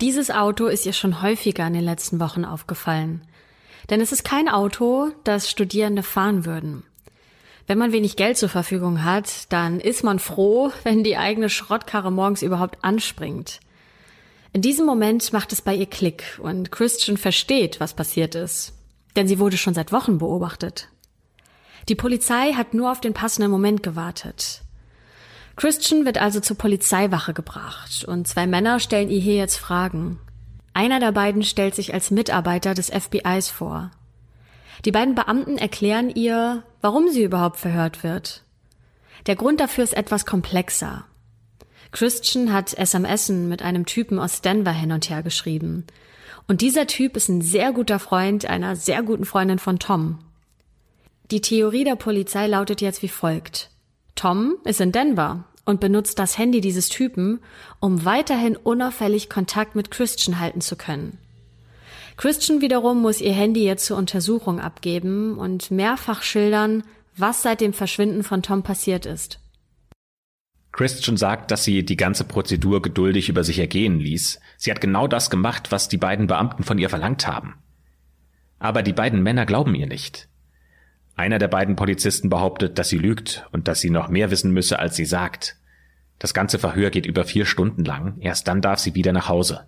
Dieses 0.00 0.30
Auto 0.30 0.66
ist 0.66 0.86
ihr 0.86 0.92
schon 0.92 1.20
häufiger 1.20 1.66
in 1.66 1.74
den 1.74 1.84
letzten 1.84 2.20
Wochen 2.20 2.44
aufgefallen. 2.44 3.22
Denn 3.90 4.00
es 4.00 4.12
ist 4.12 4.24
kein 4.24 4.48
Auto, 4.48 5.10
das 5.24 5.50
Studierende 5.50 6.02
fahren 6.02 6.46
würden. 6.46 6.84
Wenn 7.66 7.78
man 7.78 7.92
wenig 7.92 8.16
Geld 8.16 8.36
zur 8.36 8.48
Verfügung 8.48 9.04
hat, 9.04 9.52
dann 9.52 9.78
ist 9.78 10.02
man 10.02 10.18
froh, 10.18 10.72
wenn 10.84 11.04
die 11.04 11.16
eigene 11.16 11.48
Schrottkarre 11.48 12.10
morgens 12.10 12.42
überhaupt 12.42 12.82
anspringt. 12.82 13.60
In 14.52 14.62
diesem 14.62 14.86
Moment 14.86 15.32
macht 15.32 15.52
es 15.52 15.62
bei 15.62 15.74
ihr 15.74 15.86
Klick 15.86 16.40
und 16.42 16.72
Christian 16.72 17.16
versteht, 17.16 17.78
was 17.78 17.94
passiert 17.94 18.34
ist. 18.34 18.72
Denn 19.16 19.28
sie 19.28 19.38
wurde 19.38 19.56
schon 19.56 19.74
seit 19.74 19.92
Wochen 19.92 20.18
beobachtet. 20.18 20.88
Die 21.90 21.96
Polizei 21.96 22.52
hat 22.52 22.72
nur 22.72 22.92
auf 22.92 23.00
den 23.00 23.14
passenden 23.14 23.50
Moment 23.50 23.82
gewartet. 23.82 24.62
Christian 25.56 26.04
wird 26.04 26.18
also 26.18 26.38
zur 26.38 26.56
Polizeiwache 26.56 27.34
gebracht 27.34 28.04
und 28.04 28.28
zwei 28.28 28.46
Männer 28.46 28.78
stellen 28.78 29.10
ihr 29.10 29.18
hier 29.18 29.34
jetzt 29.34 29.56
Fragen. 29.56 30.20
Einer 30.72 31.00
der 31.00 31.10
beiden 31.10 31.42
stellt 31.42 31.74
sich 31.74 31.92
als 31.92 32.12
Mitarbeiter 32.12 32.74
des 32.74 32.90
FBIs 32.90 33.48
vor. 33.48 33.90
Die 34.84 34.92
beiden 34.92 35.16
Beamten 35.16 35.58
erklären 35.58 36.10
ihr, 36.10 36.62
warum 36.80 37.08
sie 37.08 37.24
überhaupt 37.24 37.56
verhört 37.56 38.04
wird. 38.04 38.44
Der 39.26 39.34
Grund 39.34 39.58
dafür 39.58 39.82
ist 39.82 39.96
etwas 39.96 40.24
komplexer. 40.24 41.06
Christian 41.90 42.52
hat 42.52 42.72
SMS 42.72 43.30
mit 43.30 43.62
einem 43.62 43.84
Typen 43.84 44.20
aus 44.20 44.42
Denver 44.42 44.70
hin 44.70 44.92
und 44.92 45.10
her 45.10 45.24
geschrieben. 45.24 45.88
Und 46.46 46.60
dieser 46.60 46.86
Typ 46.86 47.16
ist 47.16 47.28
ein 47.28 47.42
sehr 47.42 47.72
guter 47.72 47.98
Freund 47.98 48.46
einer 48.46 48.76
sehr 48.76 49.02
guten 49.02 49.24
Freundin 49.24 49.58
von 49.58 49.80
Tom. 49.80 50.20
Die 51.30 51.40
Theorie 51.40 51.84
der 51.84 51.94
Polizei 51.94 52.48
lautet 52.48 52.80
jetzt 52.80 53.02
wie 53.02 53.08
folgt. 53.08 53.70
Tom 54.16 54.56
ist 54.64 54.80
in 54.80 54.90
Denver 54.90 55.44
und 55.64 55.78
benutzt 55.78 56.18
das 56.18 56.36
Handy 56.36 56.60
dieses 56.60 56.88
Typen, 56.88 57.38
um 57.78 58.04
weiterhin 58.04 58.56
unauffällig 58.56 59.30
Kontakt 59.30 59.76
mit 59.76 59.92
Christian 59.92 60.40
halten 60.40 60.60
zu 60.60 60.74
können. 60.74 61.18
Christian 62.16 62.60
wiederum 62.60 63.00
muss 63.00 63.20
ihr 63.20 63.32
Handy 63.32 63.64
jetzt 63.64 63.86
zur 63.86 63.96
Untersuchung 63.96 64.58
abgeben 64.58 65.38
und 65.38 65.70
mehrfach 65.70 66.22
schildern, 66.22 66.82
was 67.16 67.42
seit 67.42 67.60
dem 67.60 67.72
Verschwinden 67.72 68.24
von 68.24 68.42
Tom 68.42 68.64
passiert 68.64 69.06
ist. 69.06 69.38
Christian 70.72 71.16
sagt, 71.16 71.50
dass 71.50 71.64
sie 71.64 71.84
die 71.84 71.96
ganze 71.96 72.24
Prozedur 72.24 72.82
geduldig 72.82 73.28
über 73.28 73.44
sich 73.44 73.58
ergehen 73.58 74.00
ließ. 74.00 74.40
Sie 74.56 74.70
hat 74.70 74.80
genau 74.80 75.06
das 75.06 75.30
gemacht, 75.30 75.70
was 75.70 75.88
die 75.88 75.96
beiden 75.96 76.26
Beamten 76.26 76.64
von 76.64 76.78
ihr 76.78 76.88
verlangt 76.88 77.26
haben. 77.26 77.54
Aber 78.58 78.82
die 78.82 78.92
beiden 78.92 79.22
Männer 79.22 79.46
glauben 79.46 79.74
ihr 79.74 79.86
nicht. 79.86 80.29
Einer 81.16 81.38
der 81.38 81.48
beiden 81.48 81.76
Polizisten 81.76 82.30
behauptet, 82.30 82.78
dass 82.78 82.88
sie 82.88 82.98
lügt 82.98 83.46
und 83.52 83.68
dass 83.68 83.80
sie 83.80 83.90
noch 83.90 84.08
mehr 84.08 84.30
wissen 84.30 84.52
müsse, 84.52 84.78
als 84.78 84.96
sie 84.96 85.04
sagt. 85.04 85.56
Das 86.18 86.34
ganze 86.34 86.58
Verhör 86.58 86.90
geht 86.90 87.06
über 87.06 87.24
vier 87.24 87.46
Stunden 87.46 87.84
lang, 87.84 88.16
erst 88.20 88.48
dann 88.48 88.60
darf 88.60 88.78
sie 88.78 88.94
wieder 88.94 89.12
nach 89.12 89.28
Hause. 89.28 89.66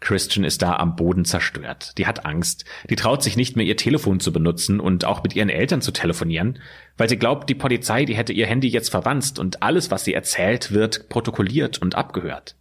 Christian 0.00 0.44
ist 0.44 0.62
da 0.62 0.76
am 0.76 0.96
Boden 0.96 1.24
zerstört. 1.24 1.96
Die 1.98 2.06
hat 2.06 2.26
Angst, 2.26 2.64
die 2.90 2.96
traut 2.96 3.22
sich 3.22 3.36
nicht 3.36 3.56
mehr 3.56 3.64
ihr 3.64 3.76
Telefon 3.76 4.20
zu 4.20 4.32
benutzen 4.32 4.78
und 4.78 5.04
auch 5.04 5.22
mit 5.22 5.34
ihren 5.34 5.48
Eltern 5.48 5.80
zu 5.80 5.92
telefonieren, 5.92 6.58
weil 6.96 7.08
sie 7.08 7.16
glaubt, 7.16 7.48
die 7.48 7.54
Polizei, 7.54 8.04
die 8.04 8.14
hätte 8.14 8.32
ihr 8.32 8.46
Handy 8.46 8.68
jetzt 8.68 8.90
verwanzt 8.90 9.38
und 9.38 9.62
alles, 9.62 9.90
was 9.90 10.04
sie 10.04 10.14
erzählt, 10.14 10.72
wird 10.72 11.08
protokolliert 11.08 11.78
und 11.78 11.94
abgehört. 11.94 12.54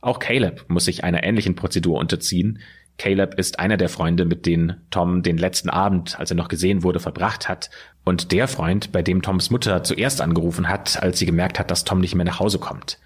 Auch 0.00 0.20
Caleb 0.20 0.64
muss 0.68 0.84
sich 0.84 1.02
einer 1.02 1.24
ähnlichen 1.24 1.56
Prozedur 1.56 1.98
unterziehen, 1.98 2.60
Caleb 2.98 3.34
ist 3.34 3.58
einer 3.58 3.76
der 3.76 3.88
Freunde, 3.88 4.24
mit 4.24 4.46
denen 4.46 4.86
Tom 4.90 5.22
den 5.22 5.36
letzten 5.36 5.68
Abend, 5.68 6.18
als 6.18 6.30
er 6.30 6.36
noch 6.36 6.48
gesehen 6.48 6.82
wurde, 6.82 7.00
verbracht 7.00 7.48
hat 7.48 7.70
und 8.04 8.32
der 8.32 8.48
Freund, 8.48 8.92
bei 8.92 9.02
dem 9.02 9.22
Toms 9.22 9.50
Mutter 9.50 9.82
zuerst 9.82 10.20
angerufen 10.20 10.68
hat, 10.68 11.02
als 11.02 11.18
sie 11.18 11.26
gemerkt 11.26 11.58
hat, 11.58 11.70
dass 11.70 11.84
Tom 11.84 12.00
nicht 12.00 12.14
mehr 12.14 12.24
nach 12.24 12.40
Hause 12.40 12.58
kommt. 12.58 12.98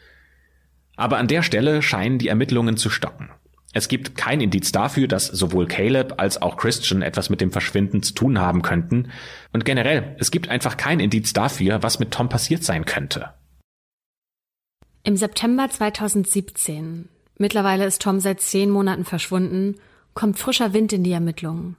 Aber 0.97 1.16
an 1.16 1.28
der 1.28 1.43
Stelle 1.43 1.82
scheinen 1.82 2.18
die 2.18 2.28
Ermittlungen 2.28 2.76
zu 2.76 2.91
stocken. 2.91 3.30
Es 3.72 3.88
gibt 3.88 4.16
kein 4.16 4.41
Indiz 4.41 4.72
dafür, 4.72 5.07
dass 5.07 5.26
sowohl 5.26 5.66
Caleb 5.66 6.14
als 6.18 6.43
auch 6.43 6.57
Christian 6.57 7.03
etwas 7.03 7.30
mit 7.30 7.41
dem 7.41 7.53
Verschwinden 7.53 8.03
zu 8.03 8.14
tun 8.14 8.41
haben 8.41 8.62
könnten. 8.62 9.11
Und 9.53 9.64
generell, 9.64 10.16
es 10.18 10.30
gibt 10.30 10.49
einfach 10.49 10.76
kein 10.76 10.99
Indiz 10.99 11.32
dafür, 11.32 11.82
was 11.82 12.01
mit 12.01 12.11
Tom 12.11 12.28
passiert 12.28 12.64
sein 12.64 12.84
könnte. 12.84 13.30
Im 15.05 15.16
September 15.16 15.68
2017 15.70 17.09
Mittlerweile 17.41 17.86
ist 17.86 18.03
Tom 18.03 18.20
seit 18.20 18.43
zehn 18.43 18.68
Monaten 18.68 19.07
verschwunden, 19.07 19.76
kommt 20.12 20.38
frischer 20.38 20.74
Wind 20.74 20.93
in 20.93 21.03
die 21.03 21.12
Ermittlungen. 21.12 21.74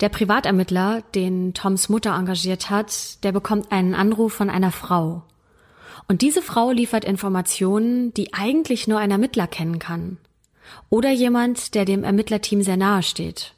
Der 0.00 0.10
Privatermittler, 0.10 1.02
den 1.12 1.54
Toms 1.54 1.88
Mutter 1.88 2.14
engagiert 2.14 2.70
hat, 2.70 3.24
der 3.24 3.32
bekommt 3.32 3.72
einen 3.72 3.96
Anruf 3.96 4.32
von 4.32 4.48
einer 4.48 4.70
Frau. 4.70 5.24
Und 6.06 6.22
diese 6.22 6.40
Frau 6.40 6.70
liefert 6.70 7.04
Informationen, 7.04 8.14
die 8.14 8.32
eigentlich 8.32 8.86
nur 8.86 9.00
ein 9.00 9.10
Ermittler 9.10 9.48
kennen 9.48 9.80
kann. 9.80 10.18
Oder 10.88 11.10
jemand, 11.10 11.74
der 11.74 11.84
dem 11.84 12.04
Ermittlerteam 12.04 12.62
sehr 12.62 12.76
nahe 12.76 13.02
steht. 13.02 13.54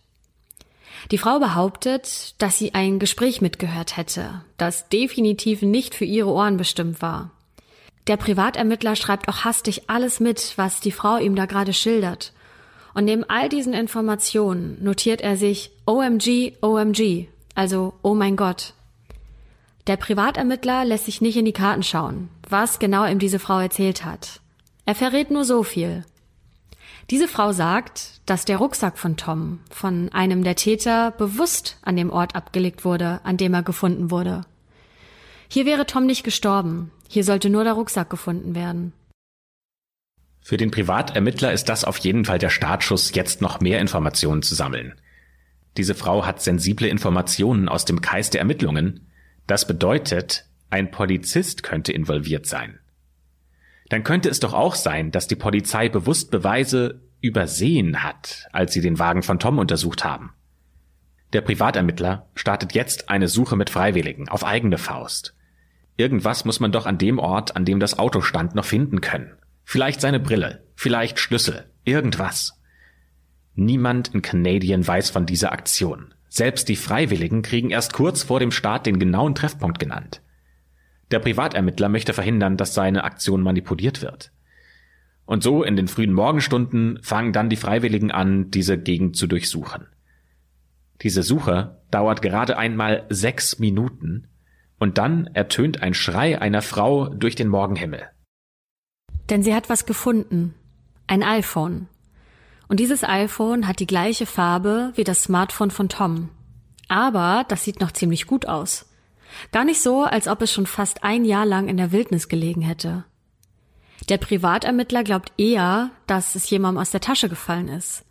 Die 1.10 1.18
Frau 1.18 1.38
behauptet, 1.38 2.40
dass 2.40 2.56
sie 2.56 2.72
ein 2.72 2.98
Gespräch 2.98 3.42
mitgehört 3.42 3.98
hätte, 3.98 4.46
das 4.56 4.88
definitiv 4.88 5.60
nicht 5.60 5.94
für 5.94 6.06
ihre 6.06 6.30
Ohren 6.30 6.56
bestimmt 6.56 7.02
war. 7.02 7.32
Der 8.07 8.16
Privatermittler 8.16 8.96
schreibt 8.96 9.28
auch 9.28 9.44
hastig 9.44 9.88
alles 9.88 10.18
mit, 10.18 10.55
was 10.57 10.80
die 10.80 10.92
Frau 10.92 11.18
ihm 11.18 11.36
da 11.36 11.46
gerade 11.46 11.72
schildert. 11.72 12.32
Und 12.94 13.05
neben 13.05 13.24
all 13.24 13.48
diesen 13.48 13.72
Informationen 13.72 14.76
notiert 14.82 15.20
er 15.20 15.36
sich 15.36 15.70
OMG, 15.86 16.55
OMG, 16.61 17.28
also 17.55 17.94
Oh 18.03 18.14
mein 18.14 18.36
Gott. 18.36 18.74
Der 19.86 19.96
Privatermittler 19.96 20.84
lässt 20.84 21.07
sich 21.07 21.20
nicht 21.20 21.36
in 21.36 21.44
die 21.44 21.53
Karten 21.53 21.82
schauen, 21.82 22.28
was 22.48 22.78
genau 22.78 23.05
ihm 23.07 23.18
diese 23.18 23.38
Frau 23.38 23.59
erzählt 23.59 24.05
hat. 24.05 24.40
Er 24.84 24.94
verrät 24.94 25.30
nur 25.30 25.44
so 25.44 25.62
viel. 25.62 26.05
Diese 27.11 27.28
Frau 27.28 27.53
sagt, 27.53 28.20
dass 28.26 28.44
der 28.44 28.59
Rucksack 28.59 28.96
von 28.96 29.16
Tom 29.16 29.61
von 29.70 30.11
einem 30.12 30.44
der 30.44 30.55
Täter 30.55 31.11
bewusst 31.11 31.78
an 31.82 31.96
dem 31.96 32.11
Ort 32.11 32.36
abgelegt 32.36 32.84
wurde, 32.84 33.20
an 33.24 33.36
dem 33.36 33.55
er 33.55 33.62
gefunden 33.62 34.11
wurde. 34.11 34.42
Hier 35.48 35.66
wäre 35.66 35.84
Tom 35.84 36.07
nicht 36.07 36.24
gestorben. 36.24 36.90
Hier 37.12 37.24
sollte 37.24 37.50
nur 37.50 37.62
der 37.62 37.74
Rucksack 37.74 38.08
gefunden 38.08 38.54
werden. 38.54 38.94
Für 40.40 40.56
den 40.56 40.70
Privatermittler 40.70 41.52
ist 41.52 41.68
das 41.68 41.84
auf 41.84 41.98
jeden 41.98 42.24
Fall 42.24 42.38
der 42.38 42.48
Startschuss, 42.48 43.14
jetzt 43.14 43.42
noch 43.42 43.60
mehr 43.60 43.80
Informationen 43.80 44.40
zu 44.40 44.54
sammeln. 44.54 44.94
Diese 45.76 45.94
Frau 45.94 46.24
hat 46.24 46.40
sensible 46.40 46.88
Informationen 46.88 47.68
aus 47.68 47.84
dem 47.84 48.00
Kreis 48.00 48.30
der 48.30 48.40
Ermittlungen. 48.40 49.10
Das 49.46 49.66
bedeutet, 49.66 50.46
ein 50.70 50.90
Polizist 50.90 51.62
könnte 51.62 51.92
involviert 51.92 52.46
sein. 52.46 52.78
Dann 53.90 54.04
könnte 54.04 54.30
es 54.30 54.40
doch 54.40 54.54
auch 54.54 54.74
sein, 54.74 55.10
dass 55.10 55.28
die 55.28 55.36
Polizei 55.36 55.90
bewusst 55.90 56.30
Beweise 56.30 57.02
übersehen 57.20 58.02
hat, 58.02 58.48
als 58.52 58.72
sie 58.72 58.80
den 58.80 58.98
Wagen 58.98 59.22
von 59.22 59.38
Tom 59.38 59.58
untersucht 59.58 60.02
haben. 60.02 60.32
Der 61.34 61.42
Privatermittler 61.42 62.30
startet 62.34 62.72
jetzt 62.72 63.10
eine 63.10 63.28
Suche 63.28 63.56
mit 63.56 63.68
Freiwilligen 63.68 64.30
auf 64.30 64.46
eigene 64.46 64.78
Faust. 64.78 65.34
Irgendwas 66.03 66.44
muss 66.44 66.59
man 66.59 66.72
doch 66.72 66.86
an 66.86 66.98
dem 66.98 67.20
Ort, 67.20 67.55
an 67.55 67.64
dem 67.64 67.78
das 67.78 67.96
Auto 67.96 68.22
stand, 68.22 68.57
noch 68.57 68.64
finden 68.64 69.00
können. 69.00 69.36
Vielleicht 69.62 70.00
seine 70.00 70.18
Brille, 70.18 70.66
vielleicht 70.74 71.20
Schlüssel, 71.20 71.70
irgendwas. 71.84 72.61
Niemand 73.55 74.09
in 74.09 74.20
Canadian 74.20 74.84
weiß 74.84 75.11
von 75.11 75.26
dieser 75.26 75.53
Aktion. 75.53 76.12
Selbst 76.28 76.68
die 76.68 76.74
Freiwilligen 76.74 77.42
kriegen 77.42 77.70
erst 77.70 77.92
kurz 77.92 78.24
vor 78.24 78.40
dem 78.40 78.50
Start 78.50 78.86
den 78.86 78.98
genauen 78.98 79.36
Treffpunkt 79.36 79.78
genannt. 79.78 80.22
Der 81.12 81.20
Privatermittler 81.20 81.88
möchte 81.88 82.12
verhindern, 82.12 82.57
dass 82.57 82.74
seine 82.74 83.05
Aktion 83.05 83.40
manipuliert 83.40 84.03
wird. 84.03 84.32
Und 85.24 85.44
so 85.44 85.62
in 85.62 85.76
den 85.76 85.86
frühen 85.86 86.12
Morgenstunden 86.12 86.98
fangen 87.00 87.32
dann 87.32 87.48
die 87.48 87.55
Freiwilligen 87.55 88.11
an, 88.11 88.50
diese 88.50 88.76
Gegend 88.76 89.14
zu 89.16 89.28
durchsuchen. 89.28 89.86
Diese 91.03 91.22
Suche 91.22 91.78
dauert 91.92 92.22
gerade 92.22 92.59
einmal 92.59 93.07
sechs 93.09 93.61
Minuten 93.61 94.26
und 94.83 94.99
dann 94.99 95.28
ertönt 95.28 95.80
ein 95.80 95.95
Schrei 95.95 96.41
einer 96.41 96.61
Frau 96.61 97.07
durch 97.09 97.37
den 97.37 97.47
Morgenhimmel. 97.47 98.03
Denn 99.30 99.45
sie 99.45 99.55
hat 99.55 99.68
was 99.68 99.87
gefunden. 99.87 100.57
Ein 101.07 101.22
iPhone. 101.22 101.87
Und 102.66 102.80
dieses 102.80 103.05
iPhone 103.05 103.68
hat 103.68 103.78
die 103.78 103.87
gleiche 103.87 104.26
Farbe 104.26 104.91
wie 104.97 105.05
das 105.05 105.22
Smartphone 105.22 105.70
von 105.70 105.89
Tom. 105.89 106.30
Aber 106.89 107.45
das 107.47 107.62
sieht 107.62 107.80
noch 107.80 107.93
ziemlich 107.93 108.26
gut 108.26 108.47
aus. 108.47 108.91
Gar 109.53 109.66
nicht 109.66 109.80
so, 109.80 110.03
als 110.03 110.26
ob 110.26 110.43
es 110.43 110.53
schon 110.53 110.66
fast 110.66 111.05
ein 111.05 111.24
Jahr 111.24 111.47
lang 111.47 111.68
in 111.68 111.76
der 111.76 111.93
Wildnis 111.93 112.26
gelegen 112.26 112.62
hätte. 112.62 113.05
Der 114.09 114.18
Privatermittler 114.18 115.05
glaubt 115.05 115.33
eher, 115.39 115.93
dass 116.09 116.35
es 116.35 116.51
jemandem 116.51 116.83
aus 116.83 116.91
der 116.91 117.01
Tasche 117.01 117.28
gefallen 117.28 117.68
ist. 117.68 118.05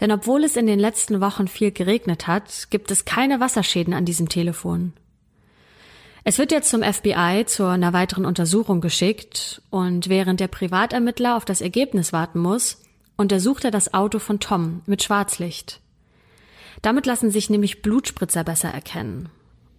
Denn 0.00 0.10
obwohl 0.10 0.44
es 0.44 0.56
in 0.56 0.66
den 0.66 0.78
letzten 0.78 1.20
Wochen 1.20 1.48
viel 1.48 1.70
geregnet 1.70 2.26
hat, 2.26 2.68
gibt 2.70 2.90
es 2.90 3.04
keine 3.04 3.40
Wasserschäden 3.40 3.92
an 3.92 4.06
diesem 4.06 4.30
Telefon. 4.30 4.94
Es 6.28 6.36
wird 6.36 6.52
jetzt 6.52 6.68
zum 6.68 6.82
FBI 6.82 7.44
zu 7.46 7.64
einer 7.64 7.94
weiteren 7.94 8.26
Untersuchung 8.26 8.82
geschickt 8.82 9.62
und 9.70 10.10
während 10.10 10.40
der 10.40 10.48
Privatermittler 10.48 11.38
auf 11.38 11.46
das 11.46 11.62
Ergebnis 11.62 12.12
warten 12.12 12.38
muss, 12.38 12.82
untersucht 13.16 13.64
er 13.64 13.70
das 13.70 13.94
Auto 13.94 14.18
von 14.18 14.38
Tom 14.38 14.82
mit 14.84 15.02
Schwarzlicht. 15.02 15.80
Damit 16.82 17.06
lassen 17.06 17.30
sich 17.30 17.48
nämlich 17.48 17.80
Blutspritzer 17.80 18.44
besser 18.44 18.68
erkennen. 18.68 19.30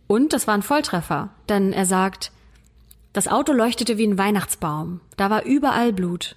Und 0.08 0.34
das 0.34 0.48
war 0.48 0.56
ein 0.56 0.64
Volltreffer, 0.64 1.30
denn 1.50 1.72
er 1.72 1.86
sagt, 1.86 2.32
das 3.14 3.28
Auto 3.28 3.54
leuchtete 3.54 4.00
wie 4.00 4.08
ein 4.08 4.18
Weihnachtsbaum, 4.18 5.02
da 5.18 5.30
war 5.30 5.44
überall 5.44 5.94
Blut. 5.94 6.36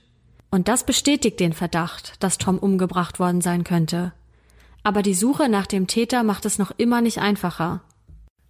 Und 0.50 0.68
das 0.68 0.84
bestätigt 0.84 1.40
den 1.40 1.54
Verdacht, 1.54 2.22
dass 2.22 2.36
Tom 2.36 2.58
umgebracht 2.58 3.18
worden 3.18 3.40
sein 3.40 3.64
könnte. 3.64 4.12
Aber 4.82 5.00
die 5.00 5.14
Suche 5.14 5.48
nach 5.48 5.66
dem 5.66 5.86
Täter 5.86 6.22
macht 6.22 6.44
es 6.44 6.58
noch 6.58 6.70
immer 6.76 7.00
nicht 7.00 7.16
einfacher. 7.16 7.80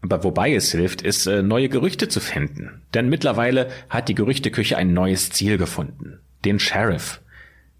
Aber 0.02 0.24
wobei 0.24 0.52
es 0.52 0.72
hilft, 0.72 1.02
ist, 1.02 1.26
äh, 1.26 1.42
neue 1.42 1.68
Gerüchte 1.68 2.08
zu 2.08 2.20
finden. 2.20 2.82
Denn 2.92 3.08
mittlerweile 3.08 3.70
hat 3.88 4.08
die 4.08 4.14
Gerüchteküche 4.14 4.76
ein 4.76 4.92
neues 4.92 5.30
Ziel 5.30 5.58
gefunden. 5.58 6.18
Den 6.44 6.58
Sheriff. 6.58 7.20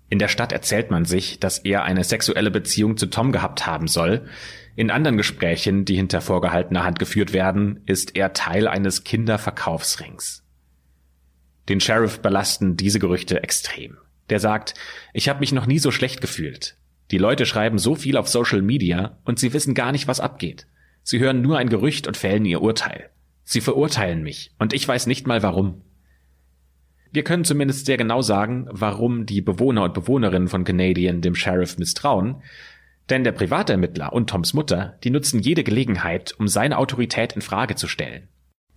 In 0.08 0.18
der 0.18 0.28
Stadt 0.28 0.52
erzählt 0.52 0.90
man 0.90 1.04
sich, 1.04 1.40
dass 1.40 1.58
er 1.58 1.84
eine 1.84 2.04
sexuelle 2.04 2.50
Beziehung 2.50 2.96
zu 2.96 3.06
Tom 3.06 3.32
gehabt 3.32 3.66
haben 3.66 3.88
soll. 3.88 4.26
In 4.76 4.90
anderen 4.90 5.16
Gesprächen, 5.16 5.84
die 5.84 5.96
hinter 5.96 6.20
vorgehaltener 6.20 6.84
Hand 6.84 6.98
geführt 6.98 7.32
werden, 7.32 7.80
ist 7.86 8.14
er 8.14 8.32
Teil 8.32 8.68
eines 8.68 9.04
Kinderverkaufsrings. 9.04 10.44
Den 11.68 11.80
Sheriff 11.80 12.20
belasten 12.20 12.76
diese 12.76 12.98
Gerüchte 12.98 13.42
extrem. 13.42 13.98
Der 14.30 14.38
sagt, 14.38 14.74
ich 15.12 15.28
habe 15.28 15.40
mich 15.40 15.52
noch 15.52 15.66
nie 15.66 15.78
so 15.78 15.90
schlecht 15.90 16.20
gefühlt. 16.20 16.76
Die 17.10 17.18
Leute 17.18 17.46
schreiben 17.46 17.78
so 17.78 17.94
viel 17.94 18.16
auf 18.16 18.28
Social 18.28 18.62
Media 18.62 19.18
und 19.24 19.38
sie 19.38 19.52
wissen 19.52 19.74
gar 19.74 19.92
nicht, 19.92 20.08
was 20.08 20.20
abgeht. 20.20 20.66
Sie 21.02 21.18
hören 21.18 21.42
nur 21.42 21.58
ein 21.58 21.68
Gerücht 21.68 22.06
und 22.06 22.16
fällen 22.16 22.44
ihr 22.44 22.62
Urteil. 22.62 23.10
Sie 23.44 23.60
verurteilen 23.60 24.22
mich 24.22 24.52
und 24.58 24.72
ich 24.72 24.86
weiß 24.86 25.06
nicht 25.06 25.26
mal 25.26 25.42
warum. 25.42 25.82
Wir 27.10 27.24
können 27.24 27.44
zumindest 27.44 27.86
sehr 27.86 27.98
genau 27.98 28.22
sagen, 28.22 28.66
warum 28.70 29.26
die 29.26 29.42
Bewohner 29.42 29.82
und 29.84 29.94
Bewohnerinnen 29.94 30.48
von 30.48 30.64
Canadian 30.64 31.20
dem 31.20 31.34
Sheriff 31.34 31.76
misstrauen, 31.76 32.42
denn 33.10 33.24
der 33.24 33.32
Privatermittler 33.32 34.12
und 34.12 34.30
Toms 34.30 34.54
Mutter, 34.54 34.98
die 35.04 35.10
nutzen 35.10 35.40
jede 35.40 35.64
Gelegenheit, 35.64 36.34
um 36.38 36.48
seine 36.48 36.78
Autorität 36.78 37.34
in 37.34 37.42
Frage 37.42 37.74
zu 37.74 37.88
stellen. 37.88 38.28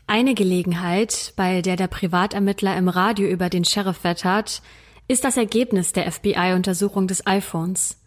Eine 0.07 0.35
Gelegenheit, 0.35 1.33
bei 1.35 1.61
der 1.61 1.77
der 1.77 1.87
Privatermittler 1.87 2.75
im 2.77 2.89
Radio 2.89 3.27
über 3.27 3.49
den 3.49 3.63
Sheriff 3.63 4.03
wettert, 4.03 4.61
ist 5.07 5.23
das 5.23 5.37
Ergebnis 5.37 5.93
der 5.93 6.11
FBI-Untersuchung 6.11 7.07
des 7.07 7.25
iPhones. 7.25 8.01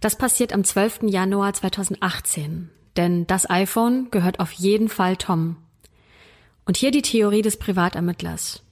Das 0.00 0.16
passiert 0.16 0.52
am 0.52 0.64
12. 0.64 1.04
Januar 1.04 1.54
2018, 1.54 2.70
denn 2.96 3.26
das 3.26 3.48
iPhone 3.48 4.10
gehört 4.10 4.40
auf 4.40 4.52
jeden 4.52 4.88
Fall 4.88 5.16
Tom. 5.16 5.56
Und 6.64 6.76
hier 6.76 6.90
die 6.90 7.02
Theorie 7.02 7.42
des 7.42 7.58
Privatermittlers. 7.58 8.62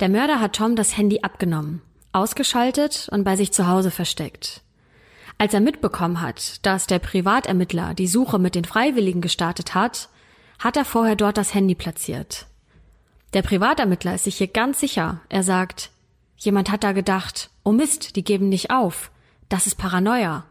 Der 0.00 0.08
Mörder 0.08 0.40
hat 0.40 0.56
Tom 0.56 0.76
das 0.76 0.96
Handy 0.96 1.20
abgenommen, 1.22 1.82
ausgeschaltet 2.12 3.08
und 3.12 3.24
bei 3.24 3.36
sich 3.36 3.52
zu 3.52 3.66
Hause 3.66 3.90
versteckt. 3.90 4.62
Als 5.38 5.54
er 5.54 5.60
mitbekommen 5.60 6.20
hat, 6.20 6.64
dass 6.66 6.86
der 6.86 6.98
Privatermittler 6.98 7.94
die 7.94 8.08
Suche 8.08 8.38
mit 8.38 8.54
den 8.54 8.64
Freiwilligen 8.64 9.20
gestartet 9.20 9.74
hat, 9.74 10.08
hat 10.58 10.76
er 10.76 10.84
vorher 10.84 11.16
dort 11.16 11.38
das 11.38 11.54
Handy 11.54 11.74
platziert. 11.74 12.46
Der 13.32 13.42
Privatermittler 13.42 14.14
ist 14.14 14.24
sich 14.24 14.36
hier 14.36 14.48
ganz 14.48 14.80
sicher. 14.80 15.20
Er 15.28 15.42
sagt, 15.42 15.90
Jemand 16.40 16.70
hat 16.70 16.84
da 16.84 16.92
gedacht, 16.92 17.50
oh 17.64 17.72
Mist, 17.72 18.16
die 18.16 18.24
geben 18.24 18.48
nicht 18.48 18.70
auf. 18.70 19.10
Das 19.50 19.66
ist 19.66 19.74
Paranoia. 19.74 20.44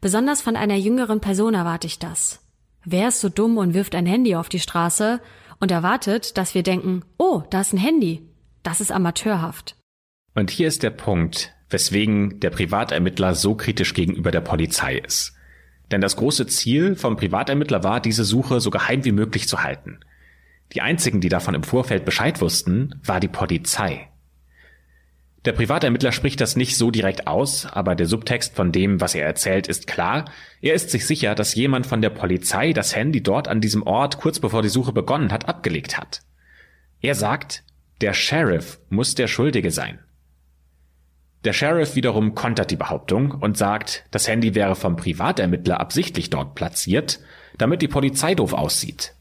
Besonders 0.00 0.40
von 0.40 0.54
einer 0.54 0.76
jüngeren 0.76 1.20
Person 1.20 1.54
erwarte 1.54 1.86
ich 1.86 1.98
das. 1.98 2.40
Wer 2.84 3.08
ist 3.08 3.20
so 3.20 3.28
dumm 3.28 3.58
und 3.58 3.74
wirft 3.74 3.94
ein 3.94 4.06
Handy 4.06 4.36
auf 4.36 4.48
die 4.48 4.60
Straße 4.60 5.20
und 5.58 5.72
erwartet, 5.72 6.38
dass 6.38 6.54
wir 6.54 6.62
denken, 6.62 7.04
oh, 7.18 7.42
da 7.50 7.60
ist 7.60 7.72
ein 7.72 7.78
Handy. 7.78 8.22
Das 8.62 8.80
ist 8.80 8.92
amateurhaft. 8.92 9.76
Und 10.34 10.50
hier 10.50 10.68
ist 10.68 10.84
der 10.84 10.90
Punkt, 10.90 11.52
weswegen 11.68 12.38
der 12.38 12.50
Privatermittler 12.50 13.34
so 13.34 13.56
kritisch 13.56 13.92
gegenüber 13.92 14.30
der 14.30 14.40
Polizei 14.40 14.98
ist. 14.98 15.34
Denn 15.90 16.00
das 16.00 16.16
große 16.16 16.46
Ziel 16.46 16.94
vom 16.94 17.16
Privatermittler 17.16 17.82
war, 17.82 18.00
diese 18.00 18.24
Suche 18.24 18.60
so 18.60 18.70
geheim 18.70 19.04
wie 19.04 19.12
möglich 19.12 19.48
zu 19.48 19.62
halten. 19.62 20.00
Die 20.74 20.80
einzigen, 20.80 21.20
die 21.20 21.30
davon 21.30 21.54
im 21.54 21.64
Vorfeld 21.64 22.04
Bescheid 22.04 22.40
wussten, 22.40 23.00
war 23.02 23.20
die 23.20 23.28
Polizei. 23.28 24.08
Der 25.48 25.54
Privatermittler 25.54 26.12
spricht 26.12 26.42
das 26.42 26.56
nicht 26.56 26.76
so 26.76 26.90
direkt 26.90 27.26
aus, 27.26 27.64
aber 27.64 27.94
der 27.94 28.04
Subtext 28.04 28.54
von 28.54 28.70
dem, 28.70 29.00
was 29.00 29.14
er 29.14 29.24
erzählt, 29.24 29.66
ist 29.66 29.86
klar. 29.86 30.26
Er 30.60 30.74
ist 30.74 30.90
sich 30.90 31.06
sicher, 31.06 31.34
dass 31.34 31.54
jemand 31.54 31.86
von 31.86 32.02
der 32.02 32.10
Polizei 32.10 32.74
das 32.74 32.94
Handy 32.94 33.22
dort 33.22 33.48
an 33.48 33.62
diesem 33.62 33.82
Ort 33.82 34.18
kurz 34.18 34.40
bevor 34.40 34.60
die 34.60 34.68
Suche 34.68 34.92
begonnen 34.92 35.32
hat, 35.32 35.48
abgelegt 35.48 35.96
hat. 35.96 36.20
Er 37.00 37.14
sagt, 37.14 37.64
der 38.02 38.12
Sheriff 38.12 38.78
muss 38.90 39.14
der 39.14 39.26
Schuldige 39.26 39.70
sein. 39.70 40.00
Der 41.44 41.54
Sheriff 41.54 41.94
wiederum 41.94 42.34
kontert 42.34 42.70
die 42.70 42.76
Behauptung 42.76 43.30
und 43.30 43.56
sagt, 43.56 44.04
das 44.10 44.28
Handy 44.28 44.54
wäre 44.54 44.76
vom 44.76 44.96
Privatermittler 44.96 45.80
absichtlich 45.80 46.28
dort 46.28 46.56
platziert, 46.56 47.20
damit 47.56 47.80
die 47.80 47.88
Polizei 47.88 48.34
doof 48.34 48.52
aussieht. 48.52 49.14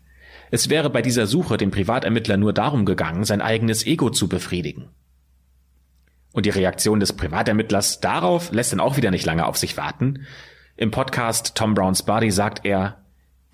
Es 0.52 0.70
wäre 0.70 0.90
bei 0.90 1.02
dieser 1.02 1.26
Suche 1.26 1.56
dem 1.56 1.72
Privatermittler 1.72 2.36
nur 2.36 2.52
darum 2.52 2.84
gegangen, 2.84 3.24
sein 3.24 3.42
eigenes 3.42 3.88
Ego 3.88 4.10
zu 4.10 4.28
befriedigen. 4.28 4.90
Und 6.34 6.46
die 6.46 6.52
Reaktion 6.52 7.00
des 7.00 7.14
Privatermittlers 7.14 8.00
darauf 8.00 8.52
lässt 8.52 8.72
dann 8.72 8.80
auch 8.80 8.98
wieder 8.98 9.12
nicht 9.12 9.26
lange 9.26 9.46
auf 9.46 9.58
sich 9.58 9.78
warten. 9.78 10.26
Im 10.76 10.92
Podcast 10.92 11.56
Tom 11.56 11.74
Brown's 11.74 12.04
Body 12.04 12.32
sagt 12.32 12.66
er, 12.66 13.04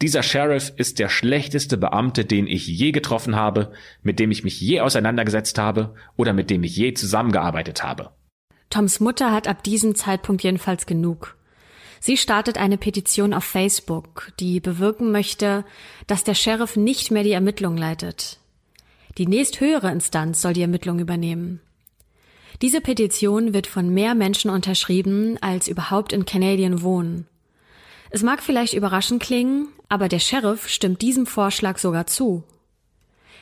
dieser 0.01 0.23
Sheriff 0.23 0.73
ist 0.75 0.99
der 0.99 1.07
schlechteste 1.07 1.77
Beamte, 1.77 2.25
den 2.25 2.45
ich 2.45 2.67
je 2.67 2.91
getroffen 2.91 3.37
habe, 3.37 3.71
mit 4.01 4.19
dem 4.19 4.31
ich 4.31 4.43
mich 4.43 4.59
je 4.59 4.81
auseinandergesetzt 4.81 5.57
habe 5.57 5.95
oder 6.17 6.33
mit 6.33 6.49
dem 6.49 6.63
ich 6.63 6.75
je 6.75 6.93
zusammengearbeitet 6.93 7.83
habe. 7.83 8.09
Toms 8.69 8.99
Mutter 8.99 9.31
hat 9.31 9.47
ab 9.47 9.63
diesem 9.63 9.95
Zeitpunkt 9.95 10.43
jedenfalls 10.43 10.85
genug. 10.85 11.37
Sie 12.01 12.17
startet 12.17 12.57
eine 12.57 12.77
Petition 12.77 13.33
auf 13.33 13.45
Facebook, 13.45 14.33
die 14.41 14.59
bewirken 14.59 15.13
möchte, 15.13 15.63
dass 16.05 16.25
der 16.25 16.33
Sheriff 16.33 16.75
nicht 16.75 17.11
mehr 17.11 17.23
die 17.23 17.31
Ermittlung 17.31 17.77
leitet. 17.77 18.39
Die 19.17 19.27
nächsthöhere 19.27 19.89
Instanz 19.89 20.41
soll 20.41 20.51
die 20.51 20.63
Ermittlung 20.63 20.99
übernehmen. 20.99 21.61
Diese 22.61 22.81
Petition 22.81 23.53
wird 23.53 23.67
von 23.67 23.93
mehr 23.93 24.15
Menschen 24.15 24.49
unterschrieben, 24.49 25.37
als 25.41 25.67
überhaupt 25.67 26.13
in 26.13 26.25
Canadian 26.25 26.81
wohnen. 26.81 27.27
Es 28.09 28.21
mag 28.21 28.43
vielleicht 28.43 28.73
überraschend 28.73 29.21
klingen, 29.21 29.69
aber 29.89 30.07
der 30.07 30.19
Sheriff 30.19 30.69
stimmt 30.69 31.01
diesem 31.01 31.25
Vorschlag 31.25 31.77
sogar 31.77 32.05
zu. 32.05 32.43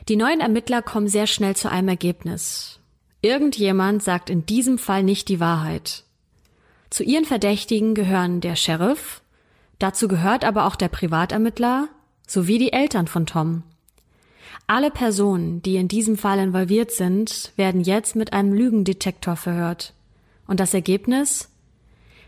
Die 0.08 0.16
neuen 0.16 0.40
Ermittler 0.40 0.82
kommen 0.82 1.08
sehr 1.08 1.28
schnell 1.28 1.56
zu 1.56 1.70
einem 1.70 1.90
Ergebnis. 1.90 2.80
Irgendjemand 3.22 4.02
sagt 4.02 4.30
in 4.30 4.46
diesem 4.46 4.78
Fall 4.78 5.04
nicht 5.04 5.28
die 5.28 5.40
Wahrheit. 5.40 6.04
Zu 6.90 7.04
ihren 7.04 7.26
Verdächtigen 7.26 7.94
gehören 7.94 8.42
der 8.42 8.56
Sheriff, 8.56 9.22
dazu 9.78 10.08
gehört 10.08 10.44
aber 10.44 10.66
auch 10.66 10.76
der 10.76 10.90
Privatermittler 10.90 11.88
sowie 12.26 12.58
die 12.58 12.74
Eltern 12.74 13.08
von 13.08 13.26
Tom. 13.26 13.64
Alle 14.74 14.90
Personen, 14.90 15.62
die 15.62 15.76
in 15.76 15.90
diesem 15.90 16.16
Fall 16.16 16.40
involviert 16.40 16.92
sind, 16.92 17.52
werden 17.58 17.82
jetzt 17.82 18.16
mit 18.16 18.32
einem 18.32 18.54
Lügendetektor 18.54 19.36
verhört. 19.36 19.94
Und 20.48 20.62
das 20.62 20.74
Ergebnis? 20.74 21.50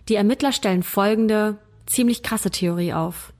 Die 0.09 0.15
Ermittler 0.15 0.51
stellen 0.51 0.83
folgende 0.83 1.57
ziemlich 1.85 2.21
krasse 2.21 2.51
Theorie 2.51 2.91
auf. 2.91 3.31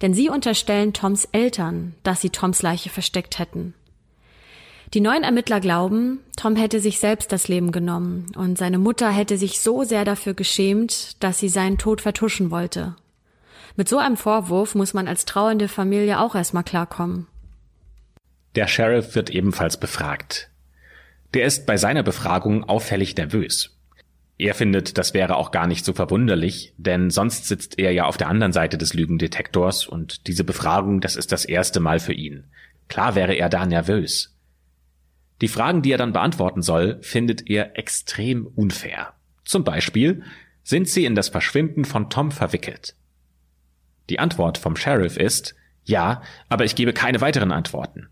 Denn 0.00 0.14
sie 0.14 0.28
unterstellen 0.28 0.92
Toms 0.92 1.24
Eltern, 1.32 1.96
dass 2.04 2.20
sie 2.20 2.30
Toms 2.30 2.62
Leiche 2.62 2.88
versteckt 2.88 3.40
hätten. 3.40 3.74
Die 4.94 5.00
neuen 5.00 5.24
Ermittler 5.24 5.58
glauben, 5.58 6.20
Tom 6.36 6.54
hätte 6.54 6.78
sich 6.78 7.00
selbst 7.00 7.32
das 7.32 7.48
Leben 7.48 7.72
genommen 7.72 8.26
und 8.36 8.58
seine 8.58 8.78
Mutter 8.78 9.10
hätte 9.10 9.38
sich 9.38 9.60
so 9.60 9.82
sehr 9.82 10.04
dafür 10.04 10.34
geschämt, 10.34 11.20
dass 11.20 11.40
sie 11.40 11.48
seinen 11.48 11.78
Tod 11.78 12.00
vertuschen 12.00 12.52
wollte. 12.52 12.94
Mit 13.74 13.88
so 13.88 13.98
einem 13.98 14.16
Vorwurf 14.16 14.76
muss 14.76 14.94
man 14.94 15.08
als 15.08 15.24
trauernde 15.24 15.66
Familie 15.66 16.20
auch 16.20 16.36
erstmal 16.36 16.62
klarkommen. 16.62 17.26
Der 18.56 18.66
Sheriff 18.66 19.14
wird 19.14 19.28
ebenfalls 19.28 19.76
befragt. 19.76 20.50
Der 21.34 21.44
ist 21.44 21.66
bei 21.66 21.76
seiner 21.76 22.02
Befragung 22.02 22.64
auffällig 22.64 23.14
nervös. 23.14 23.76
Er 24.38 24.54
findet, 24.54 24.96
das 24.96 25.12
wäre 25.12 25.36
auch 25.36 25.50
gar 25.50 25.66
nicht 25.66 25.84
so 25.84 25.92
verwunderlich, 25.92 26.72
denn 26.78 27.10
sonst 27.10 27.46
sitzt 27.46 27.78
er 27.78 27.92
ja 27.92 28.04
auf 28.06 28.16
der 28.16 28.28
anderen 28.28 28.52
Seite 28.52 28.78
des 28.78 28.94
Lügendetektors 28.94 29.86
und 29.86 30.26
diese 30.26 30.42
Befragung, 30.44 31.02
das 31.02 31.16
ist 31.16 31.32
das 31.32 31.44
erste 31.44 31.80
Mal 31.80 32.00
für 32.00 32.14
ihn. 32.14 32.44
Klar 32.88 33.14
wäre 33.14 33.34
er 33.34 33.50
da 33.50 33.66
nervös. 33.66 34.34
Die 35.42 35.48
Fragen, 35.48 35.82
die 35.82 35.92
er 35.92 35.98
dann 35.98 36.14
beantworten 36.14 36.62
soll, 36.62 36.98
findet 37.02 37.50
er 37.50 37.78
extrem 37.78 38.46
unfair. 38.46 39.12
Zum 39.44 39.64
Beispiel, 39.64 40.22
sind 40.62 40.88
sie 40.88 41.04
in 41.04 41.14
das 41.14 41.28
Verschwinden 41.28 41.84
von 41.84 42.08
Tom 42.08 42.30
verwickelt? 42.30 42.94
Die 44.08 44.18
Antwort 44.18 44.56
vom 44.56 44.76
Sheriff 44.76 45.18
ist, 45.18 45.54
ja, 45.84 46.22
aber 46.48 46.64
ich 46.64 46.74
gebe 46.74 46.94
keine 46.94 47.20
weiteren 47.20 47.52
Antworten. 47.52 48.08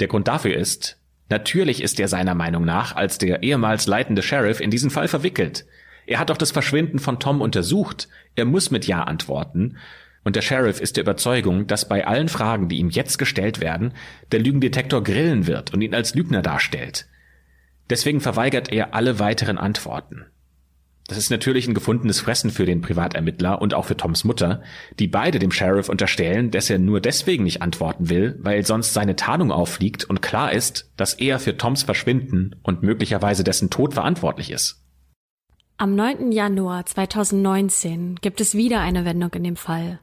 Der 0.00 0.08
Grund 0.08 0.28
dafür 0.28 0.56
ist, 0.56 0.98
Natürlich 1.32 1.82
ist 1.82 1.98
er 1.98 2.08
seiner 2.08 2.34
Meinung 2.34 2.66
nach 2.66 2.94
als 2.94 3.16
der 3.16 3.42
ehemals 3.42 3.86
leitende 3.86 4.22
Sheriff 4.22 4.60
in 4.60 4.70
diesen 4.70 4.90
Fall 4.90 5.08
verwickelt. 5.08 5.64
Er 6.04 6.18
hat 6.18 6.28
doch 6.28 6.36
das 6.36 6.50
Verschwinden 6.50 6.98
von 6.98 7.20
Tom 7.20 7.40
untersucht. 7.40 8.06
Er 8.34 8.44
muss 8.44 8.70
mit 8.70 8.86
Ja 8.86 9.04
antworten. 9.04 9.78
Und 10.24 10.36
der 10.36 10.42
Sheriff 10.42 10.78
ist 10.78 10.98
der 10.98 11.04
Überzeugung, 11.04 11.66
dass 11.66 11.88
bei 11.88 12.06
allen 12.06 12.28
Fragen, 12.28 12.68
die 12.68 12.76
ihm 12.76 12.90
jetzt 12.90 13.16
gestellt 13.16 13.60
werden, 13.60 13.94
der 14.30 14.40
Lügendetektor 14.40 15.02
grillen 15.02 15.46
wird 15.46 15.72
und 15.72 15.80
ihn 15.80 15.94
als 15.94 16.14
Lügner 16.14 16.42
darstellt. 16.42 17.06
Deswegen 17.88 18.20
verweigert 18.20 18.70
er 18.70 18.92
alle 18.92 19.18
weiteren 19.18 19.56
Antworten. 19.56 20.26
Das 21.12 21.18
ist 21.18 21.28
natürlich 21.28 21.68
ein 21.68 21.74
gefundenes 21.74 22.20
Fressen 22.20 22.50
für 22.50 22.64
den 22.64 22.80
Privatermittler 22.80 23.60
und 23.60 23.74
auch 23.74 23.84
für 23.84 23.98
Toms 23.98 24.24
Mutter, 24.24 24.62
die 24.98 25.08
beide 25.08 25.38
dem 25.38 25.52
Sheriff 25.52 25.90
unterstellen, 25.90 26.50
dass 26.50 26.70
er 26.70 26.78
nur 26.78 27.02
deswegen 27.02 27.44
nicht 27.44 27.60
antworten 27.60 28.08
will, 28.08 28.38
weil 28.40 28.64
sonst 28.64 28.94
seine 28.94 29.14
Tarnung 29.14 29.52
auffliegt 29.52 30.04
und 30.04 30.22
klar 30.22 30.52
ist, 30.52 30.90
dass 30.96 31.12
er 31.12 31.38
für 31.38 31.58
Toms 31.58 31.82
Verschwinden 31.82 32.56
und 32.62 32.82
möglicherweise 32.82 33.44
dessen 33.44 33.68
Tod 33.68 33.92
verantwortlich 33.92 34.50
ist. 34.50 34.80
Am 35.76 35.94
9. 35.94 36.32
Januar 36.32 36.86
2019 36.86 38.14
gibt 38.22 38.40
es 38.40 38.54
wieder 38.54 38.80
eine 38.80 39.04
Wendung 39.04 39.34
in 39.34 39.44
dem 39.44 39.56
Fall. 39.56 39.98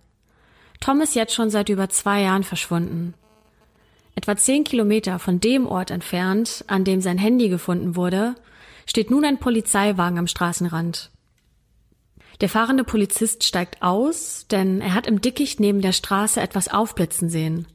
Tom 0.80 1.01
ist 1.01 1.16
jetzt 1.16 1.34
schon 1.34 1.49
seit 1.49 1.70
über 1.70 1.89
zwei 1.89 2.22
Jahren 2.22 2.43
verschwunden. 2.43 3.16
Etwa 4.14 4.38
zehn 4.38 4.64
Kilometer 4.64 5.18
von 5.18 5.39
dem 5.39 5.66
Ort 5.66 5.89
entfernt, 5.89 6.64
an 6.68 6.84
dem 6.84 7.01
sein 7.01 7.18
Handy 7.18 7.49
gefunden 7.49 7.95
wurde, 7.95 8.36
steht 8.89 9.11
nun 9.11 9.23
ein 9.23 9.37
Polizeiwagen 9.37 10.17
am 10.17 10.25
Straßenrand. 10.25 11.11
Der 12.41 12.49
fahrende 12.49 12.83
Polizist 12.83 13.43
steigt 13.43 13.83
aus, 13.83 14.47
denn 14.49 14.81
er 14.81 14.95
hat 14.95 15.05
im 15.05 15.21
Dickicht 15.21 15.59
neben 15.59 15.81
der 15.81 15.91
Straße 15.91 16.41
etwas 16.41 16.69
aufblitzen 16.69 17.29
sehen. 17.29 17.67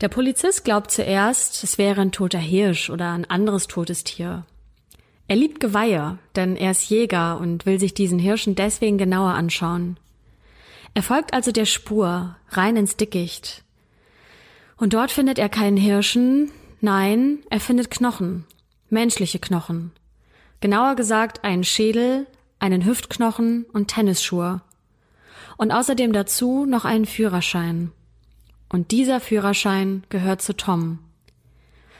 Der 0.00 0.08
Polizist 0.08 0.64
glaubt 0.64 0.90
zuerst, 0.90 1.64
es 1.64 1.78
wäre 1.78 2.02
ein 2.02 2.12
toter 2.12 2.38
Hirsch 2.38 2.90
oder 2.90 3.12
ein 3.12 3.28
anderes 3.30 3.68
totes 3.68 4.04
Tier. 4.04 4.44
Er 5.28 5.36
liebt 5.36 5.60
Geweihe, 5.60 6.18
denn 6.36 6.56
er 6.56 6.72
ist 6.72 6.90
Jäger 6.90 7.38
und 7.38 7.64
will 7.64 7.80
sich 7.80 7.94
diesen 7.94 8.18
Hirschen 8.18 8.54
deswegen 8.54 8.98
genauer 8.98 9.32
anschauen. 9.32 9.96
Er 10.92 11.02
folgt 11.02 11.32
also 11.32 11.52
der 11.52 11.64
Spur 11.66 12.36
rein 12.50 12.76
ins 12.76 12.96
Dickicht. 12.96 13.64
Und 14.76 14.92
dort 14.92 15.10
findet 15.10 15.38
er 15.38 15.48
keinen 15.48 15.78
Hirschen, 15.78 16.50
nein, 16.80 17.38
er 17.48 17.60
findet 17.60 17.90
Knochen, 17.90 18.44
menschliche 18.90 19.38
Knochen. 19.38 19.92
Genauer 20.62 20.94
gesagt 20.94 21.42
einen 21.42 21.64
Schädel, 21.64 22.28
einen 22.60 22.84
Hüftknochen 22.84 23.64
und 23.72 23.88
Tennisschuhe. 23.88 24.62
Und 25.56 25.72
außerdem 25.72 26.12
dazu 26.12 26.66
noch 26.66 26.84
einen 26.84 27.04
Führerschein. 27.04 27.90
Und 28.68 28.92
dieser 28.92 29.18
Führerschein 29.18 30.04
gehört 30.08 30.40
zu 30.40 30.56
Tom. 30.56 31.00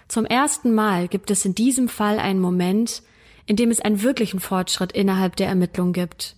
Zum 0.07 0.25
ersten 0.27 0.73
Mal 0.75 1.09
gibt 1.09 1.33
es 1.33 1.45
in 1.45 1.57
diesem 1.57 1.89
Fall 1.89 2.21
einen 2.21 2.39
Moment, 2.39 3.03
in 3.47 3.57
dem 3.57 3.73
es 3.73 3.81
einen 3.81 4.01
wirklichen 4.03 4.39
Fortschritt 4.39 4.93
innerhalb 4.93 5.35
der 5.35 5.49
Ermittlung 5.49 5.93
gibt. 5.93 6.37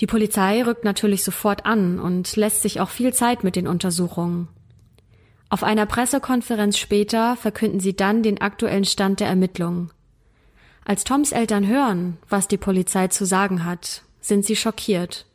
Die 0.00 0.08
Polizei 0.08 0.64
rückt 0.64 0.82
natürlich 0.82 1.22
sofort 1.22 1.66
an 1.66 2.00
und 2.00 2.34
lässt 2.34 2.62
sich 2.62 2.80
auch 2.80 2.90
viel 2.90 3.14
Zeit 3.14 3.44
mit 3.44 3.54
den 3.54 3.68
Untersuchungen. 3.68 4.48
Auf 5.50 5.62
einer 5.62 5.86
Pressekonferenz 5.86 6.78
später 6.78 7.36
verkünden 7.36 7.78
sie 7.78 7.94
dann 7.94 8.24
den 8.24 8.40
aktuellen 8.40 8.84
Stand 8.84 9.20
der 9.20 9.28
Ermittlungen. 9.28 9.92
Als 10.88 11.04
Toms 11.04 11.32
Eltern 11.32 11.66
hören, 11.66 12.16
was 12.30 12.48
die 12.48 12.56
Polizei 12.56 13.08
zu 13.08 13.26
sagen 13.26 13.66
hat, 13.66 14.04
sind 14.22 14.46
sie 14.46 14.56
schockiert. 14.56 15.26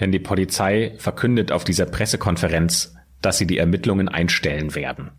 Denn 0.00 0.10
die 0.10 0.18
Polizei 0.18 0.96
verkündet 0.98 1.52
auf 1.52 1.62
dieser 1.62 1.86
Pressekonferenz, 1.86 2.96
dass 3.22 3.38
sie 3.38 3.46
die 3.46 3.58
Ermittlungen 3.58 4.08
einstellen 4.08 4.74
werden. 4.74 5.12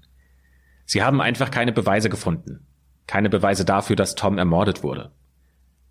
Sie 0.86 1.02
haben 1.02 1.22
einfach 1.22 1.50
keine 1.50 1.72
Beweise 1.72 2.10
gefunden. 2.10 2.68
Keine 3.08 3.30
Beweise 3.30 3.64
dafür, 3.64 3.96
dass 3.96 4.16
Tom 4.16 4.38
ermordet 4.38 4.84
wurde. 4.84 5.14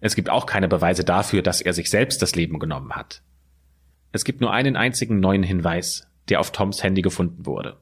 Es 0.00 0.14
gibt 0.14 0.28
auch 0.28 0.44
keine 0.44 0.68
Beweise 0.68 1.02
dafür, 1.02 1.40
dass 1.40 1.62
er 1.62 1.72
sich 1.72 1.88
selbst 1.88 2.20
das 2.20 2.36
Leben 2.36 2.59
genommen 2.59 2.92
hat. 2.92 3.22
Es 4.12 4.26
gibt 4.26 4.42
nur 4.42 4.52
einen 4.52 4.76
einzigen 4.76 5.18
neuen 5.18 5.42
Hinweis, 5.42 6.06
der 6.28 6.40
auf 6.40 6.52
Toms 6.52 6.82
Handy 6.82 7.00
gefunden 7.00 7.46
wurde. 7.46 7.78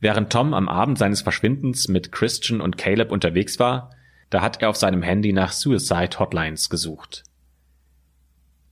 Während 0.00 0.32
Tom 0.32 0.54
am 0.54 0.68
Abend 0.68 0.98
seines 0.98 1.20
Verschwindens 1.20 1.88
mit 1.88 2.10
Christian 2.10 2.60
und 2.60 2.78
Caleb 2.78 3.12
unterwegs 3.12 3.58
war, 3.58 3.90
da 4.30 4.40
hat 4.40 4.62
er 4.62 4.70
auf 4.70 4.76
seinem 4.76 5.02
Handy 5.02 5.32
nach 5.32 5.52
Suicide 5.52 6.18
Hotlines 6.18 6.70
gesucht. 6.70 7.24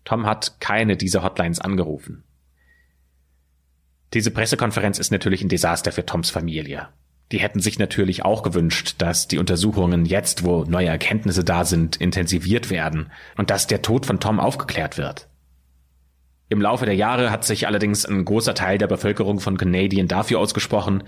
Tom 0.05 0.25
hat 0.25 0.59
keine 0.61 0.97
dieser 0.97 1.23
Hotlines 1.23 1.61
angerufen. 1.61 2.25
Diese 4.15 4.31
Pressekonferenz 4.31 4.99
ist 4.99 5.11
natürlich 5.11 5.43
ein 5.43 5.51
Desaster 5.51 5.93
für 5.93 6.07
Toms 6.07 6.31
Familie. 6.31 6.89
Die 7.31 7.41
hätten 7.41 7.61
sich 7.61 7.79
natürlich 7.79 8.25
auch 8.25 8.43
gewünscht, 8.43 8.95
dass 8.99 9.29
die 9.29 9.37
Untersuchungen 9.37 10.07
jetzt, 10.07 10.45
wo 10.45 10.65
neue 10.65 10.89
Erkenntnisse 10.89 11.45
da 11.45 11.67
sind, 11.67 11.97
intensiviert 11.97 12.71
werden 12.71 13.11
und 13.37 13.51
dass 13.51 13.67
der 13.67 13.83
Tod 13.83 14.07
von 14.07 14.19
Tom 14.19 14.41
aufgeklärt 14.41 14.97
wird. 14.97 15.29
Im 16.49 16.63
Laufe 16.63 16.87
der 16.87 16.95
Jahre 16.95 17.31
hat 17.31 17.45
sich 17.45 17.67
allerdings 17.67 18.07
ein 18.07 18.25
großer 18.25 18.55
Teil 18.55 18.79
der 18.79 18.87
Bevölkerung 18.87 19.39
von 19.39 19.59
Canadian 19.59 20.09
dafür 20.09 20.41
ausgesprochen, 20.41 21.05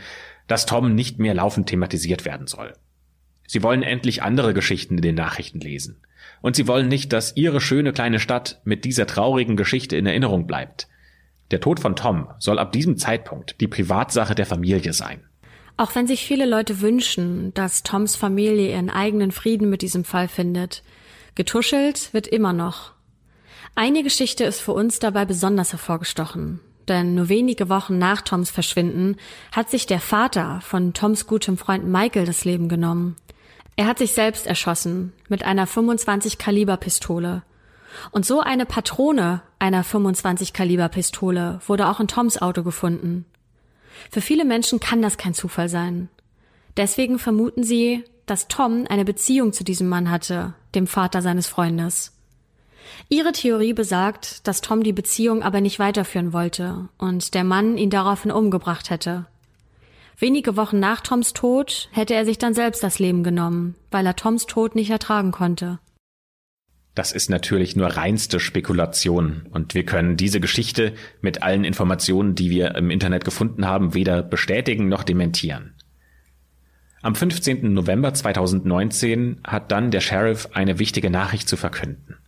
dass 0.47 0.67
Tom 0.67 0.95
nicht 0.95 1.19
mehr 1.19 1.35
laufend 1.35 1.69
thematisiert 1.69 2.25
werden 2.25 2.47
soll. 2.47 2.75
Sie 3.47 3.63
wollen 3.63 3.83
endlich 3.83 4.23
andere 4.23 4.53
Geschichten 4.53 4.97
in 4.97 5.03
den 5.03 5.15
Nachrichten 5.15 5.61
lesen. 5.61 6.03
Und 6.43 6.57
sie 6.57 6.69
wollen 6.69 6.89
nicht, 6.89 7.13
dass 7.13 7.37
ihre 7.37 7.61
schöne 7.61 7.93
kleine 7.93 8.21
Stadt 8.21 8.61
mit 8.65 8.85
dieser 8.85 9.07
traurigen 9.07 9.57
Geschichte 9.57 9.97
in 9.97 10.07
Erinnerung 10.07 10.47
bleibt. 10.47 10.89
Der 11.51 11.61
Tod 11.61 11.81
von 11.81 11.97
Tom 11.97 12.29
soll 12.39 12.59
ab 12.59 12.73
diesem 12.73 12.97
Zeitpunkt 12.97 13.61
die 13.61 13.67
Privatsache 13.67 14.35
der 14.35 14.47
Familie 14.47 14.93
sein. 14.93 15.25
Auch 15.77 15.95
wenn 15.95 16.07
sich 16.07 16.27
viele 16.27 16.47
Leute 16.47 16.81
wünschen, 16.81 17.53
dass 17.55 17.83
Toms 17.83 18.15
Familie 18.15 18.71
ihren 18.71 18.91
eigenen 18.91 19.33
Frieden 19.33 19.71
mit 19.71 19.83
diesem 19.83 20.05
Fall 20.05 20.29
findet, 20.29 20.83
getuschelt 21.35 22.13
wird 22.13 22.27
immer 22.27 22.53
noch. 22.53 22.93
Eine 23.75 24.03
Geschichte 24.03 24.45
ist 24.45 24.61
für 24.61 24.73
uns 24.73 24.99
dabei 24.99 25.25
besonders 25.25 25.73
hervorgestochen, 25.73 26.61
denn 26.89 27.15
nur 27.15 27.29
wenige 27.29 27.69
Wochen 27.69 27.99
nach 27.99 28.23
Toms 28.23 28.51
Verschwinden 28.51 29.17
hat 29.53 29.71
sich 29.71 29.87
der 29.87 30.01
Vater 30.01 30.61
von 30.63 30.93
Toms 30.93 31.27
gutem 31.27 31.57
Freund 31.57 31.87
Michael 31.87 32.27
das 32.27 32.45
Leben 32.45 32.69
genommen. 32.69 33.17
Er 33.77 33.87
hat 33.87 33.99
sich 33.99 34.13
selbst 34.13 34.47
erschossen 34.47 35.13
mit 35.29 35.45
einer 35.45 35.67
25 35.67 36.37
Kaliber 36.37 36.77
Pistole. 36.77 37.43
Und 38.11 38.27
so 38.27 38.41
eine 38.41 38.67
Patrone 38.67 39.43
einer 39.59 39.83
25 39.85 40.53
Kaliber 40.53 40.89
Pistole 40.89 41.61
wurde 41.67 41.89
auch 41.89 42.01
in 42.01 42.09
Toms 42.09 42.41
Auto 42.41 42.63
gefunden. 42.63 43.25
Für 44.11 44.21
viele 44.21 44.45
Menschen 44.45 44.81
kann 44.81 45.03
das 45.03 45.17
kein 45.17 45.35
Zufall 45.35 45.69
sein. 45.69 46.09
Deswegen 46.77 47.19
vermuten 47.19 47.65
sie, 47.65 48.05
dass 48.27 48.49
Tom 48.49 48.87
eine 48.89 49.05
Beziehung 49.05 49.53
zu 49.53 49.65
diesem 49.65 49.89
Mann 49.89 50.11
hatte, 50.11 50.55
dem 50.75 50.87
Vater 50.87 51.23
seines 51.23 51.47
Freundes. 51.49 52.13
Ihre 53.09 53.33
Theorie 53.33 53.73
besagt, 53.73 54.47
dass 54.47 54.61
Tom 54.61 54.83
die 54.83 54.93
Beziehung 54.93 55.43
aber 55.43 55.61
nicht 55.61 55.79
weiterführen 55.79 56.33
wollte 56.33 56.89
und 56.99 57.35
der 57.35 57.45
Mann 57.45 57.77
ihn 57.77 57.91
daraufhin 57.91 58.31
umgebracht 58.31 58.91
hätte. 58.91 59.27
Wenige 60.19 60.57
Wochen 60.57 60.79
nach 60.79 61.01
Toms 61.01 61.33
Tod 61.33 61.89
hätte 61.93 62.15
er 62.15 62.27
sich 62.27 62.39
dann 62.39 62.53
selbst 62.53 62.83
das 62.83 62.99
Leben 62.99 63.25
genommen, 63.25 63.75
weil 63.91 64.05
er 64.05 64.17
Toms 64.17 64.47
Tod 64.47 64.75
nicht 64.75 64.91
ertragen 64.91 65.33
konnte. 65.33 65.79
Das 66.95 67.13
ist 67.13 67.31
natürlich 67.31 67.77
nur 67.77 67.87
reinste 67.87 68.41
Spekulation 68.41 69.47
und 69.51 69.75
wir 69.75 69.87
können 69.87 70.17
diese 70.17 70.41
Geschichte 70.41 70.93
mit 71.23 71.43
allen 71.43 71.65
Informationen, 71.65 72.35
die 72.35 72.51
wir 72.51 72.75
im 72.75 72.91
Internet 72.91 73.25
gefunden 73.25 73.67
haben, 73.67 73.95
weder 73.95 74.23
bestätigen 74.23 74.89
noch 74.89 75.05
dementieren. 75.05 75.75
Am 77.01 77.15
15. 77.15 77.73
November 77.73 78.13
2019 78.13 79.41
hat 79.43 79.73
dann 79.73 79.91
der 79.91 80.01
Sheriff 80.01 80.51
eine 80.53 80.79
wichtige 80.79 81.09
Nachricht 81.09 81.49
zu 81.49 81.57
verkünden. 81.57 82.19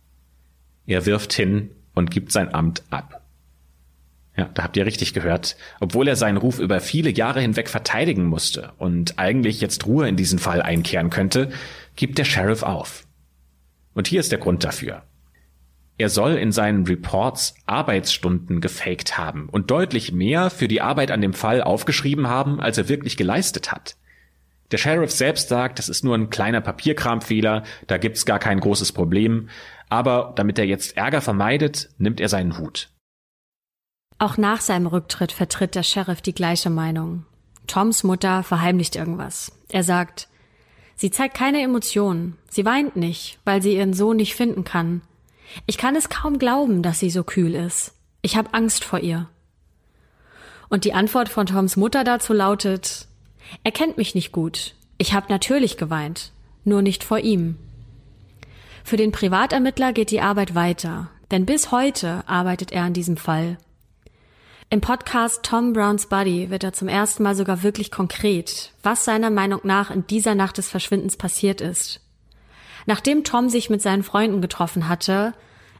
Er 0.85 1.05
wirft 1.05 1.33
hin 1.33 1.71
und 1.93 2.11
gibt 2.11 2.31
sein 2.31 2.53
Amt 2.53 2.83
ab. 2.89 3.21
Ja, 4.35 4.49
da 4.53 4.63
habt 4.63 4.77
ihr 4.77 4.85
richtig 4.85 5.13
gehört. 5.13 5.55
Obwohl 5.79 6.07
er 6.07 6.15
seinen 6.15 6.37
Ruf 6.37 6.59
über 6.59 6.79
viele 6.79 7.11
Jahre 7.11 7.41
hinweg 7.41 7.69
verteidigen 7.69 8.25
musste 8.25 8.73
und 8.79 9.19
eigentlich 9.19 9.61
jetzt 9.61 9.85
Ruhe 9.85 10.07
in 10.07 10.15
diesen 10.15 10.39
Fall 10.39 10.61
einkehren 10.61 11.11
könnte, 11.11 11.51
gibt 11.95 12.17
der 12.17 12.25
Sheriff 12.25 12.63
auf. 12.63 13.05
Und 13.93 14.07
hier 14.07 14.19
ist 14.19 14.31
der 14.31 14.39
Grund 14.39 14.63
dafür. 14.63 15.03
Er 15.99 16.09
soll 16.09 16.33
in 16.33 16.51
seinen 16.51 16.87
Reports 16.87 17.53
Arbeitsstunden 17.67 18.59
gefaked 18.59 19.17
haben 19.17 19.47
und 19.49 19.69
deutlich 19.69 20.11
mehr 20.11 20.49
für 20.49 20.67
die 20.67 20.81
Arbeit 20.81 21.11
an 21.11 21.21
dem 21.21 21.33
Fall 21.33 21.61
aufgeschrieben 21.61 22.27
haben, 22.27 22.59
als 22.59 22.79
er 22.79 22.89
wirklich 22.89 23.15
geleistet 23.15 23.71
hat. 23.71 23.95
Der 24.71 24.79
Sheriff 24.79 25.11
selbst 25.11 25.49
sagt, 25.49 25.77
das 25.77 25.89
ist 25.89 26.03
nur 26.03 26.15
ein 26.15 26.31
kleiner 26.31 26.61
Papierkramfehler, 26.61 27.61
da 27.85 27.97
gibt's 27.99 28.25
gar 28.25 28.39
kein 28.39 28.59
großes 28.59 28.91
Problem, 28.91 29.49
aber 29.93 30.33
damit 30.35 30.57
er 30.57 30.65
jetzt 30.65 30.97
Ärger 30.97 31.21
vermeidet, 31.21 31.89
nimmt 31.99 32.19
er 32.19 32.27
seinen 32.27 32.57
Hut. 32.57 32.89
Auch 34.17 34.37
nach 34.37 34.59
seinem 34.59 34.87
Rücktritt 34.87 35.31
vertritt 35.31 35.75
der 35.75 35.83
Sheriff 35.83 36.21
die 36.21 36.33
gleiche 36.33 36.71
Meinung. 36.71 37.25
Toms 37.67 38.03
Mutter 38.03 38.41
verheimlicht 38.41 38.95
irgendwas. 38.95 39.51
Er 39.69 39.83
sagt, 39.83 40.27
sie 40.95 41.11
zeigt 41.11 41.35
keine 41.35 41.61
Emotionen, 41.61 42.37
sie 42.49 42.65
weint 42.65 42.95
nicht, 42.95 43.37
weil 43.45 43.61
sie 43.61 43.75
ihren 43.75 43.93
Sohn 43.93 44.17
nicht 44.17 44.33
finden 44.33 44.63
kann. 44.63 45.01
Ich 45.67 45.77
kann 45.77 45.95
es 45.95 46.09
kaum 46.09 46.39
glauben, 46.39 46.81
dass 46.81 46.99
sie 46.99 47.11
so 47.11 47.23
kühl 47.23 47.53
ist. 47.53 47.93
Ich 48.23 48.35
habe 48.35 48.53
Angst 48.53 48.83
vor 48.83 48.99
ihr. 48.99 49.29
Und 50.69 50.85
die 50.85 50.93
Antwort 50.93 51.29
von 51.29 51.45
Toms 51.45 51.75
Mutter 51.75 52.03
dazu 52.03 52.33
lautet, 52.33 53.07
er 53.63 53.71
kennt 53.71 53.97
mich 53.97 54.15
nicht 54.15 54.31
gut. 54.31 54.73
Ich 54.97 55.13
habe 55.13 55.27
natürlich 55.29 55.77
geweint, 55.77 56.31
nur 56.63 56.81
nicht 56.81 57.03
vor 57.03 57.19
ihm. 57.19 57.59
Für 58.83 58.97
den 58.97 59.13
Privatermittler 59.13 59.93
geht 59.93 60.11
die 60.11 60.21
Arbeit 60.21 60.55
weiter, 60.55 61.09
denn 61.31 61.45
bis 61.45 61.71
heute 61.71 62.23
arbeitet 62.27 62.71
er 62.73 62.83
an 62.83 62.93
diesem 62.93 63.15
Fall. 63.15 63.57
Im 64.69 64.81
Podcast 64.81 65.43
Tom 65.43 65.71
Browns 65.71 66.07
Buddy 66.07 66.49
wird 66.49 66.63
er 66.63 66.73
zum 66.73 66.89
ersten 66.89 67.23
Mal 67.23 67.35
sogar 67.35 67.63
wirklich 67.63 67.91
konkret, 67.91 68.73
was 68.83 69.05
seiner 69.05 69.29
Meinung 69.29 69.61
nach 69.63 69.89
in 69.89 70.05
dieser 70.07 70.35
Nacht 70.35 70.57
des 70.57 70.69
Verschwindens 70.69 71.15
passiert 71.15 71.61
ist. 71.61 72.01
Nachdem 72.85 73.23
Tom 73.23 73.47
sich 73.49 73.69
mit 73.69 73.81
seinen 73.81 74.03
Freunden 74.03 74.41
getroffen 74.41 74.89
hatte, 74.89 75.33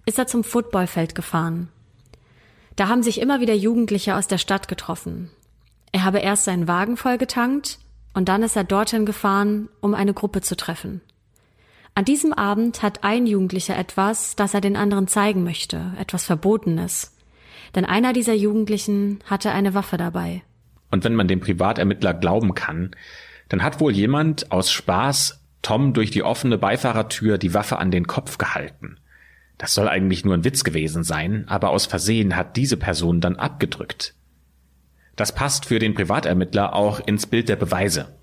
ist 0.06 0.18
er 0.18 0.28
zum 0.28 0.43
Footballfeld 0.43 1.14
gefahren. 1.14 1.70
Da 2.78 2.88
haben 2.88 3.04
sich 3.04 3.20
immer 3.20 3.41
wieder 3.41 3.54
Jugendliche 3.54 4.16
aus 4.16 4.28
der 4.28 4.38
Stadt 4.38 4.68
getroffen. 4.68 5.30
Er 5.91 6.06
habe 6.06 6.20
erst 6.20 6.45
seinen 6.45 6.68
Wagen 6.68 6.95
vollgetankt 6.95 7.80
und 8.14 8.30
dann 8.30 8.43
ist 8.43 8.56
er 8.56 8.64
dorthin 8.64 9.06
gefahren, 9.06 9.70
um 9.82 9.93
eine 9.93 10.14
Gruppe 10.14 10.41
zu 10.41 10.56
treffen. 10.56 11.01
An 11.96 12.06
diesem 12.06 12.34
Abend 12.34 12.82
hat 12.82 13.04
ein 13.04 13.28
Jugendlicher 13.28 13.78
etwas, 13.78 14.36
das 14.36 14.54
er 14.54 14.62
den 14.62 14.76
anderen 14.76 15.08
zeigen 15.08 15.44
möchte, 15.44 15.94
etwas 16.00 16.26
Verbotenes 16.26 17.14
denn 17.76 17.86
einer 17.86 18.14
dieser 18.14 18.34
Jugendlichen 18.34 19.20
hatte 19.26 19.52
eine 19.52 19.74
Waffe 19.74 19.98
dabei. 19.98 20.44
Und 20.91 21.04
wenn 21.04 21.16
man 21.16 21.28
dem 21.28 21.39
Privatermittler 21.39 22.14
glauben 22.14 22.54
kann, 22.54 22.91
dann 23.50 23.64
hat 23.64 23.80
wohl 23.80 23.91
jemand 23.91 24.52
aus 24.52 24.72
Spaß 24.72 25.41
Tom 25.62 25.94
durch 25.94 26.12
die 26.12 26.24
offene 26.24 26.58
Beifahrertür 26.58 27.38
die 27.38 27.54
Waffe 27.54 27.78
an 27.78 27.89
den 27.89 28.06
Kopf 28.06 28.38
gehalten. 28.38 28.98
Das 29.58 29.74
soll 29.74 29.88
eigentlich 29.88 30.26
nur 30.26 30.34
ein 30.34 30.44
Witz 30.44 30.64
gewesen 30.64 31.04
sein, 31.04 31.46
aber 31.48 31.70
aus 31.70 31.86
Versehen 31.86 32.36
hat 32.36 32.58
diese 32.58 32.78
Person 32.78 33.22
dann 33.22 33.38
abgedrückt. 33.38 34.14
Das 35.16 35.34
passt 35.34 35.66
für 35.66 35.80
den 35.80 35.94
Privatermittler 35.94 36.76
auch 36.76 37.00
ins 37.00 37.28
Bild 37.28 37.50
der 37.50 37.56
Beweise. 37.56 38.14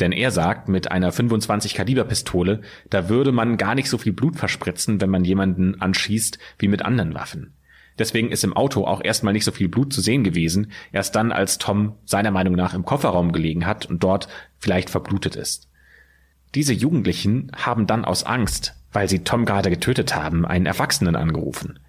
Denn 0.00 0.12
er 0.12 0.30
sagt, 0.30 0.68
mit 0.68 0.90
einer 0.90 1.10
25 1.10 1.74
Kaliber 1.74 2.04
Pistole, 2.04 2.60
da 2.90 3.08
würde 3.08 3.32
man 3.32 3.56
gar 3.56 3.74
nicht 3.74 3.90
so 3.90 3.98
viel 3.98 4.12
Blut 4.12 4.36
verspritzen, 4.36 5.00
wenn 5.00 5.10
man 5.10 5.24
jemanden 5.24 5.80
anschießt, 5.80 6.38
wie 6.58 6.68
mit 6.68 6.82
anderen 6.82 7.14
Waffen. 7.14 7.54
Deswegen 7.98 8.30
ist 8.30 8.44
im 8.44 8.56
Auto 8.56 8.84
auch 8.84 9.02
erstmal 9.02 9.32
nicht 9.32 9.44
so 9.44 9.50
viel 9.50 9.68
Blut 9.68 9.92
zu 9.92 10.00
sehen 10.00 10.22
gewesen, 10.22 10.70
erst 10.92 11.16
dann, 11.16 11.32
als 11.32 11.58
Tom 11.58 11.96
seiner 12.04 12.30
Meinung 12.30 12.54
nach 12.54 12.74
im 12.74 12.84
Kofferraum 12.84 13.32
gelegen 13.32 13.66
hat 13.66 13.86
und 13.86 14.04
dort 14.04 14.28
vielleicht 14.58 14.88
verblutet 14.88 15.34
ist. 15.34 15.68
Diese 16.54 16.72
Jugendlichen 16.72 17.50
haben 17.56 17.86
dann 17.86 18.04
aus 18.04 18.22
Angst, 18.24 18.76
weil 18.92 19.08
sie 19.08 19.24
Tom 19.24 19.44
gerade 19.44 19.68
getötet 19.68 20.14
haben, 20.14 20.46
einen 20.46 20.66
Erwachsenen 20.66 21.16
angerufen. 21.16 21.80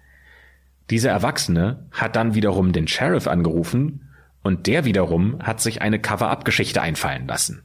Dieser 0.90 1.10
Erwachsene 1.10 1.86
hat 1.92 2.16
dann 2.16 2.34
wiederum 2.34 2.72
den 2.72 2.88
Sheriff 2.88 3.28
angerufen 3.28 4.08
und 4.42 4.66
der 4.66 4.84
wiederum 4.84 5.38
hat 5.40 5.60
sich 5.60 5.80
eine 5.80 6.00
Cover-up-Geschichte 6.00 6.82
einfallen 6.82 7.28
lassen. 7.28 7.62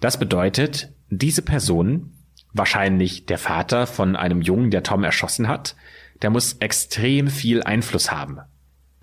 Das 0.00 0.18
bedeutet, 0.18 0.92
diese 1.08 1.42
Person, 1.42 2.12
wahrscheinlich 2.52 3.26
der 3.26 3.38
Vater 3.38 3.86
von 3.86 4.16
einem 4.16 4.42
Jungen, 4.42 4.70
der 4.70 4.82
Tom 4.82 5.04
erschossen 5.04 5.48
hat, 5.48 5.76
der 6.22 6.30
muss 6.30 6.54
extrem 6.54 7.28
viel 7.28 7.62
Einfluss 7.62 8.10
haben. 8.10 8.40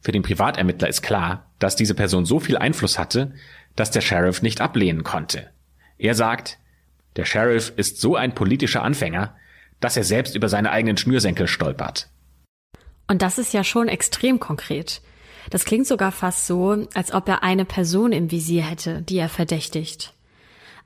Für 0.01 0.11
den 0.11 0.23
Privatermittler 0.23 0.89
ist 0.89 1.01
klar, 1.01 1.51
dass 1.59 1.75
diese 1.75 1.95
Person 1.95 2.25
so 2.25 2.39
viel 2.39 2.57
Einfluss 2.57 2.99
hatte, 2.99 3.33
dass 3.75 3.91
der 3.91 4.01
Sheriff 4.01 4.41
nicht 4.41 4.61
ablehnen 4.61 5.03
konnte. 5.03 5.49
Er 5.97 6.15
sagt, 6.15 6.59
der 7.15 7.25
Sheriff 7.25 7.71
ist 7.75 8.01
so 8.01 8.15
ein 8.15 8.35
politischer 8.35 8.83
Anfänger, 8.83 9.35
dass 9.79 9.97
er 9.97 10.03
selbst 10.03 10.35
über 10.35 10.49
seine 10.49 10.71
eigenen 10.71 10.97
Schnürsenkel 10.97 11.47
stolpert. 11.47 12.09
Und 13.07 13.21
das 13.21 13.37
ist 13.37 13.53
ja 13.53 13.63
schon 13.63 13.87
extrem 13.87 14.39
konkret. 14.39 15.01
Das 15.49 15.65
klingt 15.65 15.87
sogar 15.87 16.11
fast 16.11 16.47
so, 16.47 16.87
als 16.93 17.13
ob 17.13 17.27
er 17.27 17.43
eine 17.43 17.65
Person 17.65 18.11
im 18.11 18.31
Visier 18.31 18.63
hätte, 18.63 19.01
die 19.01 19.17
er 19.17 19.29
verdächtigt. 19.29 20.12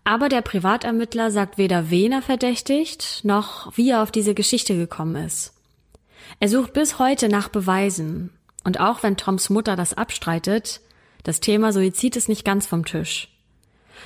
Aber 0.07 0.29
der 0.29 0.41
Privatermittler 0.41 1.31
sagt 1.31 1.57
weder 1.57 1.89
wen 1.89 2.13
er 2.13 2.21
verdächtigt, 2.21 3.25
noch 3.25 3.75
wie 3.75 3.89
er 3.89 4.01
auf 4.01 4.09
diese 4.09 4.33
Geschichte 4.33 4.77
gekommen 4.77 5.17
ist. 5.17 5.51
Er 6.39 6.47
sucht 6.47 6.71
bis 6.71 6.97
heute 6.97 7.27
nach 7.27 7.49
Beweisen. 7.49 8.29
Und 8.63 8.79
auch 8.79 9.03
wenn 9.03 9.17
Toms 9.17 9.49
Mutter 9.49 9.75
das 9.75 9.95
abstreitet, 9.95 10.79
das 11.23 11.41
Thema 11.41 11.73
Suizid 11.73 12.15
ist 12.15 12.29
nicht 12.29 12.45
ganz 12.45 12.67
vom 12.67 12.85
Tisch. 12.85 13.27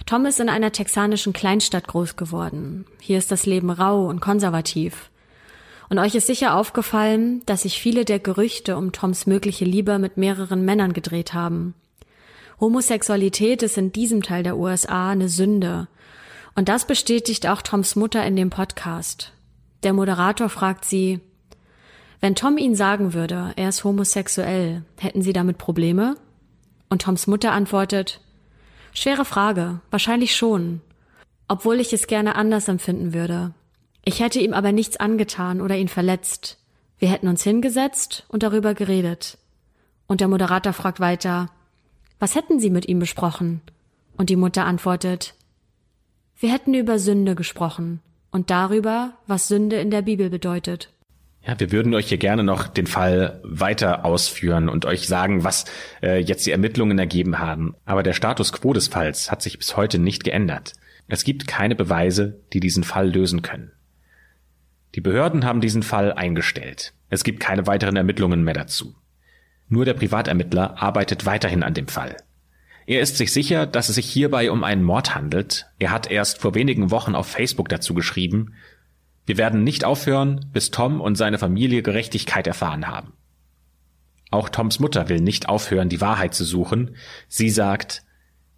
Tom 0.08 0.26
ist 0.26 0.40
in 0.40 0.50
einer 0.50 0.72
texanischen 0.72 1.34
Kleinstadt 1.34 1.88
groß 1.88 2.16
geworden. 2.16 2.88
Hier 3.00 3.20
ist 3.20 3.32
das 3.32 3.46
Leben 3.46 3.70
rau 3.70 4.08
und 4.08 4.22
konservativ. 4.22 5.12
Und 5.88 6.00
euch 6.00 6.16
ist 6.16 6.26
sicher 6.26 6.56
aufgefallen, 6.56 7.44
dass 7.46 7.62
sich 7.62 7.80
viele 7.80 8.06
der 8.06 8.18
Gerüchte 8.18 8.76
um 8.76 8.92
Toms 8.92 9.28
mögliche 9.28 9.66
Liebe 9.66 10.00
mit 10.00 10.18
mehreren 10.18 10.66
Männern 10.66 10.94
gedreht 10.94 11.36
haben. 11.36 11.76
Homosexualität 12.62 13.64
ist 13.64 13.80
in 13.80 13.92
diesem 13.92 14.22
Teil 14.22 14.44
der 14.44 14.56
USA 14.56 15.10
eine 15.10 15.30
Sünde. 15.30 15.88
Und 16.56 16.70
das 16.70 16.86
bestätigt 16.86 17.48
auch 17.48 17.64
Toms 17.64 17.96
Mutter 17.96 18.24
in 18.24 18.36
dem 18.36 18.52
Podcast. 18.52 19.34
Der 19.82 19.94
Moderator 19.94 20.48
fragt 20.48 20.86
sie, 20.86 21.20
wenn 22.20 22.36
Tom 22.36 22.60
Ihnen 22.60 22.76
sagen 22.76 23.16
würde, 23.16 23.52
er 23.56 23.70
ist 23.70 23.84
homosexuell, 23.84 24.84
hätten 25.00 25.24
Sie 25.24 25.34
damit 25.34 25.58
Probleme? 25.58 26.18
Und 26.88 27.02
Toms 27.02 27.26
Mutter 27.26 27.52
antwortet, 27.52 28.22
schwere 28.94 29.26
Frage, 29.26 29.82
wahrscheinlich 29.90 30.36
schon, 30.36 30.82
obwohl 31.48 31.80
ich 31.80 31.94
es 31.94 32.06
gerne 32.06 32.36
anders 32.36 32.68
empfinden 32.68 33.16
würde. 33.16 33.56
Ich 34.06 34.20
hätte 34.20 34.40
ihm 34.40 34.54
aber 34.54 34.72
nichts 34.72 34.98
angetan 34.98 35.62
oder 35.62 35.78
ihn 35.78 35.88
verletzt. 35.88 36.60
Wir 37.00 37.10
hätten 37.10 37.28
uns 37.28 37.42
hingesetzt 37.42 38.26
und 38.28 38.44
darüber 38.44 38.76
geredet. 38.76 39.40
Und 40.06 40.22
der 40.22 40.28
Moderator 40.28 40.74
fragt 40.74 41.00
weiter, 41.00 41.50
was 42.22 42.36
hätten 42.36 42.60
Sie 42.60 42.70
mit 42.70 42.88
ihm 42.88 43.00
besprochen? 43.00 43.62
Und 44.16 44.30
die 44.30 44.36
Mutter 44.36 44.66
antwortet, 44.66 45.34
wir 46.40 46.54
hätten 46.54 46.76
über 46.76 47.00
Sünde 47.00 47.34
gesprochen 47.34 48.00
und 48.30 48.52
darüber, 48.52 49.14
was 49.26 49.48
Sünde 49.48 49.78
in 49.78 49.90
der 49.90 50.04
Bibel 50.04 50.30
bedeutet. 50.30 50.94
Ja, 51.44 51.60
wir 51.60 51.72
würden 51.72 51.96
euch 51.96 52.10
hier 52.10 52.20
gerne 52.20 52.44
noch 52.44 52.68
den 52.68 52.86
Fall 52.86 53.42
weiter 53.44 54.06
ausführen 54.06 54.70
und 54.70 54.86
euch 54.86 55.08
sagen, 55.08 55.44
was 55.44 55.66
äh, 56.04 56.20
jetzt 56.20 56.46
die 56.46 56.52
Ermittlungen 56.52 57.00
ergeben 57.00 57.40
haben. 57.40 57.76
Aber 57.86 58.04
der 58.04 58.14
Status 58.14 58.54
quo 58.54 58.72
des 58.72 58.88
Falls 58.88 59.32
hat 59.32 59.42
sich 59.42 59.58
bis 59.58 59.76
heute 59.76 59.98
nicht 59.98 60.24
geändert. 60.24 60.74
Es 61.08 61.24
gibt 61.24 61.48
keine 61.48 61.76
Beweise, 61.76 62.40
die 62.54 62.60
diesen 62.60 62.84
Fall 62.84 63.10
lösen 63.10 63.42
können. 63.42 63.72
Die 64.94 65.02
Behörden 65.02 65.44
haben 65.44 65.62
diesen 65.62 65.82
Fall 65.82 66.14
eingestellt. 66.14 66.94
Es 67.10 67.24
gibt 67.24 67.40
keine 67.40 67.66
weiteren 67.66 67.96
Ermittlungen 67.96 68.44
mehr 68.44 68.54
dazu. 68.54 68.94
Nur 69.72 69.86
der 69.86 69.94
Privatermittler 69.94 70.84
arbeitet 70.84 71.26
weiterhin 71.26 71.64
an 71.64 71.74
dem 71.74 71.88
Fall. 71.88 72.18
Er 72.86 73.00
ist 73.00 73.16
sich 73.16 73.32
sicher, 73.32 73.66
dass 73.66 73.88
es 73.88 73.96
sich 73.96 74.06
hierbei 74.06 74.52
um 74.52 74.66
einen 74.66 74.84
Mord 74.84 75.16
handelt. 75.16 75.68
Er 75.80 75.92
hat 75.92 76.12
erst 76.12 76.40
vor 76.40 76.56
wenigen 76.56 76.92
Wochen 76.92 77.16
auf 77.16 77.28
Facebook 77.28 77.70
dazu 77.70 77.94
geschrieben, 77.94 78.54
wir 79.26 79.38
werden 79.38 79.64
nicht 79.64 79.86
aufhören, 79.86 80.48
bis 80.52 80.72
Tom 80.72 81.00
und 81.00 81.16
seine 81.16 81.38
Familie 81.38 81.84
Gerechtigkeit 81.84 82.48
erfahren 82.48 82.88
haben. 82.88 83.14
Auch 84.30 84.50
Toms 84.50 84.80
Mutter 84.80 85.08
will 85.08 85.22
nicht 85.22 85.48
aufhören, 85.48 85.88
die 85.88 86.02
Wahrheit 86.02 86.34
zu 86.34 86.44
suchen. 86.44 86.98
Sie 87.30 87.50
sagt, 87.50 88.04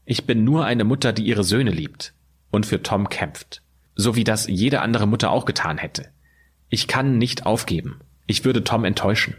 ich 0.05 0.25
bin 0.25 0.43
nur 0.43 0.65
eine 0.65 0.83
Mutter, 0.83 1.13
die 1.13 1.25
ihre 1.25 1.43
Söhne 1.43 1.69
liebt 1.69 2.13
und 2.49 2.65
für 2.65 2.81
Tom 2.81 3.09
kämpft, 3.09 3.61
so 3.93 4.15
wie 4.15 4.23
das 4.23 4.47
jede 4.47 4.81
andere 4.81 5.05
Mutter 5.05 5.29
auch 5.29 5.45
getan 5.45 5.77
hätte. 5.77 6.09
Ich 6.69 6.87
kann 6.87 7.19
nicht 7.19 7.45
aufgeben. 7.45 7.99
Ich 8.25 8.45
würde 8.45 8.63
Tom 8.63 8.83
enttäuschen. 8.83 9.35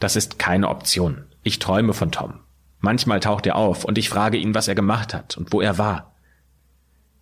Das 0.00 0.16
ist 0.16 0.38
keine 0.38 0.68
Option. 0.68 1.24
Ich 1.42 1.58
träume 1.58 1.92
von 1.92 2.10
Tom. 2.10 2.40
Manchmal 2.80 3.20
taucht 3.20 3.46
er 3.46 3.56
auf 3.56 3.84
und 3.84 3.98
ich 3.98 4.08
frage 4.08 4.38
ihn, 4.38 4.54
was 4.54 4.66
er 4.66 4.74
gemacht 4.74 5.14
hat 5.14 5.36
und 5.36 5.52
wo 5.52 5.60
er 5.60 5.78
war. 5.78 6.14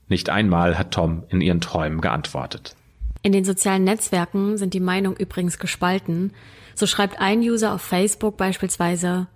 Nicht 0.06 0.30
einmal 0.30 0.78
hat 0.78 0.92
Tom 0.92 1.24
in 1.28 1.40
ihren 1.40 1.60
Träumen 1.60 2.00
geantwortet. 2.00 2.74
In 3.22 3.32
den 3.32 3.44
sozialen 3.44 3.84
Netzwerken 3.84 4.56
sind 4.56 4.72
die 4.74 4.80
Meinungen 4.80 5.16
übrigens 5.16 5.58
gespalten. 5.58 6.32
So 6.74 6.86
schreibt 6.86 7.20
ein 7.20 7.40
User 7.40 7.74
auf 7.74 7.82
Facebook 7.82 8.36
beispielsweise, 8.36 9.26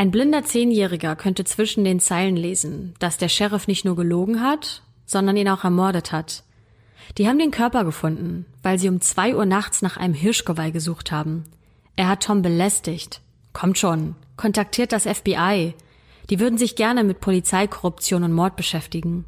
ein 0.00 0.12
blinder 0.12 0.44
Zehnjähriger 0.44 1.16
könnte 1.16 1.42
zwischen 1.42 1.82
den 1.82 1.98
Zeilen 1.98 2.36
lesen, 2.36 2.94
dass 3.00 3.18
der 3.18 3.28
Sheriff 3.28 3.66
nicht 3.66 3.84
nur 3.84 3.96
gelogen 3.96 4.42
hat, 4.42 4.82
sondern 5.06 5.36
ihn 5.36 5.48
auch 5.48 5.64
ermordet 5.64 6.12
hat. 6.12 6.44
Die 7.16 7.26
haben 7.26 7.40
den 7.40 7.50
Körper 7.50 7.82
gefunden, 7.82 8.46
weil 8.62 8.78
sie 8.78 8.88
um 8.88 9.00
zwei 9.00 9.34
Uhr 9.34 9.44
nachts 9.44 9.82
nach 9.82 9.96
einem 9.96 10.14
Hirschgeweih 10.14 10.70
gesucht 10.70 11.10
haben. 11.10 11.46
Er 11.98 12.06
hat 12.06 12.22
Tom 12.22 12.42
belästigt. 12.42 13.20
Kommt 13.52 13.76
schon, 13.76 14.14
kontaktiert 14.36 14.92
das 14.92 15.02
FBI. 15.02 15.74
Die 16.30 16.38
würden 16.38 16.56
sich 16.56 16.76
gerne 16.76 17.02
mit 17.02 17.18
Polizeikorruption 17.18 18.22
und 18.22 18.32
Mord 18.32 18.54
beschäftigen. 18.54 19.24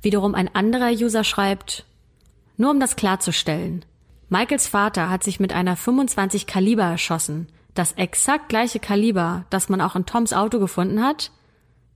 Wiederum 0.00 0.34
ein 0.34 0.54
anderer 0.54 0.90
User 0.90 1.22
schreibt, 1.22 1.84
nur 2.56 2.70
um 2.70 2.80
das 2.80 2.96
klarzustellen. 2.96 3.84
Michaels 4.30 4.66
Vater 4.66 5.10
hat 5.10 5.22
sich 5.22 5.38
mit 5.38 5.52
einer 5.52 5.76
25 5.76 6.46
Kaliber 6.46 6.84
erschossen. 6.84 7.48
Das 7.74 7.92
exakt 7.92 8.48
gleiche 8.48 8.78
Kaliber, 8.78 9.44
das 9.50 9.68
man 9.68 9.82
auch 9.82 9.96
in 9.96 10.06
Toms 10.06 10.32
Auto 10.32 10.58
gefunden 10.58 11.04
hat. 11.04 11.30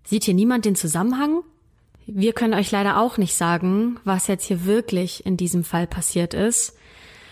Sieht 0.05 0.24
hier 0.24 0.34
niemand 0.34 0.66
den 0.66 0.76
Zusammenhang? 0.76 1.42
Wir 2.07 2.34
können 2.34 2.53
euch 2.53 2.70
leider 2.70 3.01
auch 3.01 3.16
nicht 3.16 3.34
sagen, 3.34 3.99
was 4.05 4.26
jetzt 4.26 4.44
hier 4.44 4.66
wirklich 4.66 5.24
in 5.24 5.38
diesem 5.38 5.64
Fall 5.64 5.86
passiert 5.86 6.34
ist. 6.34 6.78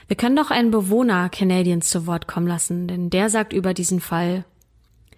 Wir 0.09 0.17
können 0.17 0.37
doch 0.37 0.51
einen 0.51 0.71
Bewohner 0.71 1.29
Canadiens 1.29 1.91
zu 1.91 2.07
Wort 2.07 2.29
kommen 2.29 2.47
lassen, 2.47 2.87
denn 2.87 3.11
der 3.11 3.29
sagt 3.29 3.53
über 3.53 3.75
diesen 3.75 4.01
Fall. 4.01 4.45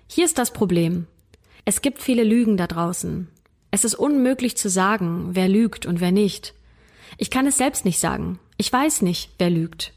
Hier 0.06 0.24
ist 0.24 0.38
das 0.38 0.52
Problem. 0.52 1.06
Es 1.66 1.82
gibt 1.82 2.00
viele 2.00 2.24
Lügen 2.24 2.56
da 2.56 2.66
draußen. 2.66 3.28
Es 3.70 3.84
ist 3.84 3.94
unmöglich 3.94 4.56
zu 4.56 4.70
sagen, 4.70 5.30
wer 5.32 5.46
lügt 5.46 5.84
und 5.84 6.00
wer 6.00 6.12
nicht. 6.12 6.54
Ich 7.18 7.30
kann 7.30 7.46
es 7.46 7.58
selbst 7.58 7.84
nicht 7.84 7.98
sagen. 7.98 8.38
Ich 8.56 8.72
weiß 8.72 9.02
nicht, 9.02 9.30
wer 9.38 9.50
lügt. 9.50 9.92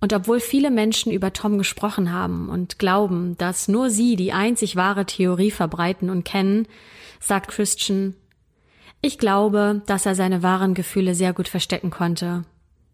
Und 0.00 0.12
obwohl 0.12 0.38
viele 0.38 0.70
Menschen 0.70 1.10
über 1.10 1.32
Tom 1.32 1.58
gesprochen 1.58 2.12
haben 2.12 2.48
und 2.48 2.78
glauben, 2.78 3.36
dass 3.36 3.66
nur 3.66 3.90
sie 3.90 4.14
die 4.14 4.32
einzig 4.32 4.76
wahre 4.76 5.04
Theorie 5.06 5.50
verbreiten 5.50 6.08
und 6.08 6.24
kennen, 6.24 6.68
sagt 7.18 7.48
Christian, 7.48 8.14
ich 9.02 9.18
glaube, 9.18 9.82
dass 9.86 10.06
er 10.06 10.14
seine 10.14 10.44
wahren 10.44 10.74
Gefühle 10.74 11.16
sehr 11.16 11.32
gut 11.32 11.48
verstecken 11.48 11.90
konnte 11.90 12.44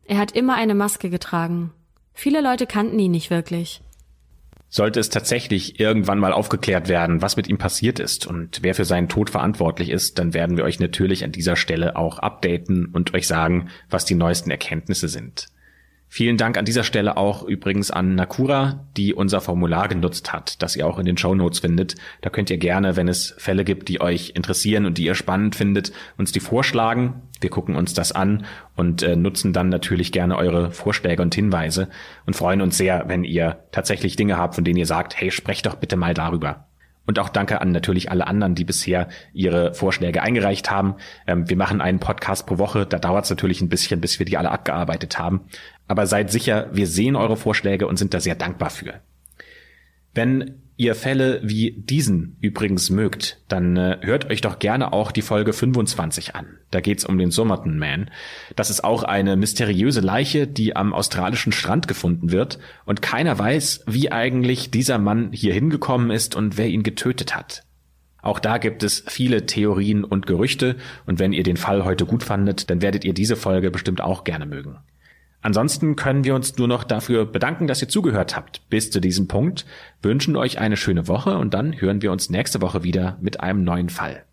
er 0.09 0.19
hat 0.19 0.33
immer 0.33 0.55
eine 0.55 0.75
Maske 0.75 1.11
getragen. 1.11 1.73
Viele 2.13 2.41
Leute 2.41 2.67
kannten 2.67 2.99
ihn 2.99 3.11
nicht 3.11 3.31
wirklich. 3.31 3.83
Sollte 4.69 4.99
es 4.99 5.11
tatsächlich 5.11 5.79
irgendwann 5.79 6.19
mal 6.19 6.33
aufgeklärt 6.33 6.89
werden, 6.89 7.23
was 7.23 7.37
mit 7.37 7.49
ihm 7.49 7.57
passiert 7.57 8.01
ist 8.01 8.27
und 8.27 8.63
wer 8.63 8.75
für 8.75 8.85
seinen 8.85 9.09
Tod 9.09 9.31
verantwortlich 9.31 9.91
ist, 9.91 10.19
dann 10.19 10.35
werden 10.35 10.57
wir 10.57 10.65
euch 10.65 10.81
natürlich 10.81 11.25
an 11.25 11.33
dieser 11.33 11.57
Stelle 11.57 11.97
auch 11.97 12.19
updaten 12.19 12.87
und 12.87 13.15
euch 13.15 13.27
sagen, 13.27 13.69
was 13.91 14.05
die 14.05 14.17
neuesten 14.17 14.51
Erkenntnisse 14.51 15.09
sind. 15.09 15.47
Vielen 16.17 16.39
Dank 16.39 16.57
an 16.57 16.65
dieser 16.65 16.83
Stelle 16.83 17.19
auch 17.19 17.43
übrigens 17.43 17.91
an 17.91 18.15
Nakura, 18.15 18.87
die 18.97 19.13
unser 19.13 19.43
Formular 19.43 19.87
genutzt 19.87 20.33
hat, 20.33 20.63
das 20.63 20.75
ihr 20.75 20.87
auch 20.87 20.99
in 20.99 21.05
den 21.05 21.19
Show 21.19 21.35
Notes 21.35 21.59
findet. 21.59 21.95
Da 22.23 22.31
könnt 22.31 22.49
ihr 22.49 22.57
gerne, 22.57 22.97
wenn 22.97 23.07
es 23.07 23.35
Fälle 23.37 23.65
gibt, 23.65 23.91
die 23.91 24.01
euch 24.01 24.33
interessieren 24.35 24.87
und 24.87 24.97
die 24.97 25.05
ihr 25.05 25.15
spannend 25.15 25.57
findet, 25.57 25.93
uns 26.17 26.33
die 26.33 26.41
vorschlagen. 26.41 27.21
Wir 27.43 27.51
gucken 27.51 27.77
uns 27.77 27.93
das 27.93 28.13
an 28.13 28.47
und 28.77 29.03
äh, 29.03 29.15
nutzen 29.15 29.53
dann 29.53 29.69
natürlich 29.69 30.11
gerne 30.11 30.39
eure 30.39 30.71
Vorschläge 30.71 31.21
und 31.21 31.35
Hinweise 31.35 31.91
und 32.25 32.35
freuen 32.35 32.63
uns 32.63 32.79
sehr, 32.79 33.05
wenn 33.09 33.23
ihr 33.23 33.65
tatsächlich 33.71 34.17
Dinge 34.17 34.39
habt, 34.39 34.55
von 34.55 34.65
denen 34.65 34.79
ihr 34.79 34.87
sagt, 34.87 35.21
hey, 35.21 35.31
sprecht 35.31 35.67
doch 35.67 35.75
bitte 35.75 35.97
mal 35.97 36.15
darüber. 36.15 36.65
Und 37.07 37.21
auch 37.21 37.29
danke 37.29 37.61
an 37.61 37.71
natürlich 37.71 38.11
alle 38.11 38.27
anderen, 38.27 38.55
die 38.55 38.65
bisher 38.65 39.09
ihre 39.33 39.75
Vorschläge 39.75 40.23
eingereicht 40.23 40.71
haben. 40.71 40.97
Ähm, 41.27 41.49
wir 41.49 41.57
machen 41.57 41.81
einen 41.81 42.01
Podcast 42.01 42.47
pro 42.47 42.59
Woche. 42.59 42.85
Da 42.85 42.99
dauert 42.99 43.25
es 43.25 43.31
natürlich 43.31 43.61
ein 43.61 43.69
bisschen, 43.69 44.01
bis 44.01 44.19
wir 44.19 44.27
die 44.27 44.37
alle 44.37 44.51
abgearbeitet 44.51 45.19
haben. 45.19 45.43
Aber 45.89 46.07
seid 46.07 46.31
sicher, 46.31 46.69
wir 46.73 46.87
sehen 46.87 47.17
eure 47.17 47.37
Vorschläge 47.37 47.87
und 47.87 47.99
sind 47.99 48.15
da 48.15 48.21
sehr 48.21 48.35
dankbar 48.35 48.71
für. 48.71 49.01
Wenn 50.15 50.63
ihr 50.79 50.95
Fälle 50.95 51.41
wie 51.43 51.73
diesen 51.73 52.37
übrigens 52.41 52.91
mögt, 52.91 53.39
dann 53.49 53.77
äh, 53.77 53.99
hört 54.03 54.31
euch 54.31 54.43
doch 54.43 54.59
gerne 54.59 54.93
auch 54.93 55.11
die 55.11 55.23
Folge 55.23 55.53
25 55.53 56.35
an. 56.35 56.59
Da 56.71 56.81
geht's 56.81 57.05
um 57.05 57.17
den 57.17 57.31
Somerton 57.31 57.79
Man. 57.79 58.11
Das 58.57 58.69
ist 58.69 58.85
auch 58.85 59.03
eine 59.03 59.37
mysteriöse 59.37 60.01
Leiche, 60.01 60.47
die 60.47 60.77
am 60.77 60.93
australischen 60.93 61.53
Strand 61.53 61.89
gefunden 61.89 62.31
wird 62.31 62.59
und 62.85 63.01
keiner 63.01 63.39
weiß, 63.39 63.85
wie 63.87 64.13
eigentlich 64.13 64.71
dieser 64.71 64.99
Mann 64.99 65.33
hier 65.33 65.55
hingekommen 65.55 66.11
ist 66.11 66.35
und 66.35 66.59
wer 66.59 66.69
ihn 66.69 66.83
getötet 66.83 67.35
hat. 67.35 67.63
Auch 68.21 68.39
da 68.39 68.59
gibt 68.59 68.83
es 68.83 69.05
viele 69.07 69.47
Theorien 69.47 70.05
und 70.05 70.27
Gerüchte 70.27 70.77
und 71.07 71.19
wenn 71.19 71.33
ihr 71.33 71.45
den 71.45 71.57
Fall 71.57 71.85
heute 71.85 72.05
gut 72.05 72.23
fandet, 72.25 72.69
dann 72.71 72.83
werdet 72.83 73.05
ihr 73.05 73.15
diese 73.15 73.37
Folge 73.37 73.71
bestimmt 73.71 74.01
auch 74.01 74.25
gerne 74.25 74.47
mögen. 74.47 74.79
Ansonsten 75.43 75.97
können 75.97 76.25
wir 76.25 76.35
uns 76.35 76.57
nur 76.57 76.69
noch 76.69 76.85
dafür 76.85 77.25
bedanken, 77.25 77.67
dass 77.67 77.83
ihr 77.83 77.89
zugehört 77.89 78.37
habt 78.37 78.69
bis 78.69 78.91
zu 78.91 79.01
diesem 79.01 79.29
Punkt, 79.29 79.65
wünschen 80.03 80.37
euch 80.37 80.59
eine 80.59 80.77
schöne 80.77 81.09
Woche 81.09 81.39
und 81.39 81.55
dann 81.55 81.81
hören 81.81 82.03
wir 82.03 82.13
uns 82.13 82.31
nächste 82.31 82.61
Woche 82.61 82.83
wieder 82.83 83.19
mit 83.21 83.41
einem 83.41 83.63
neuen 83.63 83.89
Fall. 83.89 84.25